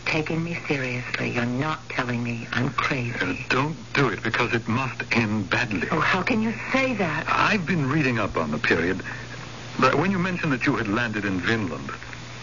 Taking 0.09 0.43
me 0.43 0.57
seriously. 0.67 1.29
You're 1.29 1.45
not 1.45 1.87
telling 1.89 2.23
me 2.23 2.47
I'm 2.51 2.67
Uh, 2.67 2.69
crazy. 2.77 3.45
don't 3.49 3.77
do 3.93 4.07
it 4.09 4.23
because 4.23 4.51
it 4.55 4.67
must 4.67 5.03
end 5.11 5.51
badly. 5.51 5.87
Oh, 5.91 5.99
how 5.99 6.23
can 6.23 6.41
you 6.41 6.51
say 6.73 6.95
that? 6.95 7.25
I've 7.29 7.67
been 7.67 7.87
reading 7.87 8.17
up 8.17 8.35
on 8.35 8.49
the 8.49 8.57
period. 8.57 9.03
But 9.79 9.93
when 9.95 10.09
you 10.09 10.17
mentioned 10.17 10.51
that 10.51 10.65
you 10.65 10.75
had 10.77 10.87
landed 10.87 11.25
in 11.25 11.39
Vinland, 11.39 11.91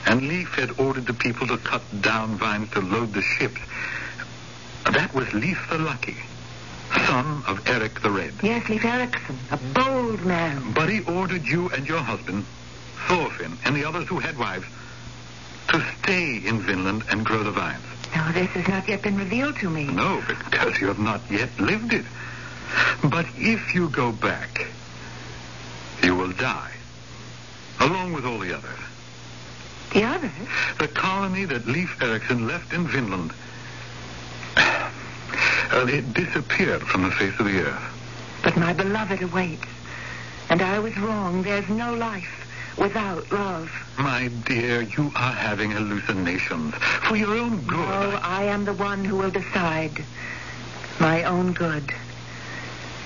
and 0.07 0.29
Leif 0.29 0.55
had 0.55 0.79
ordered 0.79 1.07
the 1.07 1.13
people 1.13 1.49
to 1.49 1.59
cut 1.59 1.83
down 2.03 2.37
vines 2.37 2.71
to 2.71 2.81
load 2.81 3.13
the 3.13 3.23
ships, 3.23 3.61
that 4.93 5.13
was 5.13 5.33
Leif 5.35 5.59
the 5.69 5.79
Lucky, 5.79 6.17
son 7.05 7.43
of 7.49 7.61
Eric 7.67 8.01
the 8.01 8.11
Red. 8.11 8.33
Yes, 8.43 8.69
Leif 8.69 8.85
Erikson, 8.85 9.37
a 9.51 9.57
bold 9.57 10.25
man. 10.25 10.71
But 10.73 10.89
he 10.89 11.01
ordered 11.01 11.45
you 11.45 11.69
and 11.71 11.85
your 11.89 11.99
husband, 11.99 12.47
Thorfinn, 13.09 13.59
and 13.65 13.75
the 13.75 13.85
others 13.85 14.07
who 14.07 14.21
had 14.21 14.39
wives, 14.39 14.67
to 15.69 15.85
stay 16.03 16.37
in 16.45 16.61
Vinland 16.61 17.05
and 17.11 17.25
grow 17.25 17.43
the 17.43 17.51
vines. 17.51 17.83
No, 18.15 18.33
this 18.33 18.49
has 18.51 18.69
not 18.69 18.89
yet 18.89 19.03
been 19.03 19.17
revealed 19.17 19.57
to 19.57 19.71
me. 19.71 19.85
No, 19.85 20.23
because 20.27 20.81
you 20.81 20.87
have 20.87 20.99
not 20.99 21.21
yet 21.31 21.49
lived 21.59 21.93
it. 21.93 22.05
But 23.05 23.27
if 23.37 23.75
you 23.75 23.89
go 23.89 24.13
back, 24.13 24.67
you 26.03 26.15
will 26.15 26.33
die, 26.33 26.73
along 27.81 28.13
with 28.13 28.25
all 28.25 28.39
the 28.39 28.57
others. 28.57 28.79
The 29.93 30.05
others? 30.05 30.31
The 30.79 30.89
colony 30.89 31.45
that 31.45 31.67
Leif 31.67 32.01
Erikson 32.03 32.47
left 32.47 32.73
in 32.73 32.87
Vinland. 32.87 33.33
Uh, 34.57 35.85
it 35.89 36.15
disappeared 36.15 36.83
from 36.83 37.03
the 37.03 37.11
face 37.11 37.39
of 37.39 37.47
the 37.47 37.61
earth. 37.61 37.83
But 38.43 38.57
my 38.57 38.73
beloved 38.73 39.21
awaits. 39.21 39.67
And 40.49 40.63
I 40.63 40.79
was 40.79 40.97
wrong. 40.97 41.43
There's 41.43 41.69
no 41.69 41.95
life 41.95 42.46
without 42.77 43.31
love. 43.33 43.71
My 43.99 44.29
dear, 44.29 44.83
you 44.83 45.13
are 45.17 45.33
having 45.33 45.71
hallucinations 45.71 46.75
for 46.75 47.17
your 47.17 47.37
own 47.37 47.61
good. 47.63 47.77
No, 47.77 48.19
I 48.23 48.45
am 48.45 48.65
the 48.65 48.75
one 48.75 49.05
who 49.05 49.17
will 49.17 49.31
decide. 49.31 50.05
My 51.01 51.25
own 51.25 51.53
good. 51.53 51.93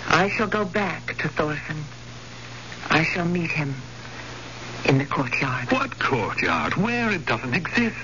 I 0.09 0.29
shall 0.29 0.49
go 0.49 0.65
back 0.65 1.17
to 1.19 1.29
Thorfinn. 1.29 1.85
I 2.89 3.05
shall 3.05 3.27
meet 3.27 3.51
him 3.51 3.75
in 4.87 4.99
the 4.99 5.05
courtyard. 5.05 5.71
What 5.71 5.99
courtyard? 5.99 6.75
Where 6.75 7.11
it 7.11 7.27
doesn't 7.27 7.55
exist. 7.55 7.97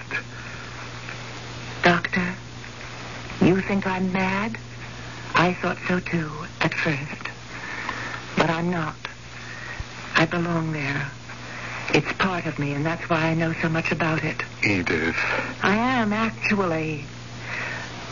Doctor, 1.82 2.34
you 3.40 3.60
think 3.60 3.86
I'm 3.86 4.12
mad? 4.12 4.56
I 5.34 5.54
thought 5.54 5.78
so 5.88 6.00
too, 6.00 6.30
at 6.60 6.74
first. 6.74 7.28
But 8.36 8.50
I'm 8.50 8.70
not. 8.70 8.96
I 10.14 10.26
belong 10.26 10.72
there. 10.72 11.10
It's 11.94 12.12
part 12.14 12.46
of 12.46 12.58
me, 12.58 12.72
and 12.72 12.84
that's 12.84 13.08
why 13.08 13.26
I 13.26 13.34
know 13.34 13.52
so 13.62 13.68
much 13.68 13.92
about 13.92 14.24
it. 14.24 14.42
Edith. 14.62 15.16
I 15.62 15.76
am, 15.76 16.12
actually. 16.12 17.04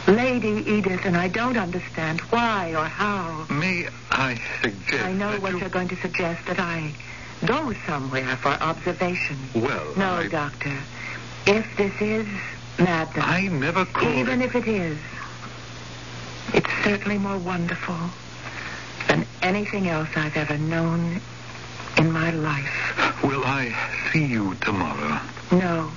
Lady 0.06 0.62
Edith, 0.70 1.04
and 1.04 1.16
I 1.16 1.28
don't 1.28 1.56
understand 1.56 2.20
why 2.22 2.74
or 2.74 2.84
how. 2.84 3.46
May 3.50 3.88
I 4.10 4.38
suggest 4.62 5.02
I 5.04 5.12
know 5.12 5.38
what 5.40 5.52
you... 5.52 5.58
you're 5.58 5.68
going 5.68 5.88
to 5.88 5.96
suggest, 5.96 6.46
that 6.46 6.58
I 6.60 6.92
go 7.46 7.72
somewhere 7.86 8.36
for 8.36 8.50
observation. 8.50 9.36
Well, 9.54 9.94
No, 9.96 10.14
I... 10.14 10.28
Doctor. 10.28 10.76
If 11.46 11.66
this 11.76 11.92
is 12.00 12.26
madness, 12.78 13.24
I 13.26 13.48
never 13.48 13.84
called 13.84 14.14
even 14.14 14.42
it... 14.42 14.46
if 14.46 14.54
it 14.54 14.68
is, 14.68 14.98
it's 16.52 16.70
certainly 16.84 17.18
more 17.18 17.38
wonderful 17.38 17.96
than 19.08 19.26
anything 19.42 19.88
else 19.88 20.08
I've 20.16 20.36
ever 20.36 20.58
known 20.58 21.20
in 21.98 22.10
my 22.10 22.30
life. 22.30 23.22
Will 23.22 23.44
I 23.44 23.74
see 24.12 24.24
you 24.24 24.54
tomorrow? 24.56 25.20
No. 25.52 25.90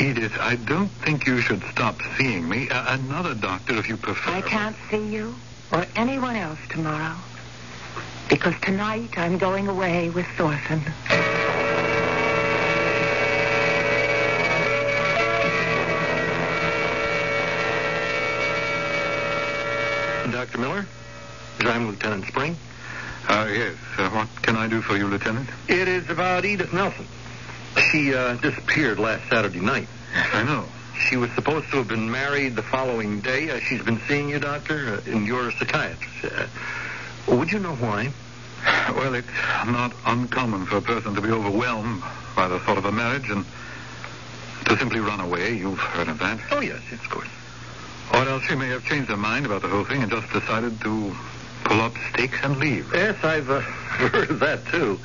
Edith, 0.00 0.36
I 0.40 0.56
don't 0.56 0.90
think 1.04 1.26
you 1.26 1.40
should 1.40 1.62
stop 1.70 2.00
seeing 2.18 2.48
me. 2.48 2.68
A- 2.70 2.94
another 2.94 3.34
doctor, 3.34 3.76
if 3.76 3.88
you 3.88 3.96
prefer. 3.96 4.30
I 4.30 4.40
can't 4.42 4.76
see 4.90 5.06
you 5.06 5.36
or 5.72 5.86
anyone 5.96 6.36
else 6.36 6.58
tomorrow. 6.68 7.16
Because 8.28 8.54
tonight 8.62 9.10
I'm 9.16 9.38
going 9.38 9.68
away 9.68 10.10
with 10.10 10.26
Thorfinn. 10.36 10.82
Dr. 20.32 20.58
Miller? 20.58 20.86
I'm 21.60 21.88
Lieutenant 21.88 22.26
Spring. 22.26 22.56
Uh, 23.28 23.48
yes. 23.52 23.76
Uh, 23.98 24.08
what 24.10 24.28
can 24.42 24.56
I 24.56 24.66
do 24.66 24.80
for 24.82 24.96
you, 24.96 25.06
Lieutenant? 25.06 25.48
It 25.68 25.88
is 25.88 26.08
about 26.08 26.44
Edith 26.44 26.72
Nelson. 26.72 27.06
She 27.90 28.14
uh, 28.14 28.34
disappeared 28.34 28.98
last 28.98 29.28
Saturday 29.28 29.60
night. 29.60 29.88
I 30.14 30.42
know. 30.42 30.64
She 31.08 31.16
was 31.16 31.30
supposed 31.32 31.70
to 31.70 31.76
have 31.78 31.88
been 31.88 32.10
married 32.10 32.56
the 32.56 32.62
following 32.62 33.20
day. 33.20 33.50
Uh, 33.50 33.60
she's 33.60 33.82
been 33.82 34.00
seeing 34.08 34.28
you, 34.28 34.38
Doctor, 34.38 34.94
uh, 34.94 35.10
and 35.10 35.26
you're 35.26 35.48
a 35.48 35.52
psychiatrist. 35.52 36.24
Uh, 36.24 36.46
would 37.36 37.50
you 37.52 37.58
know 37.58 37.74
why? 37.76 38.12
Well, 38.94 39.14
it's 39.14 39.28
not 39.66 39.92
uncommon 40.04 40.66
for 40.66 40.78
a 40.78 40.82
person 40.82 41.14
to 41.14 41.20
be 41.20 41.30
overwhelmed 41.30 42.02
by 42.36 42.48
the 42.48 42.58
thought 42.60 42.76
of 42.78 42.84
a 42.84 42.92
marriage 42.92 43.30
and 43.30 43.44
to 44.66 44.76
simply 44.76 45.00
run 45.00 45.20
away. 45.20 45.54
You've 45.54 45.78
heard 45.78 46.08
of 46.08 46.18
that. 46.18 46.38
Oh, 46.50 46.60
yes, 46.60 46.80
yes, 46.90 47.00
of 47.00 47.10
course. 47.10 47.28
Or 48.12 48.28
else 48.28 48.42
she 48.44 48.54
may 48.56 48.68
have 48.68 48.84
changed 48.84 49.08
her 49.08 49.16
mind 49.16 49.46
about 49.46 49.62
the 49.62 49.68
whole 49.68 49.84
thing 49.84 50.02
and 50.02 50.10
just 50.10 50.30
decided 50.32 50.80
to 50.82 51.16
pull 51.70 51.80
up 51.82 51.94
stakes 52.12 52.36
and 52.42 52.58
leave. 52.58 52.90
Yes, 52.92 53.22
I've 53.22 53.48
uh, 53.48 53.60
heard 53.60 54.28
of 54.28 54.40
that, 54.40 54.66
too. 54.66 54.98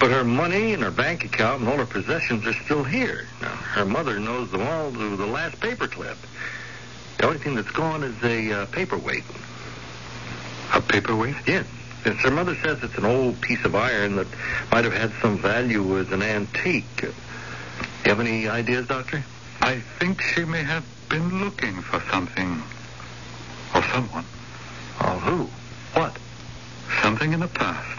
But 0.00 0.10
her 0.10 0.24
money 0.24 0.74
and 0.74 0.82
her 0.82 0.90
bank 0.90 1.24
account 1.24 1.60
and 1.60 1.68
all 1.68 1.76
her 1.76 1.86
possessions 1.86 2.44
are 2.48 2.52
still 2.64 2.82
here. 2.82 3.28
Now, 3.40 3.48
her 3.48 3.84
mother 3.84 4.18
knows 4.18 4.50
them 4.50 4.62
all 4.62 4.90
to 4.90 5.16
the 5.16 5.26
last 5.26 5.60
paperclip. 5.60 6.16
The 7.18 7.26
only 7.26 7.38
thing 7.38 7.54
that's 7.54 7.70
gone 7.70 8.02
is 8.02 8.20
a 8.24 8.62
uh, 8.62 8.66
paperweight. 8.66 9.22
A 10.74 10.80
paperweight? 10.80 11.36
Yes. 11.46 11.66
Yes, 12.04 12.16
her 12.22 12.30
mother 12.32 12.56
says 12.56 12.82
it's 12.82 12.96
an 12.98 13.04
old 13.04 13.40
piece 13.40 13.64
of 13.64 13.76
iron 13.76 14.16
that 14.16 14.26
might 14.72 14.84
have 14.84 14.94
had 14.94 15.12
some 15.22 15.38
value 15.38 15.96
as 15.98 16.10
an 16.10 16.22
antique. 16.22 17.02
You 17.02 17.12
have 18.06 18.18
any 18.18 18.48
ideas, 18.48 18.88
Doctor? 18.88 19.22
I 19.60 19.78
think 20.00 20.22
she 20.22 20.44
may 20.44 20.64
have 20.64 20.84
been 21.08 21.44
looking 21.44 21.82
for 21.82 22.00
something 22.10 22.62
or 23.76 23.82
someone. 23.92 24.24
Oh, 25.02 25.18
who? 25.18 25.59
What? 25.94 26.16
Something 27.02 27.32
in 27.32 27.40
the 27.40 27.48
past. 27.48 27.98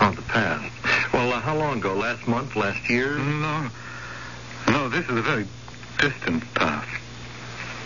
Oh, 0.00 0.12
the 0.12 0.22
past. 0.22 0.72
Well, 1.12 1.32
uh, 1.32 1.40
how 1.40 1.56
long 1.56 1.78
ago? 1.78 1.94
Last 1.94 2.26
month? 2.26 2.56
Last 2.56 2.88
year? 2.88 3.16
No. 3.16 3.68
No, 4.68 4.88
this 4.88 5.04
is 5.08 5.16
a 5.16 5.22
very 5.22 5.46
distant 5.98 6.42
past. 6.54 6.88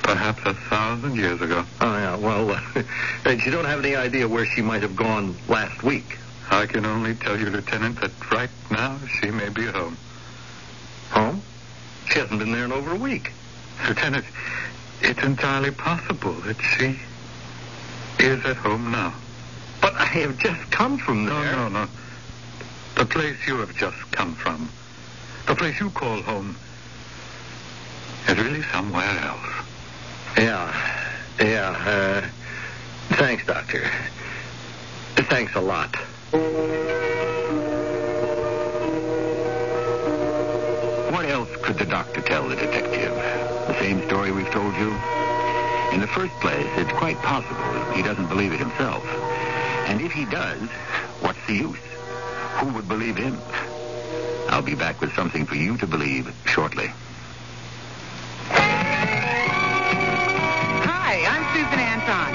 Perhaps 0.03 0.41
a 0.45 0.55
thousand 0.55 1.17
years 1.17 1.41
ago. 1.41 1.65
Oh, 1.81 1.97
yeah. 1.97 2.17
Well, 2.17 2.51
uh, 2.51 2.61
and 3.25 3.45
you 3.45 3.51
don't 3.51 3.65
have 3.65 3.85
any 3.85 3.95
idea 3.95 4.27
where 4.29 4.47
she 4.47 4.63
might 4.63 4.83
have 4.83 4.97
gone 4.97 5.37
last 5.49 5.83
week. 5.83 6.19
I 6.51 6.67
can 6.67 6.85
only 6.85 7.15
tell 7.15 7.39
you, 7.39 7.47
Lieutenant, 7.49 8.01
that 8.01 8.11
right 8.33 8.51
now 8.71 8.99
she 9.21 9.31
may 9.31 9.49
be 9.49 9.67
at 9.69 9.75
home. 9.75 9.97
Home? 11.11 11.43
She 12.11 12.19
hasn't 12.19 12.41
been 12.41 12.51
there 12.51 12.65
in 12.65 12.73
over 12.73 12.93
a 12.93 12.99
week. 12.99 13.33
Lieutenant, 13.87 14.25
it's 15.01 15.23
entirely 15.23 15.71
possible 15.71 16.33
that 16.33 16.61
she 16.61 16.99
is 18.21 18.45
at 18.45 18.57
home 18.57 18.91
now. 18.91 19.14
But 19.81 19.95
I 19.95 20.05
have 20.05 20.37
just 20.39 20.71
come 20.71 20.99
from 20.99 21.25
there. 21.25 21.53
No, 21.53 21.68
no, 21.68 21.85
no. 21.85 21.89
The 22.97 23.07
place 23.07 23.37
you 23.47 23.57
have 23.59 23.75
just 23.75 23.97
come 24.12 24.35
from, 24.35 24.68
the 25.47 25.55
place 25.55 25.81
you 25.81 25.91
call 25.91 26.21
home, 26.23 26.57
is 28.29 28.37
really 28.37 28.62
somewhere 28.64 29.18
else. 29.21 29.66
Yeah. 30.37 31.07
Yeah. 31.41 31.71
Uh, 31.87 32.29
thanks, 33.14 33.47
Doctor. 33.47 33.91
Thanks 35.16 35.55
a 35.55 35.61
lot. 35.61 35.95
What 41.11 41.25
else 41.25 41.49
could 41.62 41.79
the 41.79 41.87
doctor 41.87 42.21
tell 42.21 42.49
the 42.49 42.57
detective? 42.57 43.14
The 43.14 43.79
same 43.79 44.07
story 44.09 44.33
we've 44.33 44.51
told 44.51 44.75
you? 44.77 44.91
In 45.93 46.01
the 46.01 46.07
first 46.07 46.32
place, 46.41 46.66
it's 46.76 46.93
quite 46.93 47.16
possible 47.18 47.93
he 47.93 48.03
doesn't 48.03 48.28
believe 48.28 48.53
it 48.53 48.61
himself. 48.61 49.05
And 49.88 50.01
if 50.01 50.12
he 50.12 50.24
does, 50.24 50.61
what's 51.20 51.45
the 51.47 51.55
use? 51.55 51.78
Who 52.59 52.68
would 52.74 52.86
believe 52.86 53.16
him? 53.16 53.36
I'll 54.49 54.62
be 54.62 54.74
back 54.74 55.01
with 55.01 55.12
something 55.14 55.47
for 55.47 55.57
you 55.57 55.76
to 55.78 55.86
believe 55.86 56.32
shortly. 56.45 56.93
Hi, 60.86 61.26
I'm 61.26 61.45
Susan 61.55 61.78
Anton. 61.78 62.32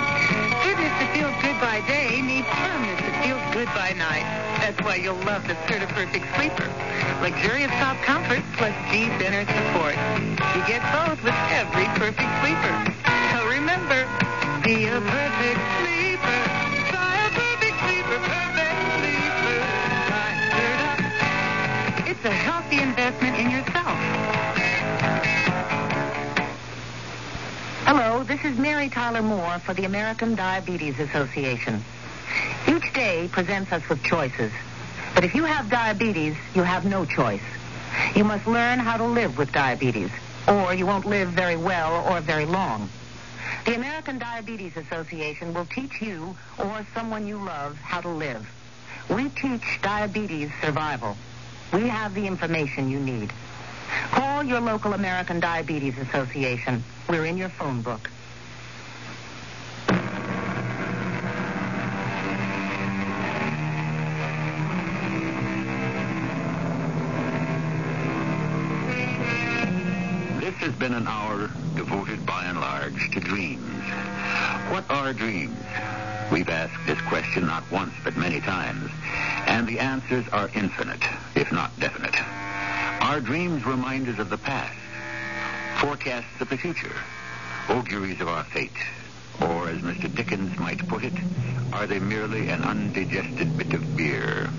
Goodness 0.64 0.92
that 1.00 1.12
feels 1.16 1.36
good 1.42 1.60
by 1.62 1.80
day 1.88 2.22
needs 2.22 2.48
firmness 2.48 3.00
that 3.00 3.24
feels 3.24 3.44
good 3.56 3.68
by 3.76 3.94
night. 3.94 4.28
That's 4.60 4.82
why 4.82 4.96
you'll 4.96 5.16
love 5.24 5.48
the 5.48 5.56
Serta 5.68 5.88
Perfect 5.88 6.26
Sleeper. 6.36 6.68
Luxurious 7.22 7.72
top 7.80 7.98
comfort 8.04 8.44
plus 8.58 8.76
deep 8.92 9.12
inner 9.24 9.46
support. 9.48 9.96
You 10.56 10.62
get 10.68 10.84
both 10.92 11.24
with 11.24 11.36
every 11.52 11.86
perfect 11.96 12.32
sleeper. 12.44 12.95
Remember, 13.56 14.06
be 14.66 14.86
a 14.88 15.00
perfect 15.00 15.60
sleeper. 15.80 16.40
A 16.92 17.32
perfect 17.32 17.78
sleeper, 17.88 18.20
perfect 18.20 18.76
sleeper. 19.00 19.56
Serta. 20.52 22.10
It's 22.10 22.26
a 22.26 22.32
healthy 22.32 22.82
investment 22.82 23.38
in 23.38 23.50
yourself. 23.50 23.98
Hello, 27.86 28.26
this 28.26 28.44
is 28.44 28.58
Mary 28.58 28.90
Tyler 28.90 29.22
Moore 29.22 29.60
for 29.60 29.74
the 29.74 29.86
American 29.86 30.36
Diabetes 30.36 31.00
Association. 31.00 31.82
Each 32.68 32.94
day 32.94 33.30
presents 33.32 33.72
us 33.72 33.88
with 33.88 34.04
choices. 34.04 34.52
But 35.14 35.24
if 35.24 35.34
you 35.34 35.46
have 35.46 35.70
diabetes, 35.70 36.36
you 36.56 36.64
have 36.64 36.84
no 36.84 37.06
choice. 37.06 37.48
You 38.16 38.26
must 38.26 38.48
learn 38.48 38.80
how 38.80 38.98
to 38.98 39.06
live 39.06 39.38
with 39.38 39.54
diabetes, 39.54 40.12
or 40.46 40.74
you 40.74 40.86
won't 40.86 41.06
live 41.06 41.30
very 41.30 41.56
well 41.56 42.06
or 42.12 42.20
very 42.20 42.46
long. 42.46 42.90
The 43.66 43.74
American 43.74 44.20
Diabetes 44.20 44.78
Association 44.78 45.52
will 45.52 45.66
teach 45.66 46.00
you 46.00 46.38
or 46.60 46.86
someone 46.94 47.26
you 47.26 47.38
love 47.38 47.76
how 47.78 48.00
to 48.00 48.10
live. 48.10 48.48
We 49.10 49.30
teach 49.30 49.82
diabetes 49.82 50.52
survival. 50.62 51.18
We 51.74 51.88
have 51.88 52.14
the 52.14 52.28
information 52.28 52.92
you 52.92 53.00
need. 53.00 53.34
Call 54.12 54.44
your 54.44 54.62
local 54.62 54.94
American 54.94 55.40
Diabetes 55.40 55.98
Association. 55.98 56.84
We're 57.10 57.26
in 57.26 57.38
your 57.38 57.50
phone 57.50 57.82
book. 57.82 58.12
This 70.40 70.54
has 70.62 70.74
been 70.76 70.94
an 70.94 71.08
hour 71.08 71.50
devoted 71.76 72.05
to 73.14 73.20
dreams. 73.20 73.84
What 74.70 74.86
are 74.90 75.14
dreams? 75.14 75.58
We've 76.32 76.50
asked 76.50 76.86
this 76.88 77.00
question 77.02 77.46
not 77.46 77.70
once 77.72 77.94
but 78.04 78.18
many 78.18 78.42
times, 78.42 78.92
and 79.48 79.68
the 79.68 79.80
answers 79.80 80.28
are 80.30 80.50
infinite, 80.56 81.04
if 81.36 81.52
not 81.52 81.80
definite. 81.80 82.16
Are 83.02 83.22
dreams 83.22 83.66
reminders 83.66 84.20
of 84.20 84.30
the 84.30 84.38
past? 84.38 84.78
Forecasts 85.80 86.42
of 86.42 86.50
the 86.50 86.58
future? 86.58 86.96
Auguries 87.70 88.22
of 88.22 88.28
our 88.28 88.44
fate? 88.46 88.72
Or, 89.42 89.70
as 89.70 89.82
Mr. 89.82 90.14
Dickens 90.14 90.58
might 90.58 90.88
put 90.88 91.04
it, 91.04 91.14
are 91.74 91.86
they 91.86 92.00
merely 92.00 92.50
an 92.50 92.64
undigested 92.64 93.58
bit 93.58 93.74
of 93.74 93.96
beer? 93.98 94.50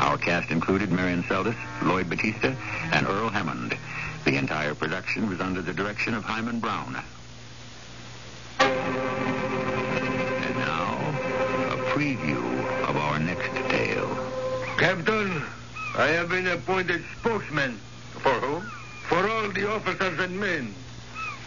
Our 0.00 0.18
cast 0.18 0.50
included 0.50 0.90
Marian 0.90 1.22
Seldes, 1.24 1.56
Lloyd 1.82 2.08
Battista, 2.08 2.56
and 2.92 3.06
Earl 3.06 3.28
Hammond. 3.28 3.76
The 4.24 4.36
entire 4.36 4.74
production 4.74 5.28
was 5.28 5.40
under 5.40 5.62
the 5.62 5.72
direction 5.72 6.14
of 6.14 6.24
Himan 6.24 6.60
Brown. 6.60 7.02
Preview 12.00 12.40
of 12.88 12.96
our 12.96 13.18
next 13.18 13.52
tale. 13.68 14.08
Captain, 14.78 15.42
I 15.94 16.06
have 16.06 16.30
been 16.30 16.46
appointed 16.46 17.04
spokesman. 17.18 17.78
For 18.22 18.32
whom? 18.32 18.62
For 19.10 19.28
all 19.28 19.50
the 19.50 19.70
officers 19.70 20.18
and 20.18 20.40
men. 20.40 20.74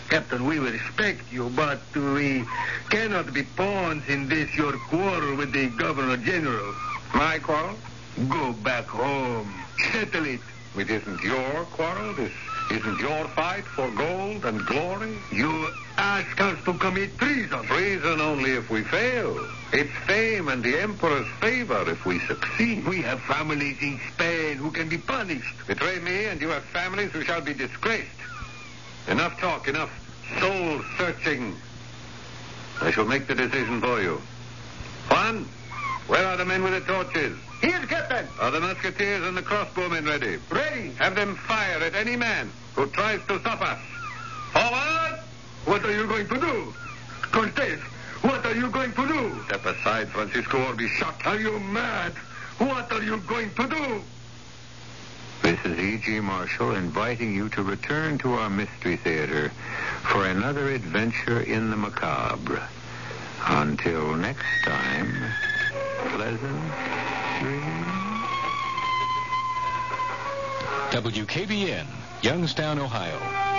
Captain, 0.09 0.45
we 0.45 0.59
respect 0.59 1.23
you, 1.31 1.49
but 1.55 1.81
we 1.95 2.45
cannot 2.91 3.33
be 3.33 3.41
pawns 3.41 4.07
in 4.07 4.29
this 4.29 4.53
your 4.53 4.73
quarrel 4.73 5.35
with 5.37 5.53
the 5.53 5.69
Governor 5.69 6.17
General. 6.17 6.75
My 7.15 7.39
quarrel? 7.39 7.75
Go 8.29 8.53
back 8.53 8.85
home. 8.85 9.51
Settle 9.91 10.27
it. 10.27 10.41
It 10.77 10.87
isn't 10.87 11.23
your 11.23 11.65
quarrel. 11.71 12.13
This 12.13 12.31
isn't 12.71 12.99
your 12.99 13.27
fight 13.29 13.65
for 13.65 13.89
gold 13.91 14.45
and 14.45 14.65
glory. 14.65 15.17
You 15.31 15.67
ask 15.97 16.39
us 16.41 16.57
to 16.65 16.73
commit 16.73 17.17
treason. 17.17 17.63
Treason 17.65 18.19
only 18.21 18.51
if 18.51 18.69
we 18.69 18.83
fail. 18.83 19.45
It's 19.71 19.91
fame 20.05 20.49
and 20.49 20.63
the 20.63 20.79
Emperor's 20.79 21.27
favor 21.39 21.83
if 21.87 22.05
we 22.05 22.19
succeed. 22.19 22.87
We 22.87 23.01
have 23.01 23.21
families 23.21 23.77
in 23.81 23.99
Spain 24.13 24.57
who 24.57 24.71
can 24.71 24.89
be 24.89 24.97
punished. 24.97 25.55
Betray 25.67 25.99
me 25.99 26.25
and 26.25 26.41
you 26.41 26.49
have 26.49 26.63
families 26.65 27.11
who 27.11 27.23
shall 27.23 27.41
be 27.41 27.53
disgraced. 27.53 28.09
Enough 29.07 29.39
talk, 29.39 29.67
enough 29.67 29.91
soul 30.39 30.81
searching. 30.97 31.55
I 32.81 32.91
shall 32.91 33.05
make 33.05 33.27
the 33.27 33.35
decision 33.35 33.81
for 33.81 34.01
you. 34.01 34.21
Juan, 35.09 35.47
where 36.07 36.25
are 36.25 36.37
the 36.37 36.45
men 36.45 36.63
with 36.63 36.73
the 36.73 36.81
torches? 36.81 37.37
Here, 37.61 37.79
Captain. 37.87 38.27
Are 38.39 38.51
the 38.51 38.59
musketeers 38.59 39.25
and 39.25 39.37
the 39.37 39.41
crossbowmen 39.41 40.05
ready? 40.05 40.37
Ready. 40.49 40.91
Have 40.99 41.15
them 41.15 41.35
fire 41.35 41.79
at 41.79 41.95
any 41.95 42.15
man 42.15 42.51
who 42.75 42.87
tries 42.87 43.21
to 43.27 43.39
stop 43.39 43.61
us. 43.61 43.79
Forward! 44.51 45.19
What 45.65 45.85
are 45.85 45.93
you 45.93 46.05
going 46.07 46.27
to 46.27 46.39
do? 46.39 46.73
Cortez, 47.31 47.79
what 48.21 48.45
are 48.45 48.53
you 48.53 48.69
going 48.69 48.91
to 48.93 49.07
do? 49.07 49.43
Step 49.45 49.65
aside, 49.65 50.09
Francisco, 50.09 50.63
or 50.65 50.75
be 50.75 50.87
shot. 50.87 51.25
Are 51.25 51.39
you 51.39 51.57
mad? 51.59 52.11
What 52.57 52.91
are 52.91 53.01
you 53.01 53.17
going 53.19 53.53
to 53.55 53.67
do? 53.67 54.01
This 55.41 55.59
is 55.65 55.77
E.G. 55.77 56.19
Marshall 56.19 56.75
inviting 56.75 57.33
you 57.33 57.49
to 57.49 57.63
return 57.63 58.17
to 58.19 58.33
our 58.33 58.49
Mystery 58.49 58.97
Theater 58.97 59.51
for 60.03 60.25
another 60.25 60.69
adventure 60.69 61.41
in 61.41 61.69
the 61.69 61.75
macabre. 61.75 62.67
Until 63.45 64.15
next 64.15 64.63
time, 64.63 65.13
pleasant 66.09 66.61
dreams. 67.39 67.93
WKBN, 70.91 71.87
Youngstown, 72.21 72.79
Ohio. 72.79 73.52